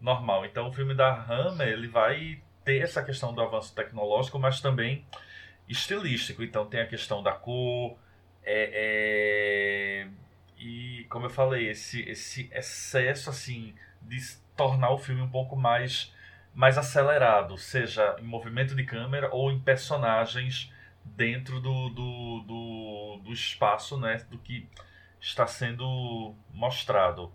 normal. 0.00 0.46
Então 0.46 0.68
o 0.68 0.72
filme 0.72 0.94
da 0.94 1.12
Hammer, 1.12 1.66
ele 1.66 1.88
vai 1.88 2.40
ter 2.68 2.82
essa 2.82 3.02
questão 3.02 3.32
do 3.32 3.40
avanço 3.40 3.74
tecnológico, 3.74 4.38
mas 4.38 4.60
também 4.60 5.06
estilístico. 5.66 6.42
Então 6.42 6.66
tem 6.66 6.80
a 6.80 6.86
questão 6.86 7.22
da 7.22 7.32
cor, 7.32 7.96
é, 8.44 10.04
é, 10.04 10.08
e 10.58 11.06
como 11.08 11.24
eu 11.24 11.30
falei, 11.30 11.70
esse, 11.70 12.02
esse 12.02 12.50
excesso 12.52 13.30
assim 13.30 13.74
de 14.02 14.18
tornar 14.54 14.90
o 14.90 14.98
filme 14.98 15.22
um 15.22 15.30
pouco 15.30 15.56
mais 15.56 16.12
mais 16.54 16.76
acelerado, 16.76 17.56
seja 17.56 18.16
em 18.18 18.24
movimento 18.24 18.74
de 18.74 18.84
câmera 18.84 19.30
ou 19.32 19.50
em 19.50 19.60
personagens 19.60 20.70
dentro 21.04 21.60
do, 21.60 21.88
do, 21.88 22.40
do, 22.40 23.20
do 23.24 23.32
espaço 23.32 23.98
né, 23.98 24.16
do 24.28 24.36
que 24.38 24.68
está 25.20 25.46
sendo 25.46 26.34
mostrado. 26.52 27.32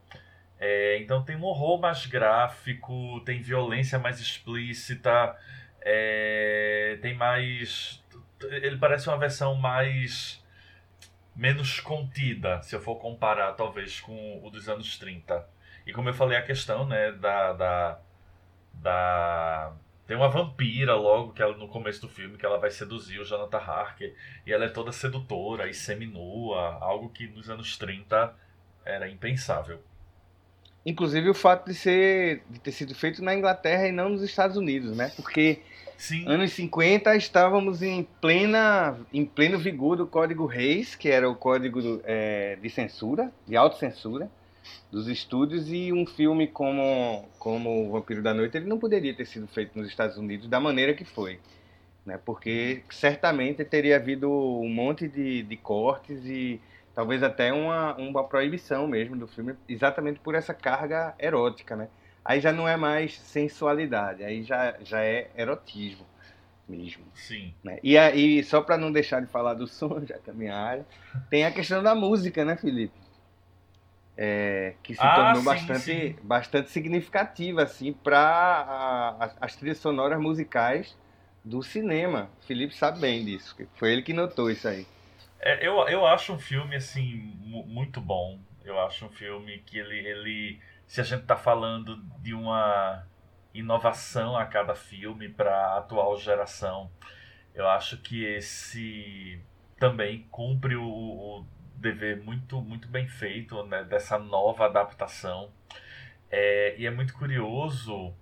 É, 0.66 0.98
então 1.00 1.22
tem 1.22 1.36
um 1.36 1.44
horror 1.44 1.78
mais 1.78 2.06
gráfico, 2.06 3.20
tem 3.26 3.42
violência 3.42 4.00
mais 4.00 4.22
explícita, 4.22 5.38
é, 5.82 6.98
tem 7.02 7.14
mais. 7.14 8.02
Ele 8.42 8.78
parece 8.78 9.10
uma 9.10 9.18
versão 9.18 9.56
mais. 9.56 10.42
menos 11.36 11.82
contida, 11.82 12.62
se 12.62 12.76
eu 12.76 12.82
for 12.82 12.96
comparar 12.96 13.54
talvez 13.54 14.00
com 14.00 14.40
o 14.42 14.50
dos 14.50 14.70
anos 14.70 14.98
30. 14.98 15.46
E 15.86 15.92
como 15.92 16.10
eu 16.10 16.14
falei, 16.14 16.38
a 16.38 16.42
questão 16.42 16.88
né, 16.88 17.12
da, 17.12 17.54
da, 17.54 18.00
da 18.76 19.74
tem 20.08 20.16
uma 20.16 20.30
vampira 20.30 20.96
logo 20.96 21.34
que 21.34 21.42
ela, 21.42 21.58
no 21.58 21.68
começo 21.68 22.02
do 22.02 22.10
filme 22.10 22.38
que 22.38 22.46
ela 22.46 22.58
vai 22.58 22.72
seduzir 22.72 23.20
o 23.20 23.26
Jonathan 23.26 23.58
Harker 23.58 24.16
e 24.46 24.54
ela 24.54 24.66
é 24.66 24.70
toda 24.70 24.94
sedutora 24.94 25.68
e 25.70 25.74
seminua, 25.74 26.78
algo 26.82 27.10
que 27.10 27.28
nos 27.28 27.50
anos 27.50 27.78
30 27.78 28.34
era 28.86 29.10
impensável. 29.10 29.84
Inclusive 30.86 31.30
o 31.30 31.34
fato 31.34 31.70
de 31.70 31.76
ser 31.76 32.44
de 32.50 32.60
ter 32.60 32.72
sido 32.72 32.94
feito 32.94 33.24
na 33.24 33.34
Inglaterra 33.34 33.88
e 33.88 33.92
não 33.92 34.10
nos 34.10 34.22
Estados 34.22 34.58
Unidos, 34.58 34.96
né? 34.96 35.12
Porque 35.16 35.60
Sim. 35.98 36.28
anos 36.28 36.52
50 36.52 37.16
estávamos 37.16 37.82
em 37.82 38.04
plena 38.20 38.98
em 39.14 39.26
pleno 39.26 39.58
vigor 39.58 39.98
do 39.98 40.06
Código 40.06 40.46
Reis, 40.46 40.96
que 40.96 41.10
era 41.10 41.30
o 41.30 41.36
código 41.36 41.82
do, 41.82 42.02
é, 42.04 42.58
de 42.62 42.70
censura, 42.70 43.32
de 43.48 43.56
autocensura 43.56 44.30
dos 44.92 45.08
estúdios 45.08 45.72
e 45.72 45.92
um 45.92 46.06
filme 46.06 46.48
como 46.48 47.26
como 47.40 47.88
o 47.88 47.92
Vampiro 47.92 48.22
da 48.22 48.34
Noite 48.34 48.58
ele 48.58 48.68
não 48.68 48.78
poderia 48.78 49.14
ter 49.14 49.26
sido 49.26 49.48
feito 49.48 49.78
nos 49.78 49.88
Estados 49.88 50.18
Unidos 50.18 50.48
da 50.48 50.60
maneira 50.60 50.94
que 50.94 51.06
foi, 51.06 51.40
né? 52.06 52.20
Porque 52.26 52.84
certamente 52.90 53.64
teria 53.64 53.96
havido 53.96 54.30
um 54.30 54.70
monte 54.70 55.08
de, 55.08 55.44
de 55.44 55.58
cortes 55.58 56.26
e 56.26 56.60
talvez 56.94 57.24
até 57.24 57.52
uma, 57.54 57.96
uma 57.96 58.24
proibição 58.24 58.88
mesmo 58.88 59.16
do 59.16 59.28
filme, 59.28 59.56
exatamente 59.68 60.20
por 60.20 60.36
essa 60.36 60.54
carga 60.54 61.14
erótica, 61.20 61.76
né? 61.76 61.88
Aí 62.24 62.40
já 62.40 62.52
não 62.54 62.68
é 62.68 62.78
mais 62.78 63.20
sensualidade, 63.20 64.24
aí 64.24 64.44
já, 64.44 64.76
já 64.82 65.04
é 65.04 65.30
erotismo 65.36 66.06
mesmo. 66.68 67.06
Sim. 67.14 67.54
Né? 67.64 67.80
E 67.84 67.98
aí, 67.98 68.44
só 68.44 68.62
para 68.62 68.78
não 68.78 68.92
deixar 68.92 69.22
de 69.22 69.28
falar 69.28 69.54
do 69.54 69.68
som, 69.68 70.02
já 70.06 70.18
que 70.18 70.30
é 70.30 70.34
a 70.34 70.36
minha 70.36 70.56
área, 70.56 70.86
tem 71.30 71.46
a 71.46 71.52
questão 71.52 71.82
da 71.84 71.96
música, 71.96 72.46
né, 72.46 72.56
Felipe? 72.58 72.94
É, 74.16 74.76
que 74.84 74.94
se 74.94 75.02
Ah, 75.02 75.16
tornou 75.16 75.42
sim, 75.42 75.46
bastante, 75.46 75.86
sim. 75.86 76.16
bastante 76.22 76.70
significativa 76.70 77.64
assim, 77.64 77.94
para 77.94 79.34
as 79.42 79.56
trilhas 79.56 79.80
sonoras 79.80 80.20
musicais 80.20 80.96
do 81.44 81.64
cinema. 81.64 82.30
Felipe 82.42 82.76
sabe 82.76 83.00
bem 83.00 83.26
disso, 83.26 83.56
foi 83.74 83.92
ele 83.92 84.04
que 84.04 84.14
notou 84.14 84.52
isso 84.52 84.68
aí. 84.68 84.86
É, 85.44 85.66
eu, 85.68 85.88
eu 85.90 86.06
acho 86.08 86.34
um 86.34 86.40
filme, 86.40 86.76
assim, 86.76 87.16
mu- 87.42 87.66
muito 87.66 88.00
bom. 88.02 88.40
Eu 88.64 88.80
acho 88.80 89.06
um 89.06 89.10
filme 89.10 89.60
que 89.60 89.78
ele, 89.78 89.98
ele 90.08 90.60
se 90.88 91.02
a 91.02 91.04
gente 91.04 91.26
tá 91.26 91.36
falando 91.36 91.98
de 92.22 92.34
uma 92.34 93.06
inovação 93.54 94.36
a 94.38 94.46
cada 94.46 94.74
filme 94.76 95.30
para 95.30 95.54
a 95.56 95.78
atual 95.80 96.18
geração, 96.18 96.90
eu 97.56 97.68
acho 97.70 97.98
que 98.00 98.24
esse 98.26 99.42
também 99.80 100.28
cumpre 100.32 100.76
o, 100.76 100.86
o 100.86 101.46
dever 101.76 102.24
muito, 102.24 102.62
muito 102.62 102.88
bem 102.88 103.08
feito, 103.08 103.64
né, 103.66 103.84
dessa 103.86 104.20
nova 104.20 104.66
adaptação. 104.66 105.52
É, 106.32 106.76
e 106.80 106.86
é 106.88 106.92
muito 106.92 107.14
curioso 107.16 108.14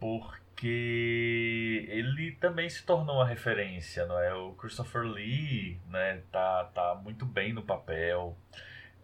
porque 0.00 0.41
ele 0.68 2.32
também 2.32 2.68
se 2.68 2.84
tornou 2.84 3.16
uma 3.16 3.26
referência, 3.26 4.06
não 4.06 4.18
é? 4.18 4.34
O 4.34 4.52
Christopher 4.52 5.02
Lee, 5.02 5.80
né, 5.88 6.22
tá, 6.30 6.64
tá 6.74 6.94
muito 7.02 7.24
bem 7.26 7.52
no 7.52 7.62
papel. 7.62 8.36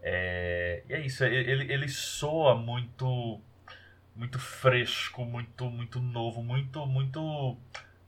É, 0.01 0.83
e 0.89 0.93
é 0.93 0.99
isso, 1.01 1.23
ele, 1.25 1.71
ele 1.71 1.89
soa 1.89 2.55
muito 2.55 3.41
muito 4.15 4.39
fresco, 4.39 5.23
muito 5.25 5.65
muito 5.69 5.99
novo, 5.99 6.43
muito 6.43 6.85
muito 6.85 7.57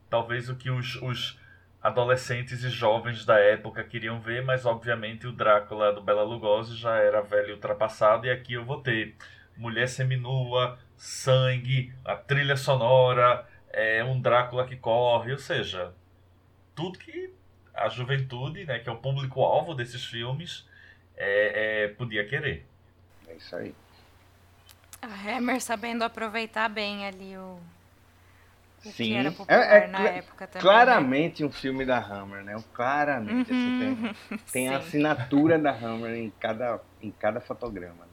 talvez 0.10 0.50
o 0.50 0.56
que 0.56 0.70
os, 0.70 0.96
os 1.02 1.40
adolescentes 1.82 2.64
e 2.64 2.70
jovens 2.70 3.26
da 3.26 3.40
época 3.40 3.84
queriam 3.84 4.20
ver, 4.20 4.44
mas 4.44 4.66
obviamente 4.66 5.26
o 5.28 5.32
Drácula 5.32 5.94
do 5.94 6.02
Bela 6.02 6.24
Lugosi 6.24 6.76
já 6.76 6.98
era 6.98 7.22
velho 7.22 7.50
e 7.50 7.54
ultrapassado 7.54 8.28
e 8.28 8.30
aqui 8.30 8.54
eu 8.54 8.66
vou 8.66 8.82
ter 8.82 9.16
mulher 9.58 9.88
seminua, 9.88 10.78
sangue, 11.02 11.94
a 12.06 12.16
trilha 12.16 12.56
sonora, 12.56 13.48
é 13.70 14.04
um 14.04 14.22
Drácula 14.22 14.68
que 14.68 14.76
corre, 14.76 15.32
ou 15.32 15.38
seja, 15.40 15.94
tudo 16.76 17.00
que 17.00 17.34
a 17.74 17.90
juventude, 17.90 18.66
né, 18.66 18.80
que 18.80 18.90
é 18.90 18.92
o 18.92 18.98
público-alvo 18.98 19.74
desses 19.76 20.06
filmes, 20.06 20.68
é, 21.18 21.86
é, 21.86 21.88
podia 21.90 22.28
querer. 22.28 22.66
É 23.28 23.36
isso 23.36 23.56
aí. 23.56 23.74
A 25.02 25.08
Hammer 25.08 25.60
sabendo 25.62 26.04
aproveitar 26.04 26.70
bem 26.70 27.06
ali 27.06 27.38
o, 27.38 27.60
o 28.86 28.94
que 28.94 28.98
Sim. 29.04 29.14
era 29.14 29.32
popular 29.32 29.58
É- 29.72 29.86
é 29.86 29.88
na 29.88 30.10
época 30.10 30.48
também. 30.48 30.64
Claramente 30.64 31.44
um 31.44 31.52
filme 31.52 31.86
da 31.86 31.98
Hammer, 31.98 32.44
né? 32.44 32.62
Claramente. 32.74 33.52
assim, 33.52 33.72
tem 33.72 33.90
Uhum, 33.92 34.14
tem 34.52 34.70
a 34.70 34.78
sim. 34.78 34.78
assinatura 34.78 35.58
da 35.58 35.72
Hammer 35.72 36.16
em 36.16 36.30
cada, 36.40 36.80
em 37.02 37.12
cada 37.12 37.40
fotograma. 37.40 38.11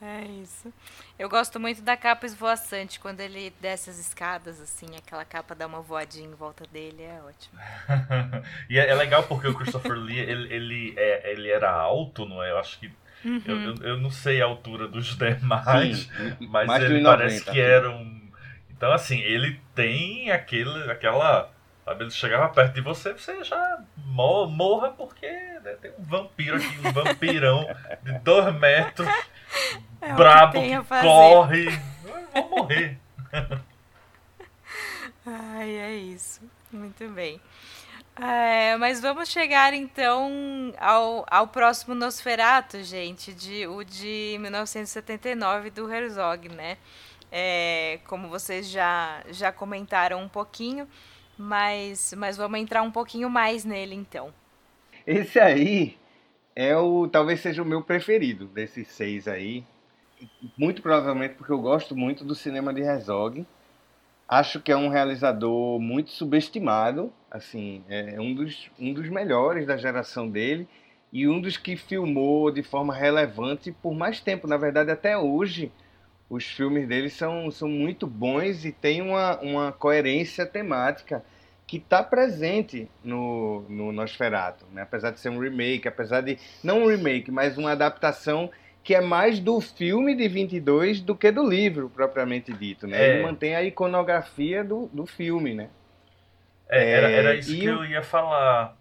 É 0.00 0.24
isso. 0.42 0.72
Eu 1.18 1.28
gosto 1.28 1.58
muito 1.58 1.80
da 1.80 1.96
capa 1.96 2.26
esvoaçante, 2.26 3.00
quando 3.00 3.20
ele 3.20 3.52
desce 3.60 3.88
as 3.88 3.98
escadas, 3.98 4.60
assim, 4.60 4.86
aquela 4.96 5.24
capa 5.24 5.54
dá 5.54 5.66
uma 5.66 5.80
voadinha 5.80 6.28
em 6.28 6.34
volta 6.34 6.64
dele, 6.70 7.02
é 7.02 7.18
ótimo. 7.22 7.58
e 8.68 8.78
é, 8.78 8.88
é 8.88 8.94
legal 8.94 9.22
porque 9.22 9.48
o 9.48 9.54
Christopher 9.54 9.94
Lee, 9.94 10.18
ele, 10.18 10.52
ele, 10.52 10.94
é, 10.98 11.32
ele 11.32 11.48
era 11.50 11.70
alto, 11.70 12.26
não 12.26 12.42
é? 12.42 12.50
Eu 12.50 12.58
acho 12.58 12.78
que. 12.78 12.92
Uhum. 13.24 13.42
Eu, 13.46 13.60
eu, 13.60 13.74
eu 13.82 13.96
não 13.98 14.10
sei 14.10 14.42
a 14.42 14.44
altura 14.44 14.86
dos 14.86 15.16
demais, 15.16 16.00
Sim, 16.00 16.36
mas 16.46 16.82
ele 16.82 17.00
1,90, 17.00 17.04
parece 17.04 17.44
que 17.44 17.58
era 17.60 17.90
um. 17.90 18.30
Então, 18.70 18.92
assim, 18.92 19.20
ele 19.20 19.58
tem 19.74 20.30
aquele, 20.30 20.90
aquela. 20.90 21.50
Sabe, 21.86 22.04
ele 22.04 22.10
chegava 22.10 22.48
perto 22.52 22.74
de 22.74 22.80
você, 22.80 23.12
você 23.12 23.42
já 23.44 23.78
mo- 23.96 24.46
morra 24.48 24.90
porque 24.90 25.26
né, 25.26 25.76
tem 25.80 25.92
um 25.98 26.02
vampiro 26.02 26.56
aqui, 26.56 26.78
um 26.84 26.92
vampirão 26.92 27.64
de 28.02 28.18
dois 28.18 28.52
metros, 28.56 29.08
É 30.00 30.06
que 30.08 30.12
brabo, 30.12 30.60
que, 30.60 30.82
fazer. 30.84 31.06
corre. 31.06 31.66
Eu 32.04 32.32
vou 32.32 32.50
morrer. 32.50 32.98
Ai, 35.26 35.70
é 35.78 35.94
isso. 35.94 36.40
Muito 36.70 37.08
bem. 37.08 37.40
É, 38.18 38.76
mas 38.78 39.00
vamos 39.00 39.28
chegar 39.28 39.74
então 39.74 40.72
ao, 40.78 41.26
ao 41.30 41.48
próximo 41.48 41.94
Nosferato, 41.94 42.82
gente, 42.82 43.32
de, 43.34 43.66
o 43.66 43.84
de 43.84 44.38
1979 44.40 45.70
do 45.70 45.92
Herzog, 45.92 46.48
né? 46.48 46.78
É, 47.30 47.98
como 48.06 48.28
vocês 48.28 48.70
já, 48.70 49.22
já 49.28 49.52
comentaram 49.52 50.22
um 50.22 50.28
pouquinho, 50.28 50.88
mas, 51.36 52.14
mas 52.16 52.38
vamos 52.38 52.58
entrar 52.58 52.80
um 52.82 52.90
pouquinho 52.90 53.28
mais 53.28 53.64
nele 53.64 53.94
então. 53.94 54.32
Esse 55.06 55.38
aí 55.38 55.98
é 56.56 56.74
o 56.74 57.06
talvez 57.06 57.40
seja 57.40 57.62
o 57.62 57.66
meu 57.66 57.82
preferido 57.82 58.46
desses 58.46 58.88
seis 58.88 59.28
aí. 59.28 59.62
Muito 60.56 60.80
provavelmente 60.80 61.34
porque 61.34 61.52
eu 61.52 61.60
gosto 61.60 61.94
muito 61.94 62.24
do 62.24 62.34
cinema 62.34 62.72
de 62.72 62.80
Herzog. 62.80 63.46
Acho 64.26 64.60
que 64.60 64.72
é 64.72 64.76
um 64.76 64.88
realizador 64.88 65.78
muito 65.78 66.10
subestimado, 66.10 67.12
assim, 67.30 67.84
é 67.88 68.18
um 68.18 68.34
dos, 68.34 68.70
um 68.78 68.92
dos 68.92 69.08
melhores 69.08 69.66
da 69.66 69.76
geração 69.76 70.28
dele 70.28 70.66
e 71.12 71.28
um 71.28 71.40
dos 71.40 71.56
que 71.56 71.76
filmou 71.76 72.50
de 72.50 72.62
forma 72.62 72.92
relevante 72.94 73.70
por 73.70 73.94
mais 73.94 74.18
tempo. 74.18 74.48
Na 74.48 74.56
verdade, 74.56 74.90
até 74.90 75.16
hoje, 75.16 75.70
os 76.28 76.44
filmes 76.44 76.88
dele 76.88 77.10
são, 77.10 77.50
são 77.50 77.68
muito 77.68 78.06
bons 78.06 78.64
e 78.64 78.72
tem 78.72 79.00
uma, 79.00 79.38
uma 79.40 79.70
coerência 79.70 80.44
temática 80.44 81.22
que 81.66 81.78
está 81.78 82.02
presente 82.02 82.88
no, 83.02 83.62
no 83.68 83.92
Nosferatu, 83.92 84.66
né? 84.72 84.82
apesar 84.82 85.10
de 85.10 85.20
ser 85.20 85.30
um 85.30 85.38
remake, 85.40 85.88
apesar 85.88 86.20
de 86.22 86.38
não 86.62 86.84
um 86.84 86.86
remake, 86.88 87.30
mas 87.30 87.58
uma 87.58 87.72
adaptação 87.72 88.50
que 88.84 88.94
é 88.94 89.00
mais 89.00 89.40
do 89.40 89.60
filme 89.60 90.14
de 90.14 90.28
22 90.28 91.00
do 91.00 91.16
que 91.16 91.32
do 91.32 91.44
livro 91.44 91.90
propriamente 91.90 92.52
dito, 92.54 92.86
né? 92.86 93.02
É. 93.02 93.06
Ele 93.06 93.18
mantém 93.18 93.56
a 93.56 93.62
iconografia 93.64 94.62
do, 94.62 94.86
do 94.92 95.06
filme, 95.06 95.54
né? 95.54 95.70
É, 96.68 96.90
era, 96.92 97.10
era 97.10 97.34
É, 97.34 97.38
isso 97.38 97.54
e 97.54 97.58
que 97.58 97.66
eu 97.66 97.84
ia 97.84 98.02
falar. 98.02 98.76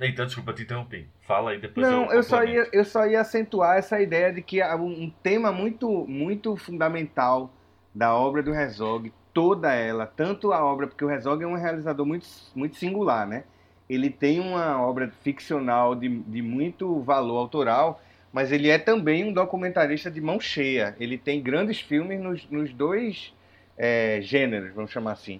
Eita, 0.00 0.26
desculpa, 0.26 0.52
te 0.54 0.62
interrompi. 0.62 1.10
Fala 1.20 1.52
aí, 1.52 1.60
depois 1.60 1.88
Não, 1.88 2.10
eu 2.10 2.12
eu 2.12 2.22
só, 2.22 2.42
ia, 2.44 2.68
eu 2.72 2.84
só 2.84 3.06
ia 3.06 3.20
acentuar 3.20 3.76
essa 3.78 4.00
ideia 4.00 4.32
de 4.32 4.42
que 4.42 4.60
há 4.62 4.74
um 4.76 5.04
um 5.04 5.10
tema 5.10 5.52
muito, 5.52 6.06
muito 6.06 6.56
fundamental 6.56 7.52
da 7.94 8.14
obra 8.14 8.42
do 8.42 8.54
Herzog, 8.54 9.12
toda 9.36 9.70
ela, 9.74 10.06
tanto 10.06 10.50
a 10.50 10.64
obra, 10.64 10.86
porque 10.86 11.04
o 11.04 11.10
Herzog 11.10 11.44
é 11.44 11.46
um 11.46 11.56
realizador 11.56 12.06
muito, 12.06 12.26
muito 12.54 12.76
singular, 12.76 13.28
né? 13.28 13.44
Ele 13.86 14.08
tem 14.08 14.40
uma 14.40 14.80
obra 14.80 15.12
ficcional 15.20 15.94
de, 15.94 16.08
de 16.08 16.40
muito 16.40 17.02
valor 17.02 17.36
autoral, 17.36 18.00
mas 18.32 18.50
ele 18.50 18.70
é 18.70 18.78
também 18.78 19.24
um 19.24 19.34
documentarista 19.34 20.10
de 20.10 20.22
mão 20.22 20.40
cheia. 20.40 20.96
Ele 20.98 21.18
tem 21.18 21.42
grandes 21.42 21.78
filmes 21.78 22.18
nos, 22.18 22.48
nos 22.50 22.72
dois 22.72 23.34
é, 23.76 24.20
gêneros, 24.22 24.72
vamos 24.72 24.90
chamar 24.90 25.12
assim. 25.12 25.38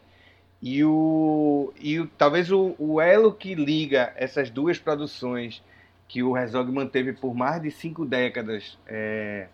E, 0.60 0.84
o, 0.84 1.72
e 1.80 1.98
o, 1.98 2.06
talvez 2.18 2.52
o, 2.52 2.74
o 2.78 3.00
elo 3.00 3.32
que 3.32 3.54
liga 3.54 4.12
essas 4.14 4.50
duas 4.50 4.78
produções 4.78 5.64
que 6.06 6.22
o 6.22 6.36
Herzog 6.36 6.70
manteve 6.70 7.14
por 7.14 7.34
mais 7.34 7.62
de 7.62 7.70
cinco 7.70 8.04
décadas 8.04 8.78
é, 8.86 9.48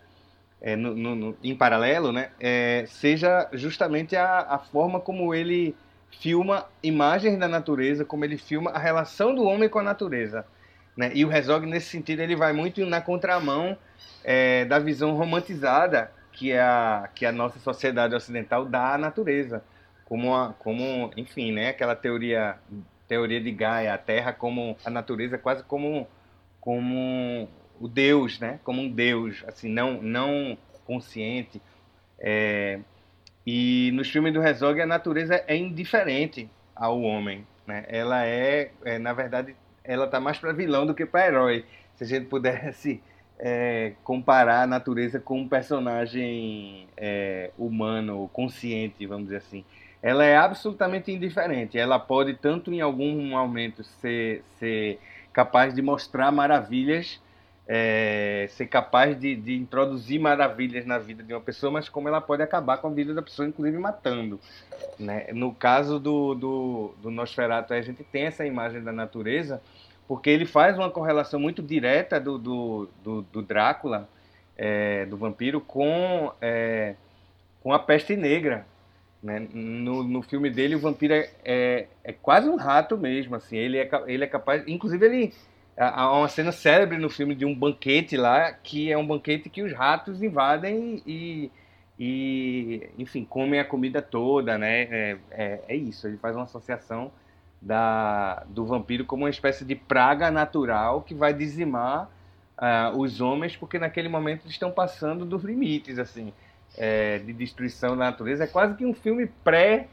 é, 0.63 0.75
no- 0.77 0.95
no- 0.95 1.15
no- 1.15 1.37
em 1.43 1.55
paralelo, 1.55 2.11
né, 2.13 2.31
é, 2.39 2.85
seja 2.87 3.49
justamente 3.53 4.15
a, 4.15 4.39
a 4.39 4.57
forma 4.59 4.99
como 4.99 5.35
ele 5.35 5.75
filma 6.09 6.65
imagens 6.81 7.37
da 7.37 7.47
natureza, 7.47 8.05
como 8.05 8.23
ele 8.23 8.37
filma 8.37 8.71
a 8.71 8.79
relação 8.79 9.35
do 9.35 9.43
homem 9.43 9.67
com 9.67 9.79
a 9.79 9.83
natureza. 9.83 10.45
Né? 10.95 11.11
E 11.13 11.25
o 11.25 11.31
Herzog, 11.31 11.65
nesse 11.65 11.89
sentido, 11.89 12.21
ele 12.21 12.35
vai 12.35 12.53
muito 12.53 12.85
na 12.85 13.01
contramão 13.01 13.77
é, 14.23 14.63
da 14.65 14.79
visão 14.79 15.15
romantizada 15.15 16.11
que 16.31 16.53
a, 16.53 17.09
que 17.13 17.25
a 17.25 17.31
nossa 17.31 17.59
sociedade 17.59 18.15
ocidental 18.15 18.65
dá 18.65 18.93
à 18.93 18.97
natureza. 18.97 19.63
Como, 20.05 20.35
a, 20.35 20.53
como 20.53 21.11
enfim, 21.17 21.51
né, 21.51 21.69
aquela 21.69 21.95
teoria, 21.95 22.57
teoria 23.07 23.41
de 23.41 23.51
Gaia, 23.51 23.93
a 23.93 23.97
Terra 23.97 24.31
como 24.33 24.77
a 24.85 24.89
natureza 24.89 25.37
quase 25.37 25.63
como, 25.63 26.07
como 26.61 27.49
o 27.83 27.87
Deus, 27.89 28.39
né, 28.39 28.61
como 28.63 28.81
um 28.81 28.89
Deus, 28.89 29.43
assim, 29.45 29.67
não, 29.67 30.01
não 30.01 30.57
consciente. 30.85 31.61
É, 32.17 32.79
e 33.45 33.91
nos 33.93 34.09
filmes 34.09 34.33
do 34.33 34.41
Herzog 34.41 34.79
a 34.79 34.85
natureza 34.85 35.43
é 35.45 35.57
indiferente 35.57 36.49
ao 36.73 37.01
homem. 37.01 37.45
Né? 37.67 37.83
Ela 37.89 38.25
é, 38.25 38.71
é, 38.85 38.97
na 38.97 39.11
verdade, 39.11 39.53
ela 39.83 40.05
está 40.05 40.17
mais 40.17 40.37
para 40.37 40.53
vilão 40.53 40.85
do 40.85 40.93
que 40.93 41.05
para 41.05 41.27
herói. 41.27 41.65
Se 41.95 42.05
a 42.05 42.07
gente 42.07 42.27
pudesse 42.27 43.03
é, 43.37 43.91
comparar 44.01 44.61
a 44.61 44.67
natureza 44.67 45.19
com 45.19 45.41
um 45.41 45.49
personagem 45.49 46.87
é, 46.95 47.51
humano, 47.57 48.29
consciente, 48.31 49.05
vamos 49.05 49.25
dizer 49.25 49.37
assim. 49.39 49.65
Ela 50.01 50.23
é 50.23 50.37
absolutamente 50.37 51.11
indiferente. 51.11 51.77
Ela 51.77 51.99
pode, 51.99 52.33
tanto 52.35 52.71
em 52.71 52.79
algum 52.79 53.27
momento, 53.27 53.83
ser, 53.83 54.41
ser 54.57 55.01
capaz 55.33 55.73
de 55.73 55.81
mostrar 55.81 56.31
maravilhas, 56.31 57.21
é, 57.67 58.47
ser 58.51 58.67
capaz 58.67 59.19
de, 59.19 59.35
de, 59.35 59.55
introduzir 59.55 60.19
maravilhas 60.19 60.85
na 60.85 60.97
vida 60.97 61.23
de 61.23 61.33
uma 61.33 61.41
pessoa, 61.41 61.71
mas 61.71 61.87
como 61.87 62.07
ela 62.07 62.19
pode 62.19 62.41
acabar 62.41 62.77
com 62.77 62.87
a 62.87 62.91
vida 62.91 63.13
da 63.13 63.21
pessoa, 63.21 63.47
inclusive 63.47 63.77
matando. 63.77 64.39
Né? 64.99 65.27
No 65.33 65.53
caso 65.53 65.99
do, 65.99 66.35
do, 66.35 66.93
do 67.01 67.09
Nosferatu, 67.09 67.73
a 67.73 67.81
gente 67.81 68.03
tem 68.03 68.23
essa 68.23 68.45
imagem 68.45 68.83
da 68.83 68.91
natureza 68.91 69.61
porque 70.07 70.29
ele 70.29 70.45
faz 70.45 70.77
uma 70.77 70.89
correlação 70.89 71.39
muito 71.39 71.61
direta 71.61 72.19
do, 72.19 72.37
do, 72.37 72.89
do, 73.03 73.21
do 73.23 73.41
Drácula, 73.41 74.09
é, 74.57 75.05
do 75.05 75.17
vampiro, 75.17 75.61
com, 75.61 76.31
é, 76.41 76.95
com 77.61 77.73
a 77.73 77.79
peste 77.79 78.15
negra. 78.15 78.65
Né? 79.21 79.47
No, 79.53 80.03
no 80.03 80.21
filme 80.21 80.49
dele, 80.49 80.75
o 80.75 80.79
vampiro 80.79 81.13
é, 81.13 81.29
é, 81.45 81.87
é, 82.03 82.11
quase 82.11 82.49
um 82.49 82.57
rato 82.57 82.97
mesmo. 82.97 83.35
Assim. 83.35 83.55
Ele, 83.55 83.77
é, 83.77 83.89
ele 84.07 84.23
é 84.23 84.27
capaz. 84.27 84.63
Inclusive, 84.67 85.05
ele. 85.05 85.33
Há 85.75 86.15
uma 86.15 86.27
cena 86.27 86.51
célebre 86.51 86.97
no 86.97 87.09
filme 87.09 87.33
de 87.33 87.45
um 87.45 87.55
banquete 87.55 88.15
lá, 88.15 88.51
que 88.51 88.91
é 88.91 88.97
um 88.97 89.05
banquete 89.05 89.49
que 89.49 89.63
os 89.63 89.73
ratos 89.73 90.21
invadem 90.21 91.01
e, 91.05 91.51
e 91.99 92.89
enfim, 92.97 93.25
comem 93.25 93.59
a 93.59 93.65
comida 93.65 94.01
toda, 94.01 94.57
né? 94.57 94.83
É, 94.83 95.17
é, 95.31 95.59
é 95.69 95.75
isso, 95.75 96.07
ele 96.07 96.17
faz 96.17 96.35
uma 96.35 96.43
associação 96.43 97.11
da, 97.61 98.43
do 98.49 98.65
vampiro 98.65 99.05
como 99.05 99.23
uma 99.23 99.29
espécie 99.29 99.65
de 99.65 99.73
praga 99.73 100.29
natural 100.29 101.01
que 101.01 101.15
vai 101.15 101.33
dizimar 101.33 102.09
uh, 102.57 102.97
os 102.97 103.21
homens, 103.21 103.55
porque 103.55 103.79
naquele 103.79 104.09
momento 104.09 104.47
estão 104.47 104.69
passando 104.69 105.25
dos 105.25 105.43
limites 105.43 105.97
assim 105.97 106.33
é, 106.77 107.19
de 107.19 107.33
destruição 107.33 107.91
da 107.97 108.05
natureza. 108.05 108.43
É 108.43 108.47
quase 108.47 108.75
que 108.75 108.85
um 108.85 108.93
filme 108.93 109.27
pré 109.43 109.87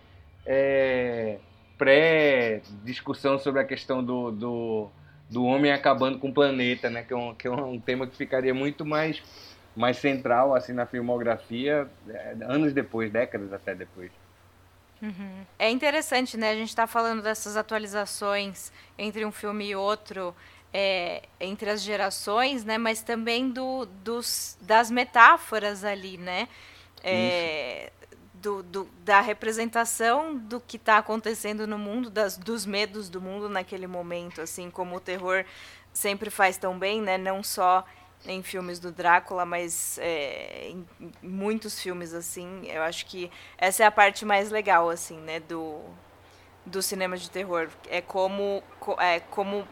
é, 0.45 1.39
pré 1.78 2.61
discussão 2.85 3.39
sobre 3.39 3.61
a 3.61 3.64
questão 3.64 4.03
do, 4.05 4.31
do, 4.31 4.91
do 5.31 5.45
homem 5.45 5.72
acabando 5.72 6.18
com 6.18 6.28
o 6.28 6.35
planeta, 6.35 6.91
né? 6.91 7.03
Que 7.03 7.14
é 7.14 7.16
um, 7.16 7.35
que 7.35 7.47
é 7.47 7.51
um 7.51 7.78
tema 7.78 8.07
que 8.07 8.16
ficaria 8.16 8.53
muito 8.53 8.85
mais 8.85 9.22
mais 9.74 9.99
central 9.99 10.53
assim 10.55 10.72
na 10.72 10.85
filmografia 10.85 11.89
é, 12.09 12.37
anos 12.43 12.72
depois, 12.72 13.11
décadas 13.11 13.53
até 13.53 13.74
depois. 13.74 14.11
Uhum. 15.01 15.47
É 15.59 15.70
interessante, 15.70 16.37
né? 16.37 16.51
A 16.51 16.55
gente 16.55 16.68
está 16.68 16.87
falando 16.87 17.22
dessas 17.22 17.57
atualizações 17.57 18.70
entre 18.99 19.24
um 19.24 19.33
filme 19.33 19.70
e 19.70 19.76
outro, 19.76 20.35
é, 20.74 21.22
entre 21.41 21.70
as 21.70 21.81
gerações, 21.81 22.64
né? 22.64 22.76
Mas 22.76 23.01
também 23.03 23.49
do, 23.51 23.87
dos, 24.05 24.59
das 24.61 24.91
metáforas 24.91 25.85
ali, 25.85 26.18
né? 26.18 26.49
É, 27.03 27.91
do, 28.41 28.62
do, 28.62 28.88
da 29.05 29.20
representação 29.20 30.34
do 30.34 30.61
que 30.61 30.76
está 30.76 30.99
acontecendo 30.99 31.66
no 31.66 31.78
mundo, 31.78 32.09
das, 32.09 32.36
dos 32.36 32.64
medos 32.64 33.09
do 33.09 33.20
mundo 33.20 33.49
naquele 33.49 33.86
momento, 33.86 34.41
assim 34.41 34.70
como 34.70 34.97
o 34.97 35.01
terror 35.01 35.45
sempre 35.93 36.30
faz 36.30 36.57
tão 36.57 36.78
bem, 36.78 37.03
né? 37.03 37.18
Não 37.18 37.43
só 37.43 37.84
em 38.26 38.43
filmes 38.43 38.78
do 38.78 38.93
Drácula, 38.93 39.45
mas 39.45 39.99
é, 39.99 40.68
em 40.70 40.86
muitos 41.22 41.80
filmes 41.80 42.12
assim, 42.12 42.66
eu 42.66 42.82
acho 42.82 43.07
que 43.07 43.30
essa 43.57 43.82
é 43.82 43.86
a 43.86 43.91
parte 43.91 44.24
mais 44.24 44.51
legal 44.51 44.91
assim, 44.91 45.18
né, 45.18 45.41
do 45.41 45.80
do 46.66 46.82
cinema 46.82 47.16
de 47.16 47.30
terror, 47.30 47.68
é 47.88 48.03
como 48.03 48.62
é 48.99 49.20
como 49.20 49.66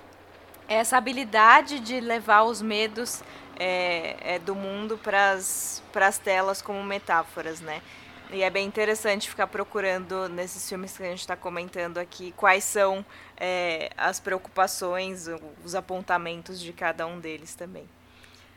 essa 0.67 0.97
habilidade 0.97 1.81
de 1.81 2.01
levar 2.01 2.43
os 2.43 2.63
medos 2.63 3.23
é, 3.59 4.17
é 4.37 4.39
do 4.39 4.55
mundo 4.55 4.99
para 4.99 5.33
as 5.33 6.19
telas 6.23 6.63
como 6.63 6.83
metáforas, 6.83 7.61
né? 7.61 7.83
E 8.31 8.43
é 8.43 8.51
bem 8.51 8.67
interessante 8.67 9.29
ficar 9.29 9.47
procurando 9.47 10.29
nesses 10.29 10.69
filmes 10.69 10.97
que 10.97 11.03
a 11.03 11.07
gente 11.07 11.21
está 11.21 11.35
comentando 11.35 11.99
aqui 11.99 12.33
quais 12.33 12.63
são 12.63 13.05
é, 13.37 13.91
as 13.97 14.21
preocupações, 14.21 15.27
os 15.65 15.75
apontamentos 15.75 16.61
de 16.61 16.73
cada 16.73 17.07
um 17.07 17.19
deles 17.19 17.55
também. 17.55 17.89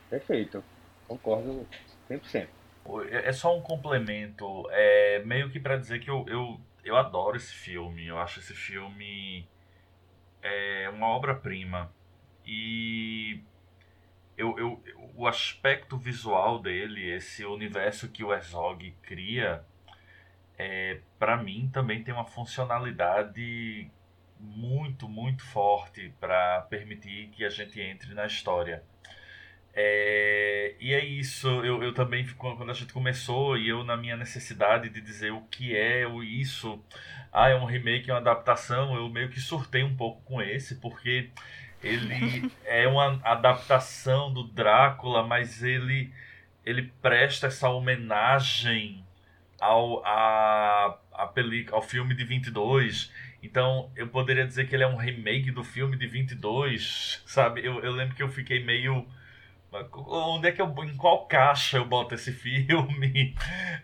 Perfeito. 0.10 0.62
Concordo 1.08 1.66
100%. 2.10 2.48
É, 3.10 3.30
é 3.30 3.32
só 3.32 3.56
um 3.56 3.62
complemento, 3.62 4.68
é 4.72 5.22
meio 5.24 5.50
que 5.50 5.60
para 5.60 5.78
dizer 5.78 6.00
que 6.00 6.10
eu, 6.10 6.26
eu, 6.28 6.60
eu 6.84 6.98
adoro 6.98 7.38
esse 7.38 7.54
filme. 7.54 8.08
Eu 8.08 8.18
acho 8.18 8.40
esse 8.40 8.54
filme 8.54 9.48
é 10.42 10.90
uma 10.90 11.08
obra-prima. 11.08 11.92
E 12.46 13.42
eu, 14.42 14.58
eu, 14.58 14.84
o 15.16 15.28
aspecto 15.28 15.98
visual 15.98 16.60
dele, 16.60 17.10
esse 17.12 17.46
universo 17.46 18.10
que 18.10 18.24
o 18.24 18.34
Herzog 18.34 18.92
cria, 19.04 19.64
é, 20.58 21.00
para 21.20 21.38
mim 21.38 21.70
também 21.72 22.04
tem 22.04 22.14
uma 22.14 22.26
funcionalidade 22.26 23.90
muito, 24.40 25.08
muito 25.08 25.44
forte 25.46 26.14
para 26.20 26.62
permitir 26.62 27.30
que 27.30 27.46
a 27.46 27.50
gente 27.50 27.80
entre 27.80 28.14
na 28.14 28.26
história. 28.26 28.84
É, 29.74 30.76
e 30.80 30.94
é 30.94 31.06
isso, 31.06 31.48
eu, 31.64 31.82
eu 31.82 31.94
também, 31.94 32.28
quando 32.38 32.70
a 32.70 32.74
gente 32.74 32.92
começou, 32.92 33.58
e 33.58 33.70
eu 33.70 33.84
na 33.84 33.96
minha 33.96 34.18
necessidade 34.18 34.90
de 34.90 35.00
dizer 35.00 35.32
o 35.32 35.42
que 35.44 35.76
é 35.76 36.06
o 36.06 36.22
isso, 36.22 36.84
ah, 37.32 37.50
é 37.50 37.56
um 37.56 37.64
remake, 37.64 38.10
é 38.10 38.14
uma 38.14 38.20
adaptação, 38.20 38.96
eu 38.96 39.08
meio 39.08 39.30
que 39.30 39.40
surtei 39.40 39.84
um 39.84 39.96
pouco 39.96 40.22
com 40.24 40.42
esse, 40.42 40.76
porque 40.76 41.30
ele 41.84 42.52
é 42.66 42.88
uma 42.88 43.20
adaptação 43.24 44.32
do 44.34 44.44
Drácula, 44.44 45.24
mas 45.26 45.64
ele, 45.64 46.14
ele 46.66 46.92
presta 47.02 47.48
essa 47.48 47.70
homenagem 47.70 49.04
ao, 49.60 50.06
a, 50.06 50.98
a 51.14 51.28
película, 51.28 51.78
ao 51.78 51.82
filme 51.82 52.16
de 52.16 52.24
22. 52.24 53.12
Então, 53.44 53.92
eu 53.96 54.08
poderia 54.08 54.46
dizer 54.46 54.68
que 54.68 54.76
ele 54.76 54.84
é 54.84 54.88
um 54.88 54.96
remake 54.96 55.52
do 55.52 55.64
filme 55.64 55.98
de 55.98 56.08
22, 56.08 57.24
sabe? 57.28 57.66
Eu, 57.66 57.80
eu 57.82 57.92
lembro 57.92 58.16
que 58.16 58.24
eu 58.24 58.30
fiquei 58.30 58.64
meio 58.64 59.08
Onde 59.94 60.50
é 60.50 60.52
que 60.52 60.62
eu. 60.62 60.68
Em 60.84 60.98
qual 60.98 61.26
caixa 61.28 61.78
eu 61.78 61.86
boto 61.86 62.14
esse 62.14 62.32
filme? 62.34 63.34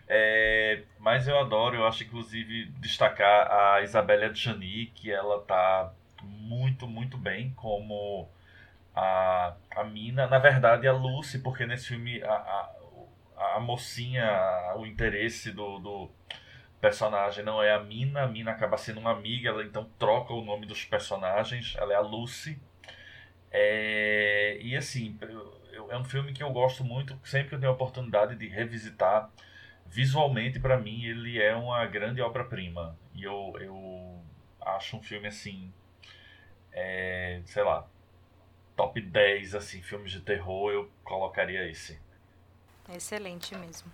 É, 0.06 0.82
mas 0.98 1.26
eu 1.26 1.38
adoro, 1.38 1.76
eu 1.76 1.86
acho 1.86 2.04
inclusive 2.04 2.66
destacar 2.78 3.50
a 3.50 3.80
Isabelle 3.82 4.26
Adjani, 4.26 4.92
que 4.94 5.10
ela 5.10 5.40
tá 5.40 5.92
muito, 6.28 6.86
muito 6.86 7.16
bem 7.16 7.52
como 7.54 8.28
a, 8.94 9.54
a 9.70 9.84
Mina. 9.84 10.26
Na 10.26 10.38
verdade, 10.38 10.86
a 10.86 10.92
Lucy, 10.92 11.38
porque 11.40 11.66
nesse 11.66 11.88
filme 11.88 12.22
a, 12.22 12.32
a, 12.32 13.56
a 13.56 13.60
mocinha, 13.60 14.24
o 14.76 14.86
interesse 14.86 15.52
do, 15.52 15.78
do 15.78 16.10
personagem 16.80 17.44
não 17.44 17.62
é 17.62 17.72
a 17.72 17.80
Mina, 17.80 18.22
a 18.22 18.28
Mina 18.28 18.52
acaba 18.52 18.76
sendo 18.76 19.00
uma 19.00 19.12
amiga, 19.12 19.50
ela 19.50 19.64
então 19.64 19.88
troca 19.98 20.32
o 20.32 20.44
nome 20.44 20.66
dos 20.66 20.84
personagens, 20.84 21.74
ela 21.78 21.92
é 21.92 21.96
a 21.96 22.00
Lucy. 22.00 22.60
É, 23.50 24.58
e 24.60 24.76
assim, 24.76 25.18
é 25.88 25.96
um 25.96 26.04
filme 26.04 26.32
que 26.32 26.42
eu 26.42 26.50
gosto 26.50 26.84
muito, 26.84 27.18
sempre 27.24 27.48
que 27.50 27.54
eu 27.54 27.60
tenho 27.60 27.72
a 27.72 27.74
oportunidade 27.74 28.36
de 28.36 28.48
revisitar. 28.48 29.30
Visualmente, 29.86 30.60
para 30.60 30.78
mim, 30.78 31.04
ele 31.04 31.40
é 31.40 31.54
uma 31.54 31.84
grande 31.86 32.20
obra-prima. 32.20 32.96
E 33.14 33.24
eu, 33.24 33.54
eu 33.58 34.22
acho 34.60 34.96
um 34.96 35.02
filme 35.02 35.28
assim. 35.28 35.72
É, 36.80 37.40
sei 37.44 37.64
lá. 37.64 37.84
Top 38.76 39.00
10 39.00 39.56
assim, 39.56 39.82
filmes 39.82 40.12
de 40.12 40.20
terror, 40.20 40.70
eu 40.70 40.88
colocaria 41.02 41.68
esse. 41.68 41.98
Excelente 42.94 43.56
mesmo. 43.56 43.90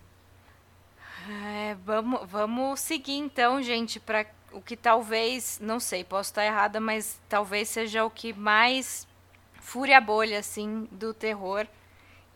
É, 1.27 1.75
vamos, 1.83 2.29
vamos 2.29 2.79
seguir 2.79 3.17
então, 3.17 3.61
gente, 3.63 3.99
para 3.99 4.27
o 4.51 4.61
que 4.61 4.77
talvez, 4.77 5.59
não 5.59 5.79
sei, 5.79 6.03
posso 6.03 6.29
estar 6.29 6.45
errada, 6.45 6.79
mas 6.79 7.19
talvez 7.27 7.67
seja 7.67 8.05
o 8.05 8.11
que 8.11 8.31
mais 8.31 9.07
fúria 9.59 9.99
bolha 9.99 10.37
assim 10.37 10.87
do 10.91 11.13
terror, 11.13 11.65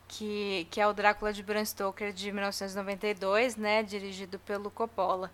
que, 0.08 0.68
que 0.72 0.82
é 0.82 0.88
o 0.88 0.94
Drácula 0.94 1.32
de 1.32 1.44
Bram 1.44 1.64
Stoker 1.64 2.12
de 2.12 2.32
1992, 2.32 3.56
né, 3.56 3.84
dirigido 3.84 4.40
pelo 4.40 4.72
Coppola. 4.72 5.32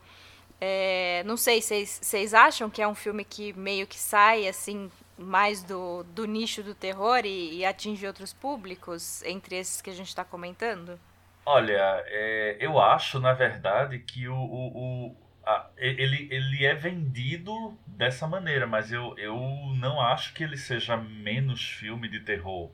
É, 0.60 1.24
não 1.26 1.38
sei, 1.38 1.62
vocês 1.62 2.34
acham 2.34 2.70
que 2.70 2.82
é 2.82 2.88
um 2.88 2.96
filme 2.96 3.24
que 3.24 3.54
meio 3.54 3.88
que 3.88 3.98
sai 3.98 4.48
assim 4.48 4.92
mais 5.18 5.64
do, 5.64 6.04
do 6.04 6.26
nicho 6.26 6.62
do 6.62 6.76
terror 6.76 7.22
e, 7.26 7.58
e 7.58 7.66
atinge 7.66 8.06
outros 8.06 8.34
públicos 8.34 9.24
entre 9.24 9.56
esses 9.56 9.82
que 9.82 9.90
a 9.90 9.94
gente 9.94 10.08
está 10.10 10.24
comentando? 10.24 11.00
Olha, 11.46 12.04
é, 12.08 12.58
eu 12.60 12.80
acho, 12.80 13.20
na 13.20 13.34
verdade, 13.34 14.00
que 14.00 14.28
o, 14.28 14.36
o, 14.36 15.08
o 15.08 15.16
a, 15.46 15.68
ele, 15.78 16.28
ele 16.32 16.66
é 16.66 16.74
vendido 16.74 17.78
dessa 17.86 18.28
maneira, 18.28 18.66
mas 18.66 18.92
eu, 18.92 19.16
eu 19.18 19.38
não 19.76 20.02
acho 20.02 20.34
que 20.34 20.44
ele 20.44 20.58
seja 20.58 20.98
menos 20.98 21.64
filme 21.64 22.10
de 22.10 22.20
terror. 22.20 22.72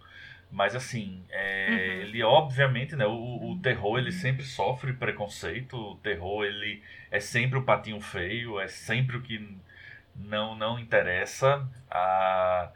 Mas 0.49 0.75
assim, 0.75 1.23
é, 1.29 1.67
uhum. 1.69 2.01
ele 2.01 2.23
obviamente, 2.23 2.95
né, 2.95 3.05
o, 3.05 3.51
o, 3.51 3.59
terror 3.61 3.97
ele 3.97 4.11
sempre 4.11 4.43
sofre 4.43 4.91
preconceito, 4.91 5.77
o 5.77 5.95
terror 5.97 6.43
ele 6.43 6.83
é 7.09 7.19
sempre 7.19 7.57
o 7.57 7.63
patinho 7.63 8.01
feio, 8.01 8.59
é 8.59 8.67
sempre 8.67 9.15
o 9.15 9.21
que 9.21 9.57
não 10.23 10.55
não 10.55 10.79
interessa. 10.79 11.67
Ah, 11.89 12.71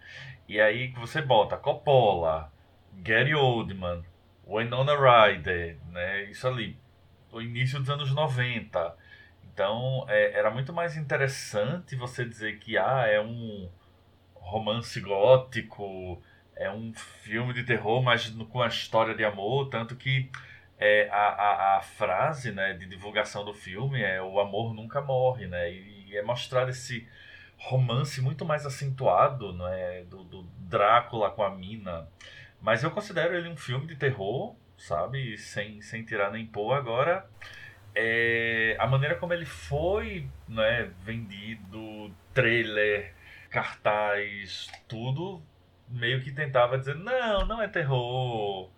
e 0.47 0.59
aí 0.59 0.89
você 0.93 1.21
bota 1.21 1.57
Coppola, 1.57 2.51
Gary 2.93 3.33
Oldman, 3.33 4.03
Winona 4.47 4.93
Ryder, 4.95 5.77
né, 5.91 6.23
isso 6.25 6.47
ali, 6.47 6.77
o 7.31 7.41
início 7.41 7.79
dos 7.79 7.89
anos 7.89 8.11
90. 8.13 8.95
Então, 9.43 10.05
é, 10.09 10.37
era 10.37 10.51
muito 10.51 10.73
mais 10.73 10.97
interessante 10.97 11.95
você 11.95 12.25
dizer 12.25 12.59
que 12.59 12.77
ah, 12.77 13.05
é 13.07 13.21
um 13.21 13.69
romance 14.35 14.99
gótico, 14.99 16.21
é 16.55 16.69
um 16.69 16.93
filme 16.93 17.53
de 17.53 17.63
terror, 17.63 18.01
mas 18.03 18.29
com 18.29 18.61
a 18.61 18.67
história 18.67 19.15
de 19.15 19.23
amor, 19.25 19.69
tanto 19.69 19.95
que 19.95 20.29
é, 20.77 21.09
a, 21.09 21.27
a, 21.27 21.77
a, 21.77 21.81
frase 21.81 22.51
né, 22.51 22.73
de 22.73 22.85
divulgação 22.85 23.43
do 23.45 23.53
filme 23.53 24.01
é 24.01 24.21
o 24.21 24.39
amor 24.39 24.73
nunca 24.73 25.01
morre, 25.01 25.47
né? 25.47 25.71
E, 25.71 26.09
e 26.09 26.17
é 26.17 26.21
mostrar 26.21 26.67
esse 26.69 27.07
romance 27.65 28.21
muito 28.21 28.45
mais 28.45 28.65
acentuado, 28.65 29.53
né, 29.53 30.03
do, 30.03 30.23
do 30.23 30.43
Drácula 30.59 31.31
com 31.31 31.43
a 31.43 31.49
mina. 31.49 32.07
Mas 32.61 32.83
eu 32.83 32.91
considero 32.91 33.35
ele 33.35 33.49
um 33.49 33.57
filme 33.57 33.87
de 33.87 33.95
terror, 33.95 34.55
sabe? 34.77 35.37
Sem, 35.37 35.81
sem 35.81 36.03
tirar 36.03 36.31
nem 36.31 36.45
pôr. 36.45 36.73
Agora, 36.73 37.27
é, 37.93 38.75
a 38.79 38.87
maneira 38.87 39.15
como 39.15 39.33
ele 39.33 39.45
foi 39.45 40.27
né, 40.47 40.91
vendido, 41.03 42.13
trailer, 42.33 43.13
cartaz, 43.49 44.67
tudo 44.87 45.41
meio 45.87 46.21
que 46.21 46.31
tentava 46.31 46.77
dizer: 46.77 46.95
não, 46.95 47.45
não 47.45 47.61
é 47.61 47.67
terror. 47.67 48.69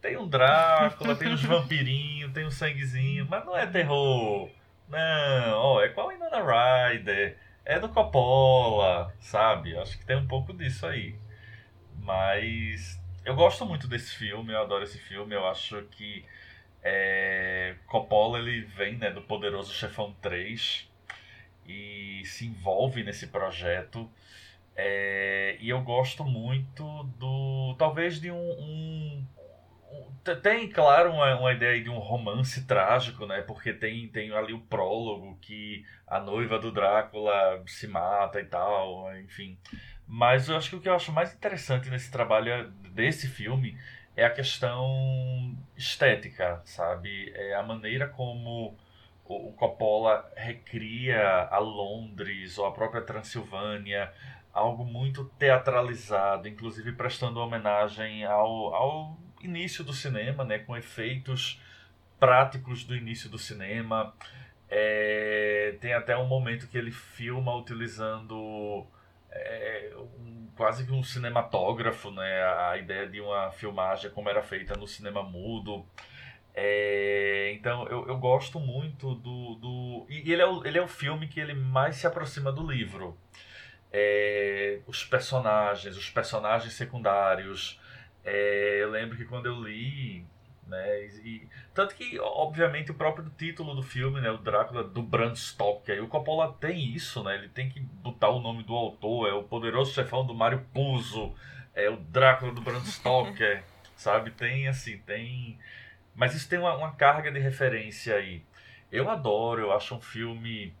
Tem 0.00 0.18
um 0.18 0.28
Drácula, 0.28 1.16
tem 1.16 1.28
uns 1.28 1.42
vampirinhos, 1.42 2.32
tem 2.32 2.44
um 2.44 2.50
sanguezinho, 2.50 3.26
mas 3.28 3.44
não 3.44 3.56
é 3.56 3.66
terror. 3.66 4.50
Não, 4.86 5.56
ó, 5.56 5.80
é 5.82 5.88
qual 5.88 6.12
Inona 6.12 6.42
Rider, 6.92 7.38
é 7.64 7.78
do 7.78 7.88
Coppola, 7.88 9.14
sabe? 9.20 9.76
Acho 9.76 9.98
que 9.98 10.04
tem 10.04 10.16
um 10.16 10.26
pouco 10.26 10.52
disso 10.52 10.86
aí. 10.86 11.16
Mas 11.98 13.00
eu 13.24 13.34
gosto 13.34 13.64
muito 13.66 13.88
desse 13.88 14.14
filme, 14.16 14.52
eu 14.52 14.60
adoro 14.60 14.84
esse 14.84 14.98
filme, 14.98 15.34
eu 15.34 15.46
acho 15.46 15.82
que 15.92 16.24
é, 16.82 17.76
Coppola 17.86 18.38
ele 18.38 18.62
vem 18.62 18.96
né, 18.98 19.10
do 19.10 19.22
Poderoso 19.22 19.72
Chefão 19.72 20.14
3 20.20 20.88
e 21.66 22.22
se 22.26 22.46
envolve 22.46 23.02
nesse 23.02 23.28
projeto 23.28 24.10
é, 24.76 25.56
e 25.60 25.68
eu 25.68 25.80
gosto 25.82 26.24
muito 26.24 27.04
do. 27.18 27.76
Talvez 27.78 28.20
de 28.20 28.30
um. 28.30 28.36
um, 28.36 29.26
um 29.33 29.33
tem, 30.42 30.68
claro, 30.68 31.12
uma, 31.12 31.36
uma 31.36 31.52
ideia 31.52 31.82
de 31.82 31.90
um 31.90 31.98
romance 31.98 32.66
trágico, 32.66 33.26
né? 33.26 33.42
Porque 33.42 33.72
tem, 33.72 34.08
tem 34.08 34.32
ali 34.32 34.52
o 34.52 34.60
prólogo 34.60 35.38
que 35.40 35.84
a 36.06 36.20
noiva 36.20 36.58
do 36.58 36.72
Drácula 36.72 37.62
se 37.66 37.86
mata 37.86 38.40
e 38.40 38.44
tal, 38.44 39.14
enfim. 39.18 39.58
Mas 40.06 40.48
eu 40.48 40.56
acho 40.56 40.70
que 40.70 40.76
o 40.76 40.80
que 40.80 40.88
eu 40.88 40.94
acho 40.94 41.12
mais 41.12 41.34
interessante 41.34 41.90
nesse 41.90 42.10
trabalho 42.10 42.70
desse 42.92 43.28
filme 43.28 43.78
é 44.16 44.24
a 44.24 44.30
questão 44.30 45.56
estética, 45.76 46.62
sabe? 46.64 47.32
É 47.34 47.54
a 47.54 47.62
maneira 47.62 48.08
como 48.08 48.76
o 49.24 49.52
Coppola 49.52 50.30
recria 50.36 51.48
a 51.50 51.58
Londres 51.58 52.58
ou 52.58 52.66
a 52.66 52.72
própria 52.72 53.02
Transilvânia, 53.02 54.12
algo 54.52 54.84
muito 54.84 55.24
teatralizado, 55.38 56.46
inclusive 56.46 56.92
prestando 56.92 57.40
homenagem 57.40 58.24
ao, 58.24 58.74
ao 58.74 59.23
início 59.46 59.84
do 59.84 59.92
cinema, 59.92 60.44
né, 60.44 60.58
com 60.58 60.76
efeitos 60.76 61.60
práticos 62.18 62.84
do 62.84 62.94
início 62.94 63.28
do 63.28 63.38
cinema. 63.38 64.14
É, 64.68 65.76
tem 65.80 65.92
até 65.92 66.16
um 66.16 66.26
momento 66.26 66.66
que 66.68 66.76
ele 66.76 66.90
filma 66.90 67.54
utilizando 67.54 68.86
é, 69.30 69.92
um, 69.96 70.48
quase 70.56 70.84
que 70.84 70.92
um 70.92 71.02
cinematógrafo, 71.02 72.10
né, 72.10 72.42
a 72.70 72.76
ideia 72.76 73.06
de 73.08 73.20
uma 73.20 73.50
filmagem 73.52 74.10
como 74.10 74.28
era 74.28 74.42
feita 74.42 74.76
no 74.76 74.86
cinema 74.86 75.22
mudo. 75.22 75.86
É, 76.54 77.52
então 77.54 77.86
eu, 77.88 78.06
eu 78.08 78.16
gosto 78.16 78.60
muito 78.60 79.14
do. 79.16 79.56
do 79.56 80.06
e 80.08 80.32
ele 80.32 80.42
é, 80.42 80.46
o, 80.46 80.64
ele 80.64 80.78
é 80.78 80.82
o 80.82 80.88
filme 80.88 81.26
que 81.28 81.40
ele 81.40 81.54
mais 81.54 81.96
se 81.96 82.06
aproxima 82.06 82.52
do 82.52 82.64
livro 82.64 83.18
é, 83.96 84.80
os 84.88 85.04
personagens, 85.04 85.96
os 85.96 86.10
personagens 86.10 86.72
secundários. 86.72 87.80
É, 88.24 88.82
eu 88.82 88.90
lembro 88.90 89.16
que 89.16 89.24
quando 89.24 89.46
eu 89.46 89.62
li, 89.62 90.24
né, 90.66 91.06
e, 91.24 91.46
tanto 91.74 91.94
que, 91.94 92.18
obviamente, 92.18 92.90
o 92.90 92.94
próprio 92.94 93.30
título 93.36 93.74
do 93.74 93.82
filme, 93.82 94.20
né, 94.20 94.30
o 94.30 94.38
Drácula 94.38 94.82
do 94.82 95.02
Bram 95.02 95.34
Stoker, 95.34 96.02
o 96.02 96.08
Coppola 96.08 96.52
tem 96.58 96.94
isso, 96.94 97.22
né, 97.22 97.34
ele 97.34 97.48
tem 97.48 97.68
que 97.68 97.80
botar 97.80 98.30
o 98.30 98.40
nome 98.40 98.62
do 98.62 98.74
autor, 98.74 99.28
é 99.28 99.32
o 99.32 99.42
poderoso 99.42 99.92
chefão 99.92 100.26
do 100.26 100.34
Mario 100.34 100.64
Puzo, 100.72 101.34
é 101.74 101.90
o 101.90 101.96
Drácula 101.96 102.52
do 102.52 102.62
Bram 102.62 102.84
Stoker, 102.84 103.62
sabe? 103.96 104.30
Tem, 104.30 104.68
assim, 104.68 104.98
tem... 104.98 105.58
Mas 106.14 106.34
isso 106.34 106.48
tem 106.48 106.58
uma, 106.58 106.74
uma 106.76 106.92
carga 106.92 107.30
de 107.30 107.40
referência 107.40 108.14
aí. 108.14 108.42
Eu 108.90 109.10
adoro, 109.10 109.60
eu 109.62 109.72
acho 109.72 109.96
um 109.96 110.00
filme 110.00 110.72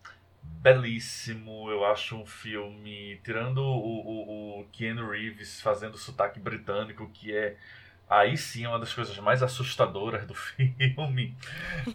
belíssimo. 0.60 1.70
Eu 1.70 1.84
acho 1.84 2.16
um 2.16 2.26
filme, 2.26 3.20
tirando 3.22 3.58
o, 3.58 4.60
o, 4.60 4.60
o 4.60 5.10
Reeves 5.10 5.60
fazendo 5.60 5.98
sotaque 5.98 6.40
britânico, 6.40 7.08
que 7.10 7.36
é 7.36 7.56
aí 8.08 8.36
sim 8.36 8.64
é 8.64 8.68
uma 8.68 8.78
das 8.78 8.92
coisas 8.92 9.16
mais 9.18 9.42
assustadoras 9.42 10.26
do 10.26 10.34
filme. 10.36 11.36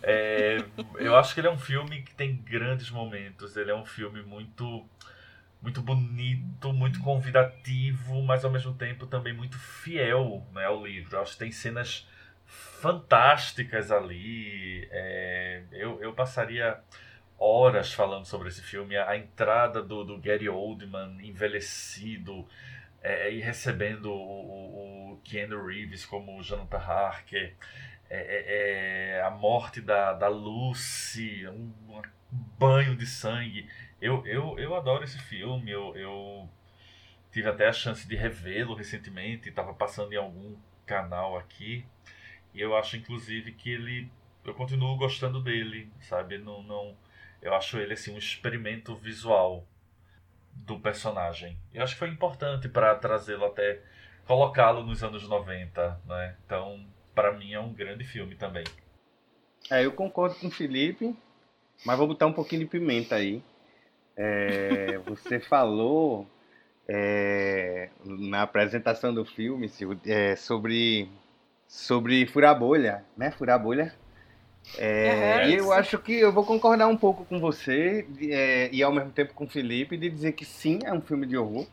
É, 0.03 0.57
eu 0.95 1.15
acho 1.15 1.33
que 1.33 1.39
ele 1.39 1.47
é 1.47 1.51
um 1.51 1.57
filme 1.57 2.01
que 2.01 2.13
tem 2.13 2.35
grandes 2.35 2.89
momentos. 2.89 3.55
Ele 3.57 3.71
é 3.71 3.75
um 3.75 3.85
filme 3.85 4.21
muito 4.21 4.85
muito 5.61 5.81
bonito, 5.81 6.71
muito 6.71 7.01
convidativo, 7.01 8.21
mas 8.23 8.45
ao 8.45 8.51
mesmo 8.51 8.73
tempo 8.73 9.05
também 9.05 9.33
muito 9.33 9.57
fiel 9.59 10.45
né, 10.53 10.65
ao 10.65 10.85
livro. 10.85 11.17
Eu 11.17 11.21
acho 11.21 11.33
que 11.33 11.39
tem 11.39 11.51
cenas 11.51 12.07
fantásticas 12.45 13.91
ali. 13.91 14.87
É, 14.91 15.63
eu, 15.71 16.01
eu 16.01 16.13
passaria 16.13 16.79
horas 17.39 17.93
falando 17.93 18.25
sobre 18.25 18.49
esse 18.49 18.61
filme. 18.61 18.97
A, 18.97 19.15
entrada 19.17 19.81
do, 19.81 20.03
do 20.03 20.17
Gary 20.17 20.49
Oldman 20.49 21.17
envelhecido 21.21 22.47
é, 23.01 23.31
e 23.31 23.39
recebendo 23.39 24.11
o, 24.11 25.13
o 25.13 25.21
Keanu 25.23 25.65
Reeves 25.65 26.05
como 26.05 26.43
Jonathan 26.43 26.77
Harker. 26.77 27.55
É, 28.09 28.17
é, 28.17 29.17
é, 29.17 29.21
a 29.21 29.29
morte 29.29 29.79
da, 29.81 30.13
da 30.13 30.27
Lucy, 30.27 31.47
um, 31.47 31.71
um, 31.87 32.01
banho 32.57 32.95
de 32.95 33.05
sangue. 33.05 33.69
Eu, 34.01 34.25
eu, 34.25 34.57
eu 34.59 34.75
adoro 34.75 35.03
esse 35.03 35.19
filme. 35.19 35.71
Eu, 35.71 35.95
eu 35.95 36.49
tive 37.31 37.47
até 37.47 37.67
a 37.67 37.73
chance 37.73 38.07
de 38.07 38.15
revê-lo 38.15 38.73
recentemente. 38.73 39.49
Estava 39.49 39.73
passando 39.73 40.11
em 40.11 40.17
algum 40.17 40.55
canal 40.85 41.37
aqui. 41.37 41.85
E 42.53 42.59
eu 42.59 42.75
acho, 42.75 42.97
inclusive, 42.97 43.51
que 43.53 43.69
ele. 43.69 44.11
Eu 44.43 44.53
continuo 44.55 44.97
gostando 44.97 45.41
dele, 45.41 45.91
sabe? 46.01 46.39
Não, 46.39 46.63
não, 46.63 46.97
eu 47.41 47.53
acho 47.53 47.77
ele 47.77 47.93
assim 47.93 48.13
um 48.13 48.17
experimento 48.17 48.95
visual 48.95 49.65
do 50.53 50.79
personagem. 50.79 51.57
E 51.73 51.79
acho 51.79 51.93
que 51.93 51.99
foi 51.99 52.09
importante 52.09 52.67
para 52.67 52.95
trazê-lo 52.95 53.45
até 53.45 53.81
colocá-lo 54.25 54.83
nos 54.83 55.03
anos 55.03 55.27
90, 55.27 56.01
né? 56.05 56.35
Então, 56.45 56.85
para 57.15 57.31
mim 57.31 57.53
é 57.53 57.59
um 57.59 57.73
grande 57.73 58.03
filme 58.03 58.35
também. 58.35 58.63
É, 59.71 59.85
eu 59.85 59.91
concordo 59.91 60.35
com 60.35 60.47
o 60.47 60.51
Felipe, 60.51 61.15
mas 61.85 61.97
vou 61.97 62.07
botar 62.07 62.27
um 62.27 62.33
pouquinho 62.33 62.63
de 62.63 62.67
pimenta 62.67 63.15
aí. 63.15 63.41
É, 64.15 64.97
você 65.05 65.39
falou 65.39 66.27
é, 66.87 67.89
na 68.03 68.41
apresentação 68.41 69.13
do 69.13 69.25
filme 69.25 69.71
é, 70.05 70.35
sobre 70.35 71.09
sobre 71.67 72.25
furar 72.25 72.57
bolha, 72.57 73.05
né? 73.15 73.31
Furar 73.31 73.61
bolha 73.61 73.93
é, 74.77 75.49
e 75.49 75.55
eu 75.55 75.71
acho 75.71 75.97
que 75.97 76.13
eu 76.13 76.31
vou 76.31 76.45
concordar 76.45 76.87
um 76.87 76.97
pouco 76.97 77.25
com 77.25 77.39
você 77.39 78.05
é, 78.29 78.69
e 78.71 78.83
ao 78.83 78.93
mesmo 78.93 79.11
tempo 79.11 79.33
com 79.33 79.45
o 79.45 79.49
Felipe 79.49 79.97
de 79.97 80.09
dizer 80.09 80.33
que 80.33 80.45
sim, 80.45 80.79
é 80.83 80.93
um 80.93 81.01
filme 81.01 81.25
de 81.25 81.37
horror, 81.37 81.65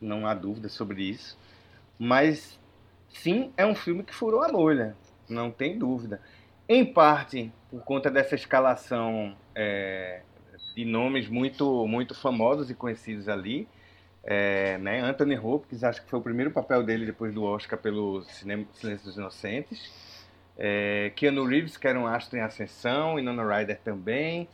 não 0.00 0.26
há 0.26 0.34
dúvida 0.34 0.68
sobre 0.68 1.02
isso, 1.02 1.38
mas 1.98 2.58
sim, 3.08 3.52
é 3.56 3.66
um 3.66 3.74
filme 3.74 4.02
que 4.02 4.14
furou 4.14 4.42
a 4.42 4.48
bolha, 4.48 4.96
não 5.28 5.50
tem 5.50 5.78
dúvida. 5.78 6.20
Em 6.68 6.84
parte 6.84 7.52
por 7.70 7.82
conta 7.82 8.10
dessa 8.10 8.34
escalação 8.34 9.36
é, 9.54 10.22
de 10.74 10.84
nomes 10.84 11.28
muito, 11.28 11.86
muito 11.86 12.14
famosos 12.14 12.70
e 12.70 12.74
conhecidos 12.74 13.28
ali, 13.28 13.68
é, 14.24 14.76
né? 14.78 15.00
Anthony 15.00 15.38
Hopkins, 15.38 15.82
acho 15.82 16.02
que 16.02 16.10
foi 16.10 16.18
o 16.18 16.22
primeiro 16.22 16.50
papel 16.50 16.82
dele 16.82 17.06
depois 17.06 17.32
do 17.32 17.44
Oscar 17.44 17.78
pelo 17.78 18.22
Cinema 18.24 18.66
Silêncio 18.74 19.06
dos 19.06 19.16
Inocentes. 19.16 20.17
É, 20.58 21.12
Keanu 21.14 21.44
Reeves, 21.44 21.76
que 21.76 21.86
era 21.86 21.98
um 21.98 22.06
astro 22.06 22.36
em 22.36 22.42
ascensão, 22.42 23.18
e 23.18 23.22
Nona 23.22 23.44
Ryder 23.44 23.78
também. 23.84 24.48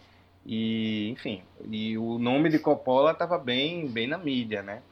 E, 0.46 1.08
enfim, 1.10 1.42
e 1.70 1.96
o 1.96 2.18
nome 2.18 2.50
de 2.50 2.58
Coppola 2.58 3.12
estava 3.12 3.38
bem, 3.38 3.88
bem 3.88 4.06
na 4.06 4.18
mídia, 4.18 4.62
né? 4.62 4.82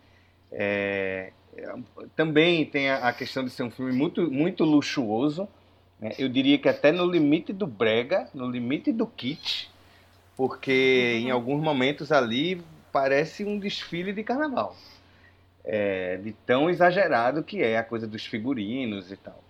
É, 0.50 1.32
também 2.16 2.64
tem 2.64 2.90
a, 2.90 3.12
questão 3.12 3.44
de 3.44 3.50
ser 3.50 3.62
um 3.62 3.70
filme 3.70 3.92
muito, 3.92 4.30
muito 4.30 4.64
luxuoso. 4.64 5.46
Né? 6.00 6.12
Eu 6.18 6.28
diria 6.28 6.58
que 6.58 6.68
até 6.68 6.90
no 6.90 7.04
limite 7.04 7.52
do 7.52 7.66
brega, 7.66 8.28
no 8.32 8.50
limite 8.50 8.92
do 8.92 9.06
kit, 9.06 9.70
porque 10.36 11.18
em 11.20 11.30
alguns 11.30 11.62
momentos 11.62 12.10
ali 12.10 12.62
parece 12.90 13.44
um 13.44 13.58
desfile 13.58 14.12
de 14.12 14.22
carnaval. 14.22 14.74
É, 15.64 16.16
de 16.16 16.32
tão 16.32 16.68
exagerado 16.68 17.44
que 17.44 17.62
é 17.62 17.78
a 17.78 17.84
coisa 17.84 18.06
dos 18.06 18.26
figurinos 18.26 19.12
e 19.12 19.16
tal. 19.16 19.42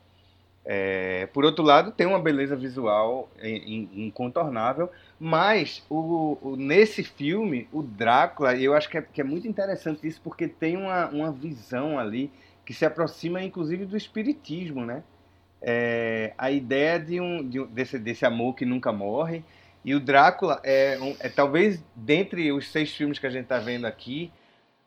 É, 0.65 1.27
por 1.33 1.45
outro 1.45 1.65
lado, 1.65 1.91
tem 1.91 2.07
uma 2.07 2.21
beleza 2.21 2.55
visual 2.55 3.29
incontornável, 3.43 4.91
mas 5.19 5.85
o, 5.91 6.39
o, 6.41 6.57
nesse 6.57 7.03
filme, 7.03 7.69
o 7.73 7.83
Drácula, 7.83 8.57
eu 8.57 8.73
acho 8.73 8.89
que 8.89 8.97
é, 8.97 9.03
que 9.03 9.21
é, 9.21 9.25
muito 9.25 9.49
interessante 9.49 10.07
isso, 10.07 10.21
porque 10.23 10.47
tem 10.47 10.77
uma, 10.77 11.09
uma 11.09 11.33
visão 11.33 11.99
ali 11.99 12.31
que 12.65 12.73
se 12.73 12.85
aproxima, 12.85 13.43
inclusive, 13.43 13.85
do 13.85 13.97
espiritismo, 13.97 14.87
né? 14.87 15.03
É, 15.61 16.33
a 16.39 16.51
ideia 16.51 16.99
de 16.99 17.21
um, 17.21 17.49
de, 17.49 17.65
desse, 17.67 17.99
desse 17.99 18.25
amor 18.25 18.55
que 18.55 18.65
nunca 18.65 18.93
morre. 18.93 19.45
E 19.85 19.95
o 19.97 20.01
Drácula 20.01 20.61
é, 20.63 20.97
um, 21.01 21.17
é 21.19 21.29
talvez, 21.29 21.83
dentre 21.95 22.53
os 22.53 22.69
seis 22.69 22.95
filmes 22.95 23.19
que 23.19 23.27
a 23.27 23.31
gente 23.31 23.45
está 23.45 23.59
vendo 23.59 23.85
aqui, 23.85 24.31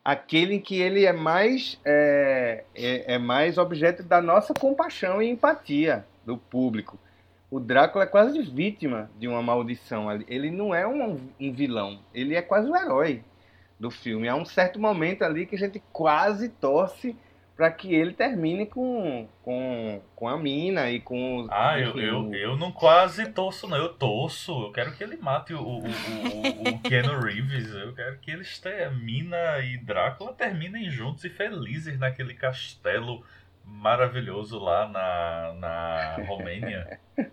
aquele 0.06 0.54
em 0.54 0.62
que 0.62 0.80
ele 0.80 1.04
é 1.04 1.12
mais, 1.12 1.80
é, 1.84 2.64
é, 2.76 3.16
é, 3.16 3.18
mais 3.18 3.58
objeto 3.58 4.04
da 4.04 4.22
nossa 4.22 4.54
compaixão 4.54 5.20
e 5.20 5.28
empatia 5.28 6.06
do 6.24 6.38
público. 6.38 7.00
O 7.50 7.60
Drácula 7.60 8.04
é 8.04 8.08
quase 8.08 8.40
vítima 8.44 9.10
de 9.18 9.28
uma 9.28 9.42
maldição. 9.42 10.12
Ele 10.28 10.52
não 10.52 10.76
é 10.76 10.86
um, 10.86 11.20
um 11.40 11.52
vilão, 11.52 12.00
ele 12.14 12.36
é 12.36 12.42
quase 12.44 12.70
o 12.70 12.76
herói 12.76 13.24
do 13.80 13.90
filme. 13.90 14.28
Há 14.28 14.36
um 14.36 14.46
certo 14.46 14.80
momento 14.80 15.24
ali 15.24 15.48
que 15.48 15.56
a 15.56 15.60
gente 15.60 15.82
quase 15.92 16.50
torce 16.50 17.16
para 17.56 17.72
que 17.72 17.94
ele 17.94 18.14
termine 18.14 18.66
com, 18.66 19.30
com, 19.42 20.02
com 20.14 20.28
a 20.28 20.38
mina 20.38 20.90
e 20.92 21.00
com 21.00 21.38
os. 21.38 21.48
Ah, 21.50 21.80
eu, 21.80 21.98
eu, 21.98 22.34
eu 22.34 22.58
não 22.58 22.72
quase 22.72 23.32
torço, 23.32 23.68
não. 23.68 23.78
Eu 23.78 23.94
torço. 23.94 24.52
Eu 24.66 24.72
quero 24.74 24.94
que 24.94 25.04
ele 25.04 25.16
mate 25.16 25.54
o, 25.54 25.62
o, 25.62 25.80
o, 25.80 26.70
o 26.70 26.80
Keanu 26.82 27.20
Reeves. 27.22 27.74
Eu 27.74 27.94
quero 27.94 28.20
que 28.20 28.32
eles 28.32 28.60
tenham. 28.60 28.94
Mina 28.96 29.60
e 29.60 29.78
Drácula 29.78 30.34
terminem 30.34 30.90
juntos 30.90 31.24
e 31.24 31.30
felizes 31.30 31.98
naquele 31.98 32.34
castelo 32.34 33.24
maravilhoso 33.64 34.60
lá 34.60 34.88
na, 34.90 35.54
na 35.58 36.26
Romênia. 36.28 37.00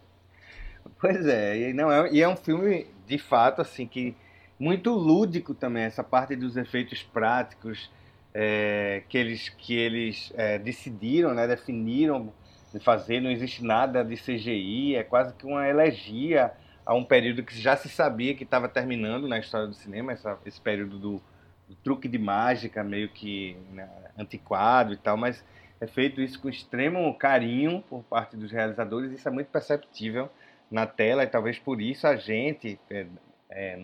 pois 1.00 1.26
é, 1.26 1.58
e, 1.58 1.72
não, 1.72 1.90
é, 1.90 2.10
e 2.12 2.22
é 2.22 2.28
um 2.28 2.36
filme 2.36 2.86
de 3.06 3.18
fato 3.18 3.60
assim 3.60 3.86
que 3.86 4.16
muito 4.58 4.90
lúdico 4.92 5.52
também, 5.52 5.82
essa 5.82 6.04
parte 6.04 6.36
dos 6.36 6.56
efeitos 6.56 7.02
práticos 7.02 7.90
é, 8.34 9.02
que 9.08 9.18
eles, 9.18 9.48
que 9.48 9.74
eles 9.74 10.32
é, 10.36 10.58
decidiram, 10.58 11.34
né, 11.34 11.46
definiram 11.46 12.32
de 12.72 12.80
fazer, 12.80 13.20
não 13.20 13.30
existe 13.30 13.62
nada 13.62 14.02
de 14.02 14.16
CGI, 14.16 14.96
é 14.96 15.02
quase 15.02 15.34
que 15.34 15.46
uma 15.46 15.68
elegia 15.68 16.52
a 16.84 16.94
um 16.94 17.04
período 17.04 17.42
que 17.42 17.56
já 17.56 17.76
se 17.76 17.88
sabia 17.88 18.34
que 18.34 18.44
estava 18.44 18.68
terminando 18.68 19.28
na 19.28 19.38
história 19.38 19.66
do 19.66 19.74
cinema, 19.74 20.12
essa, 20.12 20.38
esse 20.44 20.60
período 20.60 20.98
do, 20.98 21.22
do, 21.68 21.76
truque 21.76 22.08
de 22.08 22.18
mágica, 22.18 22.82
meio 22.82 23.08
que 23.08 23.56
né, 23.72 23.88
antiquado 24.18 24.92
e 24.92 24.96
tal, 24.96 25.16
mas 25.16 25.44
é 25.80 25.86
feito 25.86 26.20
isso 26.20 26.40
com 26.40 26.48
extremo 26.48 27.12
carinho 27.18 27.84
por 27.88 28.02
parte 28.04 28.36
dos 28.36 28.50
realizadores, 28.50 29.12
isso 29.12 29.28
é 29.28 29.30
muito 29.30 29.48
perceptível 29.48 30.30
na 30.70 30.86
tela, 30.86 31.22
e 31.22 31.26
talvez 31.26 31.58
por 31.58 31.80
isso 31.80 32.06
a 32.06 32.16
gente, 32.16 32.80
é, 32.90 33.06
é, 33.50 33.78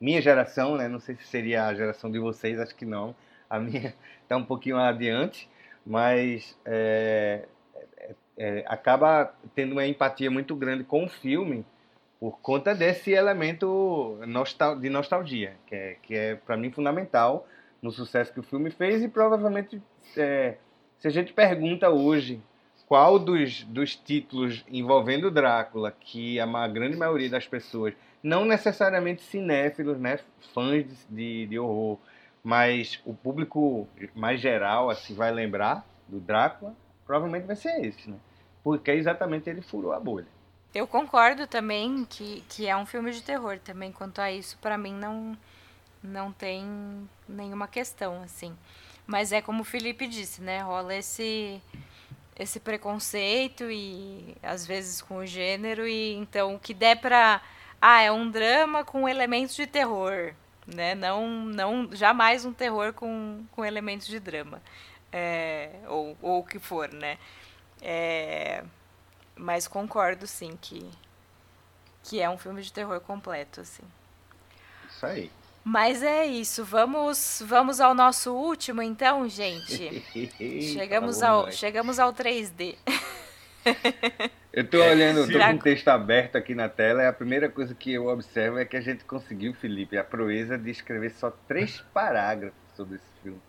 minha 0.00 0.22
geração, 0.22 0.76
né, 0.76 0.86
não 0.88 1.00
sei 1.00 1.16
se 1.16 1.24
seria 1.24 1.66
a 1.66 1.74
geração 1.74 2.10
de 2.10 2.18
vocês, 2.18 2.60
acho 2.60 2.74
que 2.74 2.86
não, 2.86 3.14
a 3.50 3.58
minha 3.58 3.94
está 4.22 4.36
um 4.36 4.44
pouquinho 4.44 4.76
adiante, 4.76 5.48
mas 5.84 6.58
é, 6.64 7.46
é, 7.96 8.14
é, 8.36 8.64
acaba 8.66 9.32
tendo 9.54 9.72
uma 9.72 9.86
empatia 9.86 10.30
muito 10.30 10.54
grande 10.54 10.84
com 10.84 11.04
o 11.04 11.08
filme 11.08 11.64
por 12.20 12.40
conta 12.40 12.74
desse 12.74 13.12
elemento 13.12 14.18
nostal 14.26 14.76
de 14.76 14.90
nostalgia, 14.90 15.54
que 15.66 15.74
é, 15.74 15.96
que 16.02 16.14
é 16.14 16.34
para 16.34 16.56
mim 16.56 16.70
fundamental 16.70 17.46
no 17.80 17.92
sucesso 17.92 18.32
que 18.32 18.40
o 18.40 18.42
filme 18.42 18.70
fez 18.70 19.02
e 19.02 19.08
provavelmente 19.08 19.80
é, 20.16 20.56
se 20.98 21.06
a 21.06 21.10
gente 21.10 21.32
pergunta 21.32 21.88
hoje 21.88 22.42
qual 22.88 23.18
dos, 23.18 23.64
dos 23.64 23.94
títulos 23.94 24.64
envolvendo 24.66 25.30
Drácula 25.30 25.92
que 25.92 26.40
a 26.40 26.66
grande 26.66 26.96
maioria 26.96 27.28
das 27.28 27.46
pessoas, 27.46 27.94
não 28.22 28.44
necessariamente 28.46 29.22
cinéfilos, 29.22 29.98
né, 29.98 30.18
fãs 30.54 30.84
de, 30.84 30.96
de, 31.08 31.46
de 31.46 31.58
horror, 31.58 31.98
mas 32.48 32.98
o 33.04 33.12
público 33.12 33.86
mais 34.14 34.40
geral 34.40 34.88
assim 34.88 35.14
vai 35.14 35.30
lembrar 35.30 35.86
do 36.08 36.18
Drácula, 36.18 36.74
provavelmente 37.04 37.46
vai 37.46 37.54
ser 37.54 37.84
esse, 37.84 38.08
né? 38.08 38.16
Porque 38.64 38.90
exatamente 38.90 39.50
ele 39.50 39.60
furou 39.60 39.92
a 39.92 40.00
bolha. 40.00 40.28
Eu 40.74 40.86
concordo 40.86 41.46
também 41.46 42.06
que, 42.06 42.42
que 42.48 42.66
é 42.66 42.74
um 42.74 42.86
filme 42.86 43.12
de 43.12 43.22
terror 43.22 43.58
também. 43.58 43.92
Quanto 43.92 44.22
a 44.22 44.32
isso, 44.32 44.56
para 44.62 44.78
mim 44.78 44.94
não 44.94 45.36
não 46.02 46.32
tem 46.32 46.66
nenhuma 47.28 47.68
questão 47.68 48.22
assim. 48.22 48.56
Mas 49.06 49.30
é 49.30 49.42
como 49.42 49.60
o 49.60 49.64
Felipe 49.64 50.06
disse, 50.06 50.40
né? 50.40 50.60
Rola 50.62 50.94
esse 50.94 51.60
esse 52.34 52.58
preconceito 52.58 53.70
e 53.70 54.34
às 54.42 54.66
vezes 54.66 55.02
com 55.02 55.18
o 55.18 55.26
gênero 55.26 55.86
e 55.86 56.14
então 56.14 56.54
o 56.54 56.58
que 56.58 56.72
der 56.72 56.98
para 56.98 57.42
ah, 57.78 58.00
é 58.00 58.10
um 58.10 58.30
drama 58.30 58.84
com 58.84 59.06
elementos 59.06 59.54
de 59.54 59.66
terror 59.66 60.32
né? 60.74 60.94
Não, 60.94 61.26
não 61.28 61.88
jamais 61.92 62.44
um 62.44 62.52
terror 62.52 62.92
com, 62.92 63.44
com 63.52 63.64
elementos 63.64 64.06
de 64.06 64.20
drama, 64.20 64.60
é, 65.12 65.70
ou, 65.88 66.16
ou 66.20 66.40
o 66.40 66.44
que 66.44 66.58
for, 66.58 66.92
né? 66.92 67.18
É, 67.80 68.64
mas 69.34 69.66
concordo, 69.66 70.26
sim, 70.26 70.58
que, 70.60 70.88
que 72.04 72.20
é 72.20 72.28
um 72.28 72.38
filme 72.38 72.62
de 72.62 72.72
terror 72.72 73.00
completo, 73.00 73.60
assim. 73.60 73.84
Isso 74.88 75.06
aí. 75.06 75.30
Mas 75.64 76.02
é 76.02 76.24
isso. 76.24 76.64
Vamos, 76.64 77.42
vamos 77.44 77.78
ao 77.78 77.94
nosso 77.94 78.32
último, 78.32 78.80
então, 78.80 79.28
gente. 79.28 80.02
chegamos, 80.72 81.22
ao, 81.22 81.52
chegamos 81.52 81.98
ao 81.98 82.12
3D. 82.12 82.76
Eu 84.58 84.64
estou 84.64 84.82
olhando, 84.82 85.20
estou 85.20 85.40
com 85.40 85.52
o 85.52 85.58
texto 85.60 85.86
aberto 85.86 86.34
aqui 86.34 86.52
na 86.52 86.68
tela, 86.68 87.04
e 87.04 87.06
a 87.06 87.12
primeira 87.12 87.48
coisa 87.48 87.76
que 87.76 87.92
eu 87.92 88.08
observo 88.08 88.58
é 88.58 88.64
que 88.64 88.76
a 88.76 88.80
gente 88.80 89.04
conseguiu, 89.04 89.54
Felipe, 89.54 89.96
a 89.96 90.02
proeza 90.02 90.58
de 90.58 90.68
escrever 90.68 91.12
só 91.12 91.30
três 91.30 91.80
parágrafos 91.94 92.58
sobre 92.74 92.96
esse 92.96 93.06
filme. 93.22 93.40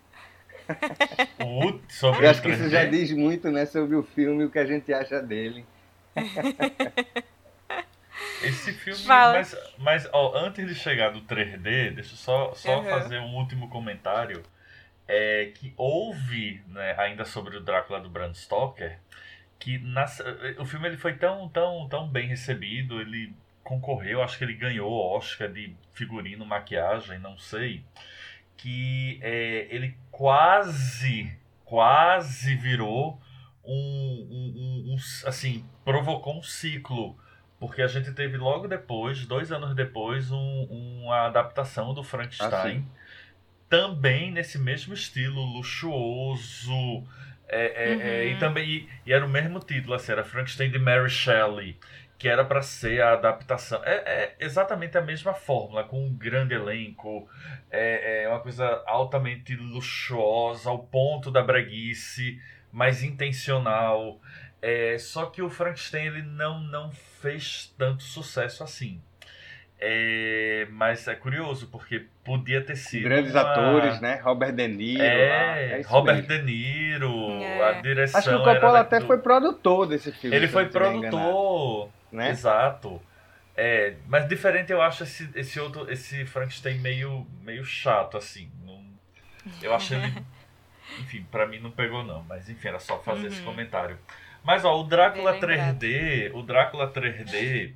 sobre 1.90 2.28
eu 2.28 2.30
acho 2.30 2.44
que 2.44 2.50
isso 2.50 2.70
já 2.70 2.86
diz 2.86 3.12
muito 3.12 3.50
né, 3.50 3.66
sobre 3.66 3.96
o 3.96 4.04
filme 4.04 4.44
e 4.44 4.46
o 4.46 4.52
que 4.52 4.60
a 4.60 4.68
gente 4.68 4.94
acha 4.94 5.20
dele. 5.20 5.66
Esse 8.44 8.72
filme, 8.74 9.00
Fala. 9.00 9.34
mas, 9.34 9.56
mas 9.80 10.08
ó, 10.14 10.38
antes 10.38 10.68
de 10.68 10.76
chegar 10.76 11.10
do 11.10 11.22
3D, 11.22 11.96
deixa 11.96 12.14
eu 12.14 12.18
só, 12.18 12.54
só 12.54 12.82
uhum. 12.82 12.86
fazer 12.86 13.18
um 13.18 13.36
último 13.36 13.68
comentário. 13.68 14.44
É, 15.08 15.52
que 15.56 15.74
houve, 15.76 16.62
né, 16.68 16.94
ainda 17.00 17.26
sobre 17.26 17.58
o 17.58 17.62
Drácula 17.62 18.00
do 18.00 18.12
Bram 18.12 18.32
Stoker, 18.32 19.00
que 19.60 19.78
nas, 19.78 20.22
o 20.58 20.66
filme 20.66 20.88
ele 20.88 20.98
foi 20.98 21.14
tão, 21.14 21.50
tão, 21.50 21.88
tão 21.90 22.08
bem 22.08 22.28
recebido, 22.28 23.00
ele 23.02 23.36
concorreu, 23.64 24.24
acho 24.24 24.38
que 24.38 24.44
ele 24.44 24.54
ganhou 24.54 24.92
Oscar 25.16 25.52
de 25.52 25.76
figurino, 25.94 26.46
maquiagem, 26.46 27.20
não 27.20 27.38
sei, 27.38 27.84
que 28.58 29.20
é, 29.22 29.68
ele 29.70 29.96
quase, 30.10 31.38
quase 31.66 32.56
virou 32.56 33.22
um, 33.64 33.74
um, 33.74 34.54
um, 34.56 34.94
um, 34.94 34.96
assim, 35.28 35.66
provocou 35.84 36.38
um 36.38 36.42
ciclo, 36.42 37.18
porque 37.60 37.82
a 37.82 37.88
gente 37.88 38.12
teve 38.14 38.38
logo 38.38 38.68
depois, 38.68 39.26
dois 39.26 39.52
anos 39.52 39.76
depois, 39.76 40.32
uma 40.32 41.28
adaptação 41.28 41.94
do 41.94 42.04
Frankenstein, 42.04 42.88
ah, 42.88 43.00
também 43.70 44.32
nesse 44.32 44.58
mesmo 44.58 44.94
estilo 44.94 45.44
luxuoso, 45.44 47.04
é, 47.50 47.92
é, 47.92 47.96
uhum. 47.96 48.02
é, 48.02 48.28
e 48.28 48.34
uhum. 48.34 48.40
também 48.40 48.70
e, 48.70 48.90
e, 49.06 49.14
era 49.14 49.26
o 49.26 49.30
mesmo 49.30 49.60
título, 49.60 49.96
assim, 49.96 50.12
era 50.12 50.24
Frankenstein 50.24 50.70
de 50.70 50.78
Mary 50.78 51.10
Shelley, 51.10 51.78
que 52.18 52.28
era 52.28 52.46
para 52.46 52.62
ser 52.62 53.02
a 53.02 53.14
adaptação. 53.14 53.82
É, 53.84 53.96
é, 53.96 54.36
exatamente 54.40 54.98
a 54.98 55.02
mesma 55.02 55.34
fórmula, 55.34 55.84
com 55.84 56.06
um 56.06 56.14
grande 56.14 56.54
elenco, 56.54 57.28
é, 57.72 58.24
é 58.24 58.30
uma 58.30 58.40
coisa 58.40 58.84
altamente 58.86 59.56
luxuosa, 59.56 60.70
ao 60.70 60.80
ponto 60.80 61.32
da 61.32 61.42
breguice, 61.42 62.40
mas 62.72 63.02
intencional. 63.02 64.20
É, 64.62 64.98
só 64.98 65.26
que 65.26 65.42
o 65.42 65.50
Frankenstein 65.50 66.08
ele 66.08 66.22
não, 66.22 66.60
não 66.60 66.92
fez 66.92 67.74
tanto 67.78 68.04
sucesso 68.04 68.64
assim. 68.64 69.02
É, 69.82 70.68
mas 70.72 71.08
é 71.08 71.16
curioso, 71.16 71.68
porque 71.68 72.06
podia 72.24 72.62
ter 72.62 72.76
sido. 72.76 73.04
Grandes 73.04 73.32
uma... 73.32 73.42
atores, 73.42 74.02
né? 74.02 74.20
Robert 74.22 74.52
De 74.52 74.68
Niro. 74.68 75.02
É, 75.02 75.80
é 75.80 75.82
Robert 75.86 76.16
mesmo. 76.16 76.28
De 76.28 76.42
Niro, 76.44 77.32
é. 77.42 77.64
a 77.64 77.82
direção. 77.82 78.20
Acho 78.20 78.30
que 78.30 78.36
o 78.36 78.44
Coppola 78.44 78.82
até 78.82 79.00
do... 79.00 79.08
foi 79.08 79.18
produtor 79.20 79.88
desse 79.88 80.12
filme. 80.12 80.36
Ele 80.36 80.50
foi 80.50 80.66
produtor, 80.68 81.90
né? 82.12 82.30
Exato. 82.30 83.02
É, 83.56 83.96
mas 84.08 84.28
diferente 84.28 84.72
eu 84.72 84.82
acho 84.82 85.04
esse, 85.04 85.30
esse 85.36 85.60
outro, 85.60 85.90
esse 85.92 86.26
Frankenstein 86.26 86.78
meio, 86.80 87.26
meio 87.42 87.64
chato, 87.64 88.18
assim. 88.18 88.50
Não, 88.66 88.82
eu 89.62 89.74
acho 89.74 89.94
ele 89.94 90.14
enfim, 91.00 91.26
para 91.30 91.46
mim 91.46 91.60
não 91.60 91.72
pegou 91.72 92.04
não, 92.04 92.24
mas 92.24 92.50
enfim, 92.50 92.70
era 92.70 92.80
só 92.80 93.00
fazer 93.00 93.22
uhum. 93.22 93.28
esse 93.28 93.42
comentário. 93.42 93.98
Mas 94.44 94.66
ó, 94.66 94.80
o 94.80 94.84
Drácula 94.84 95.38
3D, 95.40 96.32
o 96.34 96.42
Drácula 96.42 96.92
3D 96.92 97.74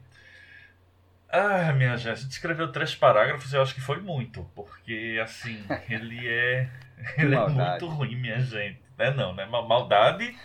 ah, 1.34 1.74
minha 1.74 1.98
gente, 1.98 2.10
a 2.10 2.16
gente 2.16 2.32
escreveu 2.32 2.72
três 2.72 2.94
parágrafos 2.94 3.52
eu 3.54 3.62
acho 3.62 3.74
que 3.74 3.82
foi 3.82 4.00
muito, 4.00 4.48
porque 4.56 5.20
assim, 5.22 5.64
ele 5.90 6.28
é. 6.28 6.70
Ele 7.18 7.36
é 7.36 7.48
muito 7.48 7.88
ruim, 7.88 8.16
minha 8.16 8.40
gente. 8.40 8.80
Não 8.98 9.06
é 9.06 9.14
não, 9.14 9.34
né? 9.34 9.46
Maldade 9.46 10.36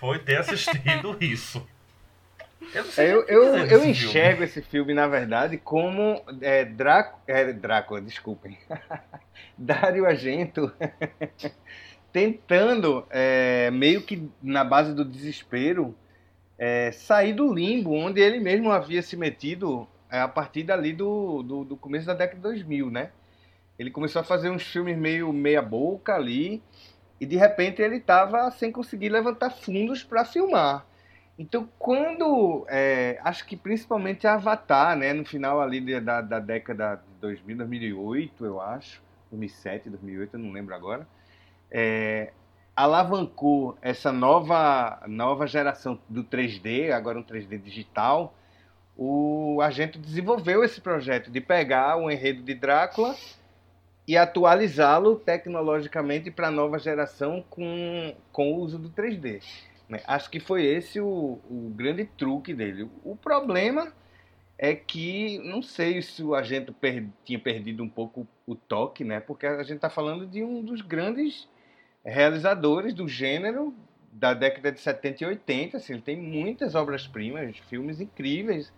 foi 0.00 0.18
ter 0.18 0.38
assistido 0.38 1.16
isso. 1.22 1.66
Eu, 2.74 2.84
eu, 2.96 3.22
eu, 3.28 3.56
eu 3.66 3.84
enxergo 3.84 4.38
filme. 4.38 4.44
esse 4.44 4.62
filme, 4.62 4.94
na 4.94 5.06
verdade, 5.06 5.56
como 5.58 6.20
é, 6.40 6.64
Draco, 6.64 7.20
é, 7.26 7.52
Drácula, 7.52 8.00
desculpem. 8.00 8.58
Dario 9.56 10.06
Argento 10.06 10.72
tentando, 12.12 13.06
é, 13.10 13.70
meio 13.70 14.02
que 14.02 14.28
na 14.42 14.64
base 14.64 14.94
do 14.94 15.04
desespero, 15.04 15.94
é, 16.58 16.90
sair 16.90 17.32
do 17.32 17.52
limbo 17.52 17.92
onde 17.92 18.20
ele 18.20 18.40
mesmo 18.40 18.72
havia 18.72 19.02
se 19.02 19.16
metido 19.16 19.86
é, 20.10 20.20
a 20.20 20.28
partir 20.28 20.62
dali 20.62 20.92
do, 20.92 21.42
do, 21.42 21.64
do, 21.64 21.76
começo 21.76 22.06
da 22.06 22.14
década 22.14 22.36
de 22.36 22.42
2000, 22.42 22.90
né? 22.90 23.10
Ele 23.78 23.90
começou 23.90 24.20
a 24.20 24.24
fazer 24.24 24.50
uns 24.50 24.62
filmes 24.62 24.96
meio 24.96 25.32
meia 25.32 25.62
boca 25.62 26.14
ali 26.14 26.62
e 27.20 27.26
de 27.26 27.36
repente 27.36 27.80
ele 27.82 27.96
estava 27.96 28.50
sem 28.50 28.72
conseguir 28.72 29.08
levantar 29.08 29.50
fundos 29.50 30.02
para 30.02 30.24
filmar. 30.24 30.86
Então, 31.38 31.68
quando 31.78 32.66
é, 32.68 33.20
acho 33.22 33.46
que 33.46 33.56
principalmente 33.56 34.26
Avatar, 34.26 34.96
né, 34.96 35.12
no 35.12 35.24
final 35.24 35.60
ali 35.60 36.00
da, 36.00 36.20
da 36.20 36.40
década 36.40 36.96
de 36.96 37.20
2000, 37.20 37.58
2008, 37.58 38.44
eu 38.44 38.60
acho, 38.60 39.00
2007, 39.30 39.88
2008, 39.88 40.34
eu 40.34 40.40
não 40.40 40.50
lembro 40.50 40.74
agora, 40.74 41.06
é, 41.70 42.32
alavancou 42.74 43.76
essa 43.82 44.12
nova 44.12 45.00
nova 45.06 45.46
geração 45.46 45.98
do 46.08 46.24
3D, 46.24 46.92
agora 46.92 47.18
um 47.18 47.24
3D 47.24 47.60
digital, 47.60 48.34
o 49.00 49.62
agente 49.62 49.96
desenvolveu 49.96 50.64
esse 50.64 50.80
projeto 50.80 51.30
de 51.30 51.40
pegar 51.40 51.96
o 51.96 52.10
enredo 52.10 52.42
de 52.42 52.52
Drácula 52.52 53.14
e 54.08 54.16
atualizá-lo 54.16 55.14
tecnologicamente 55.14 56.32
para 56.32 56.48
a 56.48 56.50
nova 56.50 56.80
geração 56.80 57.44
com, 57.48 58.12
com 58.32 58.52
o 58.52 58.56
uso 58.56 58.76
do 58.76 58.90
3D. 58.90 59.40
Né? 59.88 60.00
Acho 60.04 60.28
que 60.28 60.40
foi 60.40 60.66
esse 60.66 61.00
o, 61.00 61.38
o 61.48 61.72
grande 61.76 62.06
truque 62.06 62.52
dele. 62.52 62.90
O 63.04 63.14
problema 63.14 63.92
é 64.58 64.74
que 64.74 65.38
não 65.44 65.62
sei 65.62 66.02
se 66.02 66.24
o 66.24 66.34
agente 66.34 66.72
per, 66.72 67.06
tinha 67.24 67.38
perdido 67.38 67.84
um 67.84 67.88
pouco 67.88 68.26
o 68.44 68.56
toque, 68.56 69.04
né? 69.04 69.20
Porque 69.20 69.46
a 69.46 69.62
gente 69.62 69.76
está 69.76 69.88
falando 69.88 70.26
de 70.26 70.42
um 70.42 70.60
dos 70.60 70.80
grandes 70.80 71.48
realizadores 72.04 72.92
do 72.92 73.06
gênero 73.06 73.72
da 74.10 74.34
década 74.34 74.72
de 74.72 74.80
70 74.80 75.22
e 75.22 75.26
80. 75.28 75.76
Assim, 75.76 75.92
ele 75.92 76.02
tem 76.02 76.16
muitas 76.16 76.74
obras-primas, 76.74 77.56
filmes 77.58 78.00
incríveis 78.00 78.72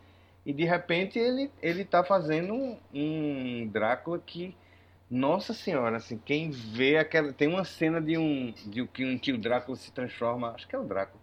e 0.50 0.52
de 0.52 0.64
repente 0.64 1.16
ele 1.16 1.48
ele 1.62 1.84
tá 1.84 2.02
fazendo 2.02 2.52
um, 2.52 2.76
um 2.92 3.68
Drácula 3.68 4.18
que 4.18 4.52
nossa 5.08 5.52
senhora, 5.54 5.96
assim, 5.96 6.18
quem 6.24 6.50
vê 6.50 6.96
aquela 6.96 7.32
tem 7.32 7.46
uma 7.46 7.64
cena 7.64 8.00
de 8.00 8.18
um 8.18 8.52
de 8.66 8.84
que 8.88 9.04
um 9.04 9.16
que 9.16 9.32
o 9.32 9.38
Drácula 9.38 9.76
se 9.76 9.92
transforma, 9.92 10.50
acho 10.50 10.66
que 10.66 10.74
é 10.74 10.78
o 10.78 10.84
Drácula, 10.84 11.22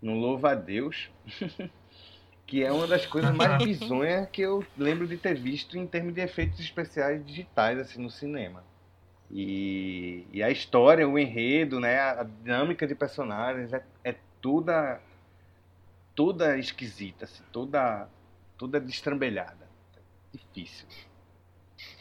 no 0.00 0.14
louva 0.14 0.52
a 0.52 0.54
Deus. 0.54 1.10
que 2.46 2.64
é 2.64 2.72
uma 2.72 2.86
das 2.86 3.06
coisas 3.06 3.32
mais 3.34 3.58
bizonhas 3.62 4.28
que 4.30 4.42
eu 4.42 4.64
lembro 4.76 5.06
de 5.06 5.16
ter 5.16 5.34
visto 5.34 5.76
em 5.76 5.86
termos 5.86 6.14
de 6.14 6.20
efeitos 6.20 6.58
especiais 6.60 7.24
digitais 7.24 7.78
assim 7.78 8.00
no 8.00 8.10
cinema. 8.10 8.64
E, 9.30 10.26
e 10.32 10.42
a 10.42 10.50
história, 10.50 11.08
o 11.08 11.18
enredo, 11.18 11.78
né, 11.78 11.98
a 11.98 12.24
dinâmica 12.24 12.86
de 12.86 12.94
personagens 12.94 13.72
é, 13.72 13.82
é 14.04 14.14
toda 14.40 15.00
toda 16.14 16.58
esquisita, 16.58 17.24
assim, 17.24 17.42
toda 17.52 18.08
toda 18.60 18.78
destrambelhada. 18.78 19.66
Difícil. 20.30 20.86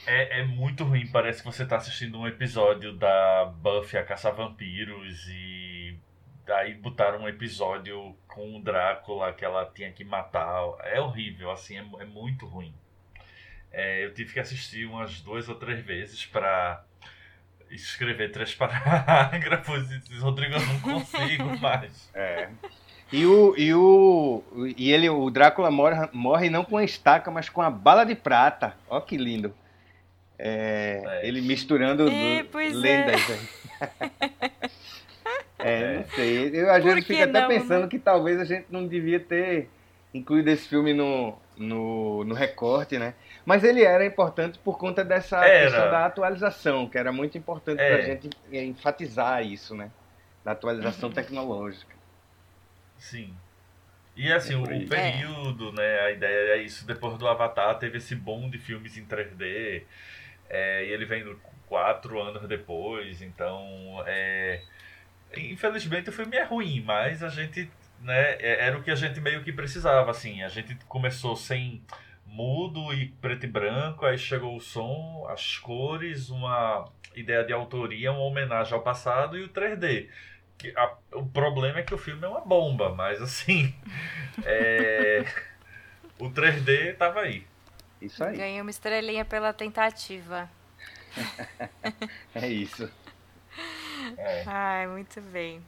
É, 0.05 0.41
é 0.41 0.43
muito 0.43 0.83
ruim, 0.83 1.07
parece 1.07 1.41
que 1.41 1.45
você 1.45 1.63
está 1.63 1.77
assistindo 1.77 2.19
um 2.19 2.27
episódio 2.27 2.93
da 2.97 3.45
Buffy 3.45 3.97
a 3.97 4.03
Caça 4.03 4.29
Vampiros 4.29 5.25
e 5.29 5.97
daí 6.45 6.73
botaram 6.73 7.21
um 7.21 7.29
episódio 7.29 8.13
com 8.27 8.57
o 8.57 8.61
Drácula 8.61 9.31
que 9.31 9.45
ela 9.45 9.71
tinha 9.73 9.89
que 9.93 10.03
matar. 10.03 10.61
É 10.83 10.99
horrível, 10.99 11.49
assim, 11.49 11.77
é, 11.77 12.01
é 12.01 12.05
muito 12.05 12.45
ruim. 12.45 12.75
É, 13.71 14.03
eu 14.03 14.13
tive 14.13 14.33
que 14.33 14.39
assistir 14.41 14.85
umas 14.85 15.21
duas 15.21 15.47
ou 15.47 15.55
três 15.55 15.79
vezes 15.85 16.25
para 16.25 16.83
escrever 17.71 18.33
três 18.33 18.53
parágrafos 18.53 19.89
e 19.91 20.17
Rodrigo, 20.17 20.55
eu 20.55 20.65
não 20.65 20.79
consigo 20.81 21.55
mais. 21.57 22.11
É. 22.13 22.49
E 23.11 23.25
o, 23.25 23.55
e 23.57 23.73
o 23.73 24.43
e 24.77 24.91
ele, 24.91 25.09
o 25.09 25.29
Drácula 25.31 25.71
morre, 25.71 26.07
morre 26.13 26.49
não 26.49 26.63
com 26.63 26.77
a 26.77 26.83
estaca, 26.83 27.31
mas 27.31 27.49
com 27.49 27.61
a 27.61 27.69
bala 27.69 28.03
de 28.03 28.15
prata. 28.15 28.75
Ó 28.87 28.99
que 29.01 29.17
lindo. 29.17 29.53
É, 30.37 31.01
é. 31.05 31.27
Ele 31.27 31.41
misturando 31.41 32.07
é, 32.07 32.45
lendas. 32.71 33.21
É. 33.99 34.69
é, 35.59 35.97
não 35.97 36.03
sei. 36.15 36.51
Eu 36.53 36.71
às 36.71 36.83
vezes 36.83 37.05
fico 37.05 37.23
até 37.23 37.47
pensando 37.47 37.83
né? 37.83 37.87
que 37.89 37.99
talvez 37.99 38.39
a 38.39 38.45
gente 38.45 38.67
não 38.69 38.87
devia 38.87 39.19
ter 39.19 39.67
incluído 40.13 40.49
esse 40.49 40.67
filme 40.67 40.93
no, 40.93 41.35
no, 41.57 42.23
no 42.23 42.33
recorte, 42.33 42.97
né? 42.97 43.15
Mas 43.45 43.63
ele 43.63 43.83
era 43.83 44.05
importante 44.05 44.59
por 44.59 44.77
conta 44.77 45.03
dessa 45.03 45.43
era. 45.43 45.63
questão 45.63 45.91
da 45.91 46.05
atualização, 46.05 46.87
que 46.87 46.97
era 46.97 47.11
muito 47.11 47.37
importante 47.37 47.81
é. 47.81 47.89
para 47.89 47.97
a 47.97 48.05
gente 48.05 48.29
enfatizar 48.51 49.43
isso, 49.45 49.75
né? 49.75 49.91
Da 50.45 50.51
atualização 50.51 51.09
uhum. 51.09 51.15
tecnológica. 51.15 51.98
Sim. 52.99 53.33
E 54.15 54.31
assim, 54.33 54.53
o, 54.55 54.63
o, 54.63 54.71
é. 54.71 54.85
período, 54.85 55.71
né? 55.71 55.99
A 56.01 56.11
ideia 56.11 56.55
é 56.55 56.61
isso. 56.61 56.85
Depois 56.85 57.17
do 57.17 57.27
Avatar, 57.27 57.79
teve 57.79 57.97
esse 57.97 58.13
boom 58.13 58.49
de 58.49 58.57
filmes 58.57 58.97
em 58.97 59.05
3D. 59.05 59.83
É, 60.49 60.85
e 60.85 60.91
ele 60.91 61.05
vem 61.05 61.23
quatro 61.67 62.21
anos 62.21 62.45
depois. 62.47 63.21
Então, 63.21 64.03
é, 64.05 64.61
infelizmente 65.37 66.09
o 66.09 66.13
filme 66.13 66.35
é 66.35 66.43
ruim, 66.43 66.81
mas 66.81 67.23
a 67.23 67.29
gente. 67.29 67.71
Né, 68.01 68.35
é, 68.39 68.65
era 68.65 68.77
o 68.77 68.83
que 68.83 68.91
a 68.91 68.95
gente 68.95 69.21
meio 69.21 69.43
que 69.43 69.53
precisava. 69.53 70.11
Assim, 70.11 70.43
a 70.43 70.49
gente 70.49 70.75
começou 70.87 71.35
sem 71.35 71.81
mudo 72.25 72.93
e 72.93 73.07
preto 73.21 73.45
e 73.45 73.49
branco, 73.49 74.05
aí 74.05 74.17
chegou 74.17 74.55
o 74.55 74.59
som, 74.59 75.25
as 75.29 75.57
cores, 75.57 76.29
uma 76.29 76.85
ideia 77.15 77.43
de 77.43 77.51
autoria, 77.53 78.11
uma 78.11 78.21
homenagem 78.21 78.73
ao 78.73 78.81
passado 78.81 79.37
e 79.37 79.43
o 79.43 79.49
3D 79.49 80.09
que 80.38 80.38
a, 80.75 80.93
o 81.13 81.25
problema 81.25 81.79
é 81.79 81.83
que 81.83 81.93
o 81.93 81.97
filme 81.97 82.25
é 82.25 82.27
uma 82.27 82.41
bomba, 82.41 82.93
mas 82.93 83.21
assim. 83.21 83.73
É, 84.45 85.25
o 86.17 86.29
3D 86.29 86.95
tava 86.95 87.19
aí. 87.19 87.45
Isso 88.01 88.23
aí. 88.23 88.37
Ganhei 88.37 88.61
uma 88.61 88.69
estrelinha 88.69 89.25
pela 89.25 89.51
tentativa. 89.51 90.49
é 92.33 92.47
isso. 92.47 92.89
É. 94.17 94.43
Ai, 94.47 94.87
muito 94.87 95.19
bem. 95.19 95.61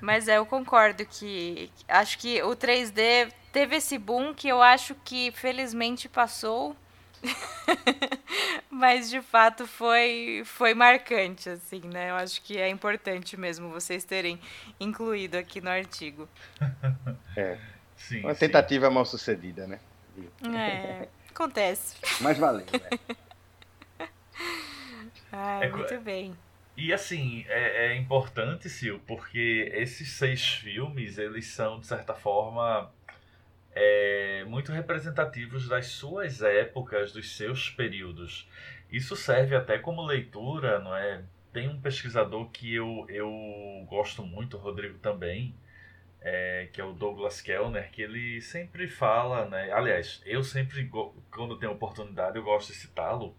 Mas 0.00 0.26
é, 0.26 0.38
eu 0.38 0.46
concordo 0.46 1.04
que 1.04 1.70
acho 1.86 2.18
que 2.18 2.42
o 2.42 2.56
3D 2.56 3.30
teve 3.52 3.76
esse 3.76 3.98
boom 3.98 4.32
que 4.32 4.48
eu 4.48 4.62
acho 4.62 4.94
que 5.04 5.30
felizmente 5.32 6.08
passou 6.08 6.74
Mas 8.70 9.08
de 9.08 9.20
fato 9.22 9.66
foi, 9.66 10.42
foi 10.44 10.74
marcante, 10.74 11.48
assim, 11.48 11.80
né? 11.84 12.10
Eu 12.10 12.16
acho 12.16 12.42
que 12.42 12.58
é 12.58 12.68
importante 12.68 13.36
mesmo 13.36 13.70
vocês 13.70 14.04
terem 14.04 14.38
incluído 14.78 15.36
aqui 15.36 15.60
no 15.60 15.70
artigo. 15.70 16.28
É. 17.36 17.58
Sim, 17.96 18.20
Uma 18.20 18.34
tentativa 18.34 18.88
sim. 18.88 18.94
mal 18.94 19.04
sucedida, 19.06 19.66
né? 19.66 19.80
É, 20.54 21.08
acontece. 21.30 21.96
Mas 22.20 22.38
valeu, 22.38 22.66
né? 22.72 23.18
Ai, 25.32 25.64
é, 25.66 25.70
muito 25.70 26.00
bem. 26.00 26.36
E 26.76 26.92
assim, 26.92 27.44
é, 27.48 27.86
é 27.86 27.96
importante, 27.96 28.68
Sil, 28.68 29.00
porque 29.06 29.72
esses 29.74 30.10
seis 30.12 30.46
filmes, 30.46 31.16
eles 31.16 31.46
são, 31.46 31.80
de 31.80 31.86
certa 31.86 32.12
forma, 32.14 32.90
é, 33.78 34.42
muito 34.46 34.72
representativos 34.72 35.68
das 35.68 35.88
suas 35.88 36.40
épocas, 36.40 37.12
dos 37.12 37.36
seus 37.36 37.68
períodos. 37.68 38.48
Isso 38.90 39.14
serve 39.14 39.54
até 39.54 39.76
como 39.76 40.02
leitura, 40.02 40.78
não 40.78 40.96
é? 40.96 41.22
Tem 41.52 41.68
um 41.68 41.78
pesquisador 41.78 42.48
que 42.50 42.74
eu, 42.74 43.04
eu 43.10 43.30
gosto 43.86 44.22
muito, 44.22 44.56
Rodrigo 44.56 44.98
também, 44.98 45.54
é, 46.22 46.70
que 46.72 46.80
é 46.80 46.84
o 46.84 46.94
Douglas 46.94 47.42
Kellner, 47.42 47.90
que 47.90 48.00
ele 48.00 48.40
sempre 48.40 48.88
fala, 48.88 49.46
né? 49.46 49.70
Aliás, 49.70 50.22
eu 50.24 50.42
sempre, 50.42 50.90
quando 51.30 51.58
tenho 51.58 51.72
oportunidade, 51.72 52.38
eu 52.38 52.42
gosto 52.42 52.72
de 52.72 52.78
citá-lo. 52.78 53.36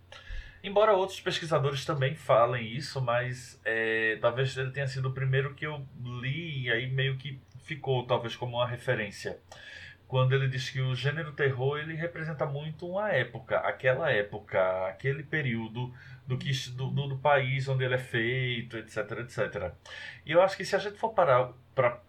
Embora 0.64 0.94
outros 0.94 1.20
pesquisadores 1.20 1.84
também 1.84 2.14
falem 2.14 2.76
isso, 2.76 3.02
mas 3.02 3.60
é, 3.66 4.18
talvez 4.22 4.56
ele 4.56 4.70
tenha 4.70 4.88
sido 4.88 5.10
o 5.10 5.14
primeiro 5.14 5.56
que 5.56 5.66
eu 5.66 5.84
li 6.04 6.66
e 6.66 6.72
aí 6.72 6.88
meio 6.88 7.18
que 7.18 7.40
ficou, 7.64 8.06
talvez, 8.06 8.36
como 8.36 8.58
uma 8.58 8.68
referência 8.68 9.40
quando 10.08 10.34
ele 10.34 10.48
diz 10.48 10.70
que 10.70 10.80
o 10.80 10.96
gênero 10.96 11.34
terror 11.34 11.78
ele 11.78 11.94
representa 11.94 12.46
muito 12.46 12.88
uma 12.88 13.12
época, 13.12 13.58
aquela 13.58 14.10
época, 14.10 14.88
aquele 14.88 15.22
período 15.22 15.94
do, 16.26 16.38
que, 16.38 16.52
do, 16.72 16.90
do, 16.90 17.18
país 17.18 17.68
onde 17.68 17.84
ele 17.84 17.96
é 17.96 18.00
feito, 18.00 18.78
etc, 18.78 18.98
etc. 19.20 19.74
E 20.26 20.32
eu 20.32 20.42
acho 20.42 20.56
que 20.56 20.64
se 20.64 20.76
a 20.76 20.80
gente 20.80 20.98
for 20.98 21.10
parar 21.10 21.52
para 21.76 22.02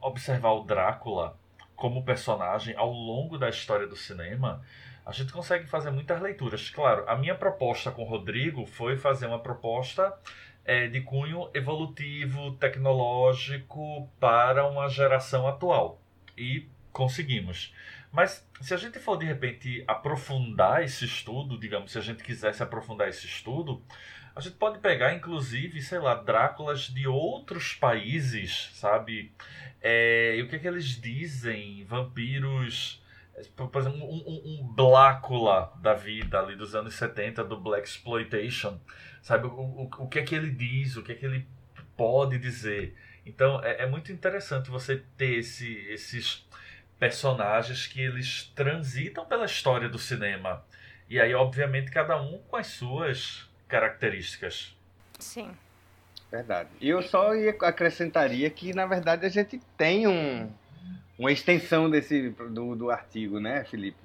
observar 0.00 0.52
o 0.52 0.62
Drácula 0.62 1.36
como 1.74 2.04
personagem 2.04 2.74
ao 2.76 2.90
longo 2.90 3.36
da 3.36 3.48
história 3.48 3.86
do 3.86 3.96
cinema, 3.96 4.62
a 5.04 5.12
gente 5.12 5.32
consegue 5.32 5.66
fazer 5.66 5.90
muitas 5.90 6.20
leituras. 6.20 6.70
Claro, 6.70 7.04
a 7.08 7.16
minha 7.16 7.34
proposta 7.34 7.90
com 7.90 8.02
o 8.02 8.08
Rodrigo 8.08 8.64
foi 8.66 8.96
fazer 8.96 9.26
uma 9.26 9.38
proposta 9.40 10.16
é, 10.64 10.86
de 10.86 11.00
cunho 11.00 11.50
evolutivo, 11.54 12.52
tecnológico 12.56 14.08
para 14.20 14.68
uma 14.68 14.88
geração 14.88 15.48
atual. 15.48 16.00
E 16.36 16.68
conseguimos. 16.98 17.72
Mas 18.10 18.44
se 18.60 18.74
a 18.74 18.76
gente 18.76 18.98
for 18.98 19.16
de 19.16 19.24
repente 19.24 19.84
aprofundar 19.86 20.82
esse 20.82 21.04
estudo, 21.04 21.56
digamos, 21.56 21.92
se 21.92 21.98
a 21.98 22.00
gente 22.00 22.24
quisesse 22.24 22.60
aprofundar 22.60 23.08
esse 23.08 23.24
estudo, 23.24 23.80
a 24.34 24.40
gente 24.40 24.56
pode 24.56 24.80
pegar 24.80 25.14
inclusive, 25.14 25.80
sei 25.80 26.00
lá, 26.00 26.16
Dráculas 26.16 26.88
de 26.88 27.06
outros 27.06 27.72
países, 27.74 28.70
sabe? 28.74 29.32
É, 29.80 30.34
e 30.36 30.42
o 30.42 30.48
que 30.48 30.56
é 30.56 30.58
que 30.58 30.66
eles 30.66 31.00
dizem? 31.00 31.84
Vampiros. 31.84 33.00
Por 33.54 33.80
exemplo, 33.80 34.00
um, 34.00 34.24
um, 34.26 34.60
um 34.60 34.74
Blácula 34.74 35.72
da 35.80 35.94
vida 35.94 36.40
ali 36.40 36.56
dos 36.56 36.74
anos 36.74 36.94
70 36.94 37.44
do 37.44 37.60
Black 37.60 37.86
Exploitation. 37.86 38.80
Sabe 39.22 39.46
o, 39.46 39.50
o, 39.50 39.90
o 39.98 40.08
que 40.08 40.18
é 40.18 40.22
que 40.24 40.34
ele 40.34 40.50
diz, 40.50 40.96
o 40.96 41.04
que 41.04 41.12
é 41.12 41.14
que 41.14 41.24
ele 41.24 41.46
pode 41.96 42.38
dizer. 42.38 42.96
Então 43.24 43.62
é, 43.62 43.82
é 43.82 43.86
muito 43.86 44.10
interessante 44.10 44.68
você 44.68 45.04
ter 45.16 45.38
esse, 45.38 45.72
esses 45.90 46.48
personagens 46.98 47.86
que 47.86 48.00
eles 48.00 48.50
transitam 48.54 49.24
pela 49.24 49.44
história 49.44 49.88
do 49.88 49.98
cinema. 49.98 50.62
E 51.08 51.20
aí, 51.20 51.34
obviamente, 51.34 51.90
cada 51.90 52.20
um 52.20 52.38
com 52.48 52.56
as 52.56 52.66
suas 52.66 53.48
características. 53.66 54.76
Sim. 55.18 55.50
Verdade. 56.30 56.68
E 56.80 56.88
eu 56.88 57.02
só 57.02 57.30
acrescentaria 57.62 58.50
que, 58.50 58.74
na 58.74 58.84
verdade, 58.84 59.24
a 59.24 59.28
gente 59.28 59.60
tem 59.76 60.06
um, 60.06 60.50
uma 61.18 61.32
extensão 61.32 61.88
desse 61.88 62.30
do, 62.30 62.76
do 62.76 62.90
artigo, 62.90 63.40
né, 63.40 63.64
Felipe? 63.64 63.96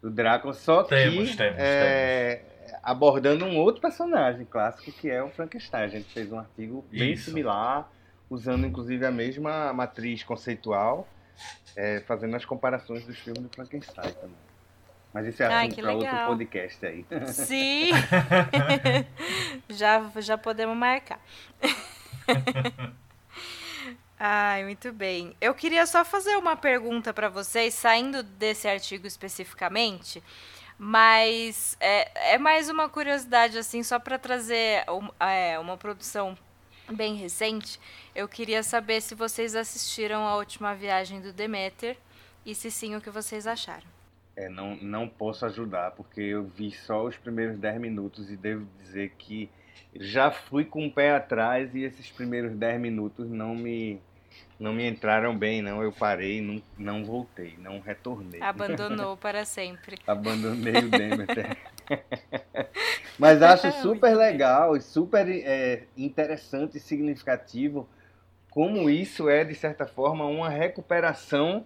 Do 0.00 0.10
Drácula, 0.10 0.52
só 0.52 0.82
que 0.82 0.90
temos, 0.90 1.36
temos, 1.36 1.58
é, 1.58 2.36
temos. 2.36 2.80
abordando 2.82 3.44
um 3.44 3.56
outro 3.56 3.80
personagem 3.80 4.44
clássico 4.44 4.90
que 4.92 5.08
é 5.08 5.22
o 5.22 5.30
Frankenstein. 5.30 5.84
A 5.84 5.88
gente 5.88 6.12
fez 6.12 6.30
um 6.30 6.38
artigo 6.38 6.84
bem 6.90 7.12
Isso. 7.12 7.26
similar, 7.26 7.90
usando 8.28 8.66
inclusive 8.66 9.04
a 9.04 9.12
mesma 9.12 9.72
matriz 9.72 10.22
conceitual 10.24 11.08
é, 11.76 12.00
fazendo 12.00 12.36
as 12.36 12.44
comparações 12.44 13.04
dos 13.04 13.18
filmes 13.18 13.42
do 13.42 13.48
Frankenstein 13.48 14.12
também. 14.12 14.52
Mas 15.12 15.26
isso 15.26 15.42
é 15.42 15.46
assunto 15.46 15.82
para 15.82 15.94
outro 15.94 16.26
podcast 16.26 16.86
aí. 16.86 17.04
Sim! 17.28 17.90
já, 19.68 20.10
já 20.20 20.38
podemos 20.38 20.76
marcar. 20.76 21.20
Ai, 24.18 24.64
muito 24.64 24.92
bem. 24.92 25.36
Eu 25.40 25.52
queria 25.52 25.84
só 25.84 26.04
fazer 26.04 26.36
uma 26.36 26.56
pergunta 26.56 27.12
para 27.12 27.28
vocês, 27.28 27.74
saindo 27.74 28.22
desse 28.22 28.68
artigo 28.68 29.06
especificamente, 29.06 30.22
mas 30.78 31.76
é, 31.80 32.34
é 32.34 32.38
mais 32.38 32.70
uma 32.70 32.88
curiosidade, 32.88 33.58
assim, 33.58 33.82
só 33.82 33.98
para 33.98 34.18
trazer 34.18 34.88
um, 34.88 35.08
é, 35.20 35.58
uma 35.58 35.76
produção 35.76 36.38
bem 36.90 37.14
recente, 37.14 37.78
eu 38.14 38.26
queria 38.28 38.62
saber 38.62 39.00
se 39.00 39.14
vocês 39.14 39.54
assistiram 39.54 40.26
a 40.26 40.36
última 40.36 40.74
viagem 40.74 41.20
do 41.20 41.32
Demeter 41.32 41.96
e 42.44 42.54
se 42.54 42.70
sim, 42.70 42.96
o 42.96 43.00
que 43.00 43.10
vocês 43.10 43.46
acharam. 43.46 43.86
É, 44.34 44.48
não, 44.48 44.76
não 44.76 45.08
posso 45.08 45.44
ajudar, 45.44 45.90
porque 45.92 46.20
eu 46.20 46.44
vi 46.44 46.70
só 46.70 47.04
os 47.04 47.16
primeiros 47.16 47.58
10 47.58 47.80
minutos 47.80 48.30
e 48.30 48.36
devo 48.36 48.66
dizer 48.78 49.12
que 49.18 49.48
já 49.94 50.30
fui 50.30 50.64
com 50.64 50.86
o 50.86 50.90
pé 50.90 51.14
atrás 51.14 51.74
e 51.74 51.82
esses 51.82 52.10
primeiros 52.10 52.52
10 52.52 52.80
minutos 52.80 53.28
não 53.28 53.54
me, 53.54 54.00
não 54.58 54.72
me 54.72 54.88
entraram 54.88 55.36
bem, 55.36 55.60
não. 55.60 55.82
Eu 55.82 55.92
parei, 55.92 56.40
não, 56.40 56.62
não 56.78 57.04
voltei, 57.04 57.54
não 57.58 57.78
retornei. 57.80 58.40
Abandonou 58.40 59.16
para 59.18 59.44
sempre. 59.44 59.98
Abandonei 60.06 60.76
o 60.76 60.88
Demeter. 60.88 61.58
Mas 63.18 63.42
acho 63.42 63.70
super 63.80 64.16
legal 64.16 64.76
e 64.76 64.80
super 64.80 65.28
é, 65.28 65.84
interessante 65.96 66.78
e 66.78 66.80
significativo 66.80 67.88
como 68.52 68.90
isso 68.90 69.30
é, 69.30 69.44
de 69.44 69.54
certa 69.54 69.86
forma, 69.86 70.26
uma 70.26 70.50
recuperação 70.50 71.64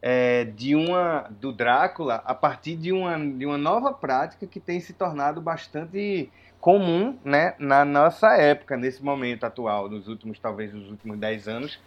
é, 0.00 0.44
de 0.44 0.74
uma 0.74 1.30
do 1.30 1.52
Drácula 1.52 2.22
a 2.24 2.34
partir 2.34 2.74
de 2.74 2.90
uma, 2.90 3.18
de 3.18 3.44
uma 3.44 3.58
nova 3.58 3.92
prática 3.92 4.46
que 4.46 4.58
tem 4.58 4.80
se 4.80 4.94
tornado 4.94 5.42
bastante 5.42 6.30
comum 6.58 7.18
né, 7.22 7.54
na 7.58 7.84
nossa 7.84 8.34
época, 8.34 8.78
nesse 8.78 9.04
momento 9.04 9.44
atual, 9.44 9.90
nos 9.90 10.08
últimos, 10.08 10.38
talvez, 10.38 10.72
nos 10.72 10.88
últimos 10.88 11.18
10 11.18 11.48
anos, 11.48 11.78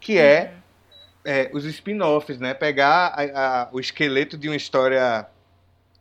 que 0.00 0.18
é, 0.18 0.54
é 1.22 1.50
os 1.52 1.66
spin-offs, 1.66 2.40
né? 2.40 2.54
Pegar 2.54 3.08
a, 3.08 3.64
a, 3.64 3.68
o 3.70 3.78
esqueleto 3.78 4.38
de 4.38 4.48
uma 4.48 4.56
história 4.56 5.26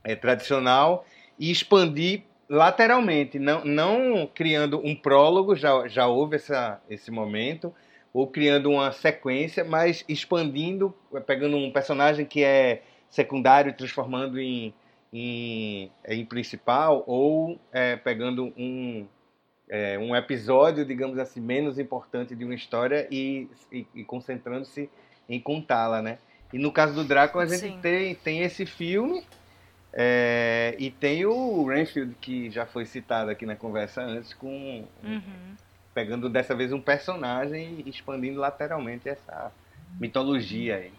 é, 0.05 0.15
tradicional 0.15 1.05
e 1.39 1.49
expandir 1.49 2.23
lateralmente, 2.49 3.37
não, 3.37 3.63
não 3.63 4.27
criando 4.33 4.79
um 4.83 4.95
prólogo, 4.95 5.55
já, 5.55 5.87
já 5.87 6.07
houve 6.07 6.35
essa, 6.35 6.81
esse 6.89 7.11
momento, 7.11 7.73
ou 8.11 8.27
criando 8.27 8.71
uma 8.71 8.91
sequência, 8.91 9.63
mas 9.63 10.03
expandindo, 10.09 10.93
pegando 11.27 11.55
um 11.55 11.71
personagem 11.71 12.25
que 12.25 12.43
é 12.43 12.81
secundário 13.07 13.71
transformando 13.73 14.39
em, 14.39 14.73
em, 15.13 15.91
em 16.07 16.25
principal, 16.25 17.03
ou 17.05 17.59
é, 17.71 17.95
pegando 17.95 18.51
um, 18.57 19.05
é, 19.69 19.97
um 19.99 20.15
episódio, 20.15 20.83
digamos 20.83 21.19
assim, 21.19 21.39
menos 21.39 21.77
importante 21.77 22.35
de 22.35 22.43
uma 22.43 22.55
história 22.55 23.07
e, 23.11 23.47
e, 23.71 23.85
e 23.93 24.03
concentrando-se 24.03 24.89
em 25.29 25.39
contá-la, 25.39 26.01
né? 26.01 26.17
E 26.51 26.57
no 26.57 26.71
caso 26.71 26.95
do 26.95 27.03
Drácula, 27.03 27.43
a 27.43 27.47
gente 27.47 27.77
tem, 27.77 28.15
tem 28.15 28.39
esse 28.41 28.65
filme 28.65 29.23
é, 29.91 30.75
e 30.77 30.91
tem 30.91 31.25
o 31.25 31.65
Renfield, 31.65 32.15
que 32.21 32.49
já 32.49 32.65
foi 32.65 32.85
citado 32.85 33.31
aqui 33.31 33.45
na 33.45 33.55
conversa 33.55 34.01
antes, 34.01 34.33
com 34.33 34.85
uhum. 35.03 35.55
pegando 35.93 36.29
dessa 36.29 36.55
vez 36.55 36.71
um 36.71 36.81
personagem 36.81 37.83
e 37.85 37.89
expandindo 37.89 38.39
lateralmente 38.39 39.09
essa 39.09 39.51
mitologia 39.99 40.75
aí, 40.75 40.93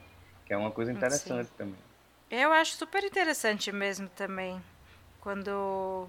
que 0.45 0.53
é 0.53 0.57
uma 0.57 0.71
coisa 0.71 0.93
interessante 0.93 1.47
Sim. 1.47 1.55
também. 1.57 1.79
Eu 2.31 2.53
acho 2.53 2.77
super 2.77 3.03
interessante 3.05 3.71
mesmo 3.73 4.09
também, 4.09 4.61
quando 5.21 6.09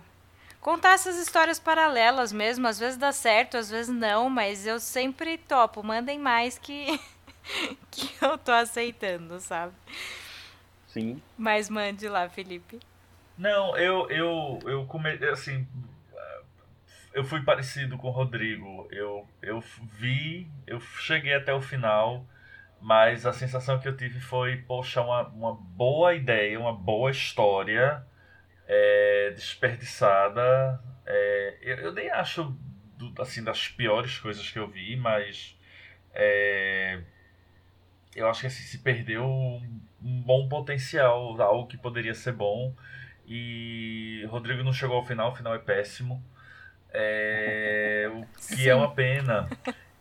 contar 0.60 0.94
essas 0.94 1.18
histórias 1.18 1.60
paralelas 1.60 2.32
mesmo, 2.32 2.68
às 2.68 2.80
vezes 2.80 2.98
dá 2.98 3.12
certo, 3.12 3.58
às 3.58 3.70
vezes 3.70 3.94
não, 3.94 4.30
mas 4.30 4.66
eu 4.66 4.80
sempre 4.80 5.38
topo, 5.38 5.84
mandem 5.84 6.18
mais 6.18 6.58
que 6.58 7.00
que 7.92 8.12
eu 8.24 8.38
tô 8.38 8.52
aceitando, 8.52 9.40
sabe? 9.40 9.74
Sim. 10.92 11.22
Mas 11.38 11.70
mande 11.70 12.08
lá, 12.10 12.28
Felipe. 12.28 12.78
Não, 13.38 13.78
eu, 13.78 14.09
eu, 14.12 14.59
eu 14.66 14.86
comecei, 14.86 15.30
assim, 15.30 15.66
eu 17.13 17.24
fui 17.24 17.42
parecido 17.43 17.97
com 17.97 18.08
o 18.08 18.12
Rodrigo. 18.12 18.88
Eu, 18.92 19.28
eu 19.42 19.62
vi, 19.97 20.50
eu 20.68 20.80
cheguei 20.80 21.34
até 21.34 21.54
o 21.54 21.62
final, 21.62 22.26
mas 22.80 23.26
a 23.26 23.32
sensação 23.32 23.80
que 23.80 23.88
eu 23.88 23.96
tive 23.96 24.20
foi, 24.20 24.58
poxa, 24.58 25.01
uma, 25.01 25.28
uma 25.30 25.54
boa 25.54 26.13
ideia, 26.13 26.59
uma 26.59 26.74
boa 26.74 27.09
história 27.09 28.05
é, 28.68 29.32
desperdiçada. 29.34 30.82
É, 31.05 31.58
eu, 31.62 31.78
eu, 31.78 31.93
nem 31.93 32.09
acho, 32.12 32.58
do, 32.97 33.22
assim, 33.22 33.43
das 33.43 33.68
piores 33.68 34.18
coisas 34.20 34.50
que 34.50 34.59
eu 34.59 34.68
vi, 34.68 34.96
mas 34.97 35.58
é, 36.13 37.01
eu 38.16 38.30
acho 38.30 38.42
que 38.42 38.47
assim, 38.47 38.63
se 38.63 38.80
perdeu 38.80 39.26
um 39.26 39.82
bom 40.02 40.50
potencial, 40.50 41.40
algo 41.42 41.68
que 41.68 41.78
poderia 41.78 42.14
ser 42.14 42.34
bom. 42.34 42.74
E 43.26 44.26
Rodrigo 44.30 44.64
não 44.64 44.74
chegou 44.74 44.98
ao 44.98 45.06
final, 45.06 45.32
o 45.32 45.36
final 45.36 45.54
é 45.54 45.60
péssimo. 45.60 46.24
É, 46.94 48.10
o 48.14 48.26
que 48.36 48.56
Sim. 48.56 48.70
é 48.70 48.76
uma 48.76 48.92
pena. 48.94 49.48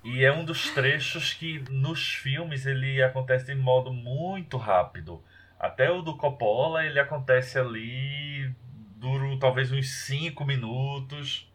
E 0.03 0.25
é 0.25 0.33
um 0.33 0.45
dos 0.45 0.71
trechos 0.71 1.35
que 1.35 1.63
nos 1.71 2.15
filmes 2.15 2.65
ele 2.65 3.03
acontece 3.03 3.47
de 3.47 3.55
modo 3.55 3.93
muito 3.93 4.57
rápido. 4.57 5.23
Até 5.59 5.91
o 5.91 6.01
do 6.01 6.17
Coppola 6.17 6.87
ele 6.87 6.99
acontece 6.99 7.59
ali, 7.59 8.51
dura 8.97 9.39
talvez 9.39 9.71
uns 9.71 9.91
5 10.07 10.43
minutos. 10.45 11.47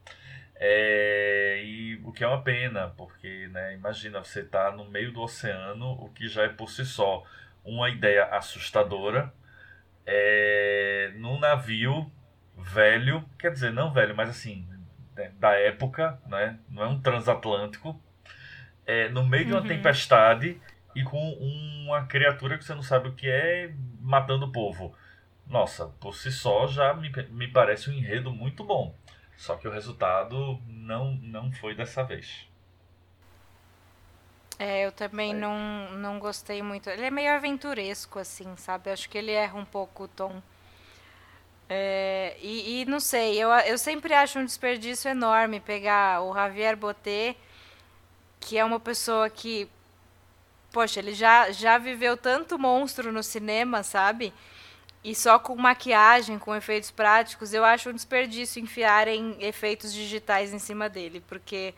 É, 0.57 1.61
e 1.65 1.95
o 2.05 2.11
que 2.13 2.23
é 2.23 2.27
uma 2.27 2.41
pena, 2.41 2.93
porque 2.95 3.47
né, 3.47 3.73
imagina 3.73 4.23
você 4.23 4.41
estar 4.41 4.71
tá 4.71 4.77
no 4.77 4.89
meio 4.89 5.11
do 5.11 5.21
oceano, 5.21 5.91
o 5.91 6.09
que 6.09 6.29
já 6.29 6.43
é 6.43 6.49
por 6.49 6.69
si 6.69 6.85
só 6.85 7.23
uma 7.65 7.89
ideia 7.89 8.25
assustadora, 8.25 9.33
é, 10.05 11.11
num 11.15 11.39
navio 11.39 12.11
velho, 12.57 13.25
quer 13.37 13.51
dizer, 13.51 13.73
não 13.73 13.91
velho, 13.91 14.15
mas 14.15 14.29
assim, 14.29 14.67
né, 15.15 15.31
da 15.39 15.53
época, 15.53 16.19
né? 16.27 16.59
não 16.69 16.83
é 16.83 16.87
um 16.87 17.01
transatlântico, 17.01 17.99
é, 18.85 19.09
no 19.09 19.25
meio 19.25 19.45
de 19.45 19.53
uma 19.53 19.61
uhum. 19.61 19.67
tempestade 19.67 20.61
e 20.95 21.03
com 21.03 21.33
uma 21.33 22.05
criatura 22.05 22.57
que 22.57 22.63
você 22.63 22.75
não 22.75 22.83
sabe 22.83 23.09
o 23.09 23.13
que 23.13 23.27
é 23.27 23.73
matando 23.99 24.45
o 24.45 24.51
povo. 24.51 24.95
Nossa, 25.47 25.87
por 25.99 26.15
si 26.15 26.31
só 26.31 26.67
já 26.67 26.93
me, 26.93 27.11
me 27.29 27.47
parece 27.47 27.89
um 27.89 27.93
enredo 27.93 28.31
muito 28.31 28.63
bom. 28.63 28.95
Só 29.35 29.57
que 29.57 29.67
o 29.67 29.71
resultado 29.71 30.59
não, 30.67 31.15
não 31.15 31.51
foi 31.51 31.75
dessa 31.75 32.03
vez. 32.03 32.47
É, 34.57 34.85
eu 34.85 34.91
também 34.91 35.33
não, 35.33 35.91
não 35.91 36.19
gostei 36.19 36.61
muito. 36.61 36.89
Ele 36.89 37.05
é 37.05 37.11
meio 37.11 37.33
aventuresco, 37.33 38.19
assim, 38.19 38.55
sabe? 38.57 38.89
Acho 38.89 39.09
que 39.09 39.17
ele 39.17 39.31
erra 39.31 39.57
um 39.57 39.65
pouco 39.65 40.03
o 40.05 40.07
tom. 40.07 40.41
É, 41.67 42.37
e, 42.41 42.81
e, 42.81 42.85
não 42.85 42.99
sei, 42.99 43.37
eu, 43.41 43.49
eu 43.49 43.77
sempre 43.77 44.13
acho 44.13 44.39
um 44.39 44.45
desperdício 44.45 45.09
enorme 45.09 45.59
pegar 45.59 46.21
o 46.21 46.33
Javier 46.33 46.77
Botet, 46.77 47.35
que 48.39 48.57
é 48.57 48.63
uma 48.63 48.79
pessoa 48.79 49.29
que, 49.29 49.67
poxa, 50.71 50.99
ele 50.99 51.13
já, 51.13 51.51
já 51.51 51.77
viveu 51.77 52.15
tanto 52.15 52.59
monstro 52.59 53.11
no 53.11 53.23
cinema, 53.23 53.81
sabe? 53.83 54.31
E 55.03 55.15
só 55.15 55.39
com 55.39 55.55
maquiagem, 55.55 56.39
com 56.39 56.55
efeitos 56.55 56.91
práticos, 56.91 57.53
eu 57.53 57.65
acho 57.65 57.89
um 57.89 57.93
desperdício 57.93 58.61
enfiarem 58.61 59.35
efeitos 59.39 59.93
digitais 59.93 60.53
em 60.53 60.59
cima 60.59 60.87
dele, 60.87 61.23
porque 61.27 61.73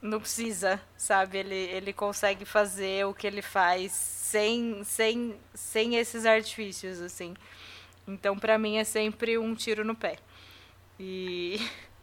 não 0.00 0.20
precisa, 0.20 0.80
sabe? 0.96 1.38
Ele, 1.38 1.54
ele 1.54 1.92
consegue 1.92 2.44
fazer 2.44 3.06
o 3.06 3.14
que 3.14 3.26
ele 3.26 3.42
faz 3.42 3.92
sem, 3.92 4.82
sem, 4.84 5.36
sem 5.54 5.96
esses 5.96 6.24
artifícios, 6.24 7.00
assim. 7.00 7.34
Então, 8.06 8.38
para 8.38 8.58
mim, 8.58 8.78
é 8.78 8.84
sempre 8.84 9.36
um 9.36 9.54
tiro 9.54 9.84
no 9.84 9.94
pé. 9.94 10.16
E, 10.98 11.58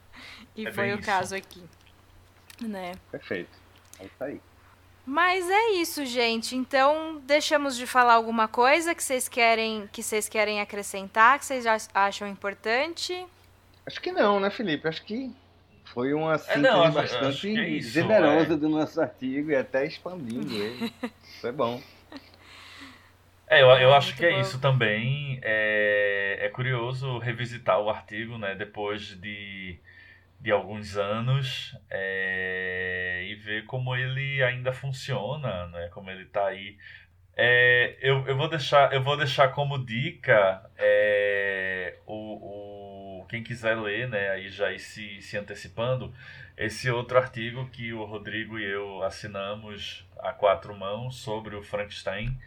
e 0.55 0.67
é 0.67 0.71
foi 0.71 0.91
o 0.91 0.95
isso. 0.95 1.03
caso 1.03 1.35
aqui. 1.35 1.63
Né? 2.61 2.93
Perfeito. 3.11 3.57
É 3.99 4.05
isso 4.05 4.23
aí. 4.23 4.41
Mas 5.05 5.49
é 5.49 5.69
isso, 5.71 6.05
gente. 6.05 6.55
Então, 6.55 7.21
deixamos 7.25 7.77
de 7.77 7.87
falar 7.87 8.15
alguma 8.15 8.47
coisa 8.47 8.93
que 8.93 9.01
vocês 9.01 9.29
querem 9.29 9.87
que 9.87 10.03
vocês 10.03 10.27
querem 10.27 10.59
acrescentar, 10.59 11.39
que 11.39 11.45
vocês 11.45 11.65
acham 11.93 12.27
importante? 12.27 13.25
Acho 13.85 14.01
que 14.01 14.11
não, 14.11 14.37
né, 14.37 14.49
Felipe? 14.49 14.85
Acho 14.85 15.05
que 15.05 15.33
foi 15.93 16.13
uma 16.13 16.37
síntese 16.37 16.59
é, 16.59 16.71
não, 16.71 16.91
bastante 16.91 17.57
é 17.57 17.69
isso, 17.69 17.91
generosa 17.91 18.53
é. 18.53 18.57
do 18.57 18.69
nosso 18.69 18.99
artigo 19.01 19.51
e 19.51 19.55
até 19.55 19.85
expandindo 19.85 20.53
ele. 20.53 20.93
isso 21.23 21.47
é 21.47 21.51
bom. 21.51 21.81
É, 23.49 23.61
eu, 23.61 23.69
eu 23.69 23.93
acho 23.93 24.13
que 24.13 24.25
é 24.25 24.41
isso 24.41 24.59
também. 24.59 25.39
É, 25.41 26.39
é 26.41 26.49
curioso 26.49 27.17
revisitar 27.17 27.79
o 27.79 27.89
artigo, 27.89 28.37
né, 28.37 28.55
depois 28.55 29.17
de, 29.21 29.79
de 30.37 30.51
alguns 30.51 30.97
anos 30.97 31.73
é, 31.89 33.25
e 33.25 33.35
ver 33.35 33.63
como 33.63 33.95
ele 33.95 34.43
ainda 34.43 34.73
funciona, 34.73 35.67
né, 35.67 35.87
como 35.93 36.09
ele 36.11 36.23
está 36.23 36.47
aí. 36.47 36.77
É, 37.37 37.95
eu, 38.01 38.27
eu, 38.27 38.35
vou 38.35 38.49
deixar, 38.49 38.91
eu 38.91 39.01
vou 39.01 39.15
deixar 39.15 39.49
como 39.49 39.85
dica 39.85 40.69
é, 40.75 41.99
o, 42.05 42.13
o, 42.13 42.76
quem 43.27 43.43
quiser 43.43 43.75
ler, 43.75 44.07
né, 44.07 44.29
aí 44.29 44.49
já 44.49 44.71
ir 44.71 44.79
se, 44.79 45.21
se 45.21 45.37
antecipando, 45.37 46.13
esse 46.57 46.89
outro 46.89 47.17
artigo 47.17 47.69
que 47.69 47.93
o 47.93 48.03
Rodrigo 48.03 48.57
e 48.57 48.65
eu 48.65 49.03
assinamos 49.03 50.07
a 50.19 50.31
quatro 50.31 50.75
mãos 50.75 51.17
sobre 51.17 51.55
o 51.55 51.61
Frankenstein. 51.61 52.37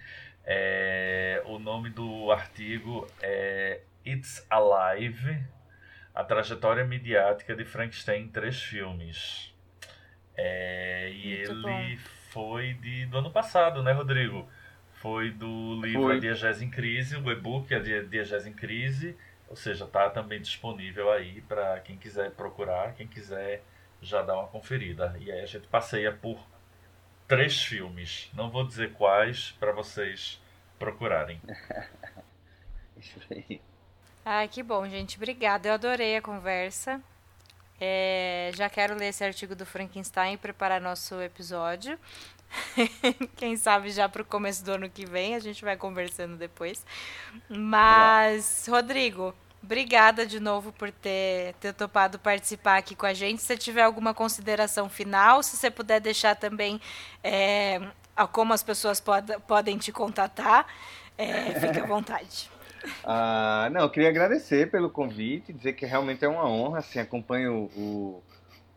É, 0.44 1.42
o 1.46 1.58
nome 1.58 1.90
do 1.90 2.32
artigo 2.32 3.06
é 3.22 3.82
It's 4.04 4.44
Alive, 4.50 5.38
a 6.14 6.24
trajetória 6.24 6.84
midiática 6.84 7.54
de 7.54 7.64
Frankenstein 7.64 8.22
em 8.22 8.28
três 8.28 8.60
filmes. 8.60 9.54
É, 10.36 11.10
e 11.12 11.36
Muito 11.36 11.52
ele 11.52 11.62
bom. 11.62 11.96
foi 12.30 12.74
de, 12.74 13.06
do 13.06 13.18
ano 13.18 13.30
passado, 13.30 13.82
né, 13.82 13.92
Rodrigo? 13.92 14.48
Foi 14.94 15.30
do 15.30 15.80
livro 15.80 16.02
foi. 16.02 16.16
A 16.16 16.18
Diegese 16.18 16.64
em 16.64 16.70
Crise, 16.70 17.16
o 17.16 17.30
e-book 17.30 17.74
A 17.74 17.78
Diegese 17.78 18.48
em 18.48 18.52
Crise, 18.52 19.16
ou 19.50 19.56
seja, 19.56 19.84
está 19.84 20.08
também 20.08 20.40
disponível 20.40 21.10
aí 21.10 21.40
para 21.42 21.80
quem 21.80 21.96
quiser 21.96 22.30
procurar, 22.30 22.94
quem 22.94 23.08
quiser 23.08 23.62
já 24.00 24.22
dar 24.22 24.36
uma 24.36 24.46
conferida. 24.46 25.16
E 25.18 25.30
aí 25.30 25.40
a 25.40 25.46
gente 25.46 25.66
passeia 25.66 26.12
por 26.12 26.38
três 27.26 27.60
filmes. 27.60 28.30
Não 28.32 28.48
vou 28.48 28.64
dizer 28.64 28.92
quais 28.92 29.50
para 29.58 29.72
vocês 29.72 30.40
procurarem. 30.78 31.40
Isso 32.96 33.20
aí. 33.28 33.60
Ai, 34.24 34.46
que 34.46 34.62
bom, 34.62 34.88
gente. 34.88 35.16
Obrigada. 35.16 35.68
Eu 35.68 35.74
adorei 35.74 36.16
a 36.16 36.22
conversa. 36.22 37.02
É, 37.80 38.52
já 38.54 38.70
quero 38.70 38.94
ler 38.94 39.06
esse 39.06 39.24
artigo 39.24 39.56
do 39.56 39.66
Frankenstein 39.66 40.34
e 40.34 40.36
preparar 40.36 40.80
nosso 40.80 41.20
episódio. 41.20 41.98
Quem 43.36 43.56
sabe 43.56 43.90
já 43.90 44.08
para 44.08 44.22
o 44.22 44.24
começo 44.24 44.64
do 44.64 44.72
ano 44.72 44.90
que 44.90 45.06
vem, 45.06 45.34
a 45.34 45.40
gente 45.40 45.64
vai 45.64 45.76
conversando 45.76 46.36
depois. 46.36 46.84
Mas, 47.48 48.66
Rodrigo, 48.68 49.34
Obrigada 49.62 50.24
de 50.24 50.40
novo 50.40 50.72
por 50.72 50.90
ter, 50.90 51.54
ter 51.60 51.74
topado 51.74 52.18
participar 52.18 52.78
aqui 52.78 52.94
com 52.94 53.04
a 53.04 53.12
gente. 53.12 53.42
Se 53.42 53.48
você 53.48 53.56
tiver 53.58 53.82
alguma 53.82 54.14
consideração 54.14 54.88
final, 54.88 55.42
se 55.42 55.56
você 55.56 55.70
puder 55.70 56.00
deixar 56.00 56.34
também 56.34 56.80
é, 57.22 57.78
como 58.32 58.54
as 58.54 58.62
pessoas 58.62 59.00
pod, 59.00 59.38
podem 59.46 59.76
te 59.76 59.92
contatar, 59.92 60.66
é, 61.16 61.60
fique 61.60 61.78
à 61.78 61.84
vontade. 61.86 62.50
Ah, 63.04 63.68
não, 63.70 63.82
eu 63.82 63.90
queria 63.90 64.08
agradecer 64.08 64.70
pelo 64.70 64.88
convite, 64.88 65.52
dizer 65.52 65.74
que 65.74 65.84
realmente 65.84 66.24
é 66.24 66.28
uma 66.28 66.48
honra, 66.48 66.78
assim, 66.78 66.98
acompanho 66.98 67.70
o, 67.76 68.22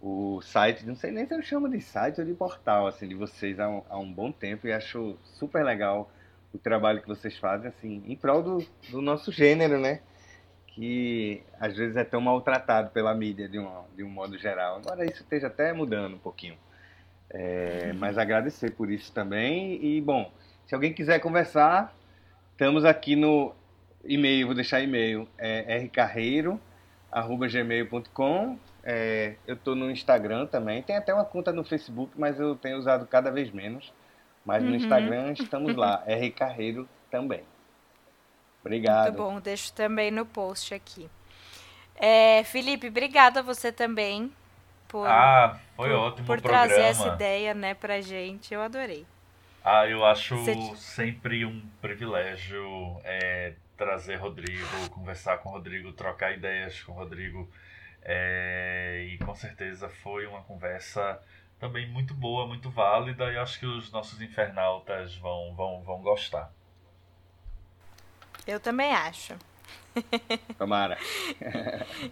o, 0.03 0.41
site, 0.41 0.85
não 0.85 0.95
sei 0.95 1.11
nem 1.11 1.25
se 1.25 1.33
eu 1.33 1.41
chamo 1.41 1.69
de 1.69 1.79
site 1.79 2.19
ou 2.19 2.27
de 2.27 2.33
portal, 2.33 2.87
assim, 2.87 3.07
de 3.07 3.15
vocês 3.15 3.59
há 3.59 3.69
um, 3.69 3.83
há 3.89 3.97
um 3.97 4.11
bom 4.11 4.31
tempo 4.31 4.67
e 4.67 4.73
acho 4.73 5.17
super 5.23 5.63
legal 5.63 6.11
o 6.53 6.57
trabalho 6.57 7.01
que 7.01 7.07
vocês 7.07 7.37
fazem, 7.37 7.69
assim, 7.69 8.03
em 8.05 8.15
prol 8.15 8.43
do, 8.43 8.67
do 8.89 9.01
nosso 9.01 9.31
gênero, 9.31 9.79
né? 9.79 10.01
que 10.73 11.41
às 11.59 11.75
vezes 11.77 11.95
é 11.95 12.03
tão 12.03 12.19
maltratado 12.19 12.89
pela 12.89 13.13
mídia 13.13 13.47
de 13.47 13.59
um, 13.59 13.83
de 13.95 14.03
um 14.03 14.09
modo 14.09 14.35
geral. 14.39 14.77
Agora 14.77 15.05
isso 15.05 15.21
esteja 15.21 15.45
até 15.47 15.71
mudando 15.71 16.15
um 16.15 16.19
pouquinho. 16.19 16.57
É, 17.29 17.91
uhum. 17.91 17.99
mas 17.99 18.17
agradecer 18.17 18.71
por 18.71 18.89
isso 18.91 19.11
também. 19.11 19.79
E, 19.83 20.01
bom, 20.01 20.31
se 20.65 20.73
alguém 20.73 20.91
quiser 20.91 21.19
conversar, 21.19 21.95
estamos 22.51 22.85
aqui 22.85 23.15
no 23.15 23.53
e-mail, 24.03 24.47
vou 24.47 24.55
deixar 24.55 24.81
e-mail, 24.81 25.27
é 25.37 25.77
rcarreiro.gmail.com. 25.77 28.57
É, 28.83 29.35
eu 29.47 29.55
estou 29.55 29.75
no 29.75 29.89
Instagram 29.89 30.45
também. 30.45 30.81
Tem 30.83 30.97
até 30.97 31.13
uma 31.13 31.25
conta 31.25 31.51
no 31.53 31.63
Facebook, 31.63 32.13
mas 32.17 32.39
eu 32.39 32.55
tenho 32.55 32.77
usado 32.77 33.07
cada 33.07 33.31
vez 33.31 33.51
menos. 33.51 33.93
Mas 34.45 34.61
no 34.61 34.69
uhum. 34.69 34.75
Instagram 34.75 35.31
estamos 35.39 35.75
lá, 35.75 36.03
rcarreiro 36.05 36.87
também. 37.09 37.43
Obrigado. 38.61 39.05
Muito 39.05 39.17
bom, 39.17 39.39
deixo 39.39 39.73
também 39.73 40.11
no 40.11 40.25
post 40.25 40.73
aqui. 40.73 41.09
É, 41.95 42.43
Felipe, 42.43 42.87
obrigada 42.87 43.41
a 43.41 43.43
você 43.43 43.71
também 43.71 44.31
por, 44.87 45.07
ah, 45.07 45.59
foi 45.75 45.89
por, 45.89 45.95
ótimo 45.95 46.27
por 46.27 46.39
trazer 46.39 46.81
essa 46.81 47.07
ideia 47.07 47.53
né, 47.53 47.73
pra 47.73 47.99
gente. 47.99 48.53
Eu 48.53 48.61
adorei. 48.61 49.05
Ah, 49.63 49.87
eu 49.87 50.05
acho 50.05 50.37
você... 50.37 50.55
sempre 50.75 51.45
um 51.45 51.61
privilégio 51.81 52.99
é, 53.03 53.53
trazer 53.77 54.15
Rodrigo, 54.17 54.89
conversar 54.91 55.37
com 55.37 55.49
Rodrigo, 55.49 55.91
trocar 55.93 56.33
ideias 56.33 56.81
com 56.83 56.91
Rodrigo. 56.91 57.49
É, 58.05 59.05
e 59.09 59.17
com 59.19 59.33
certeza 59.33 59.89
foi 59.89 60.25
uma 60.25 60.43
conversa 60.43 61.19
também 61.59 61.89
muito 61.89 62.13
boa, 62.13 62.45
muito 62.45 62.69
válida, 62.69 63.31
e 63.31 63.37
acho 63.37 63.59
que 63.59 63.65
os 63.65 63.89
nossos 63.91 64.21
infernautas 64.21 65.15
vão, 65.15 65.55
vão, 65.55 65.81
vão 65.83 66.01
gostar. 66.01 66.51
Eu 68.45 68.59
também 68.59 68.93
acho. 68.93 69.33
Tomara. 70.57 70.97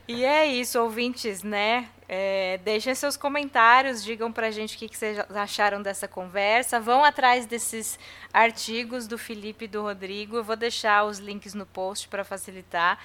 e 0.07 0.23
é 0.23 0.45
isso, 0.45 0.79
ouvintes, 0.79 1.43
né? 1.43 1.89
É, 2.07 2.59
deixem 2.63 2.93
seus 2.95 3.17
comentários, 3.17 4.03
digam 4.03 4.31
pra 4.31 4.51
gente 4.51 4.75
o 4.75 4.79
que, 4.79 4.87
que 4.87 4.97
vocês 4.97 5.19
acharam 5.31 5.81
dessa 5.81 6.07
conversa. 6.07 6.79
Vão 6.79 7.03
atrás 7.03 7.45
desses 7.45 7.99
artigos 8.31 9.07
do 9.07 9.17
Felipe 9.17 9.65
e 9.65 9.67
do 9.67 9.81
Rodrigo. 9.81 10.37
Eu 10.37 10.43
vou 10.43 10.55
deixar 10.55 11.03
os 11.05 11.19
links 11.19 11.53
no 11.53 11.65
post 11.65 12.07
para 12.07 12.23
facilitar. 12.23 12.99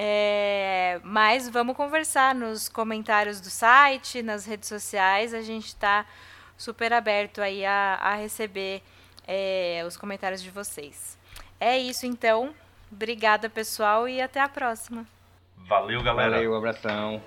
É, 0.00 1.00
mas 1.02 1.48
vamos 1.48 1.76
conversar 1.76 2.32
nos 2.32 2.68
comentários 2.68 3.40
do 3.40 3.50
site, 3.50 4.22
nas 4.22 4.46
redes 4.46 4.68
sociais. 4.68 5.34
A 5.34 5.42
gente 5.42 5.66
está 5.66 6.06
super 6.56 6.92
aberto 6.92 7.40
aí 7.40 7.66
a, 7.66 7.98
a 8.00 8.14
receber 8.14 8.80
é, 9.26 9.82
os 9.84 9.96
comentários 9.96 10.40
de 10.40 10.50
vocês. 10.50 11.18
É 11.58 11.76
isso 11.76 12.06
então. 12.06 12.54
Obrigada, 12.92 13.50
pessoal, 13.50 14.08
e 14.08 14.22
até 14.22 14.40
a 14.40 14.48
próxima. 14.48 15.04
Valeu, 15.66 16.00
galera. 16.00 16.36
Valeu, 16.36 16.54
abração. 16.54 17.20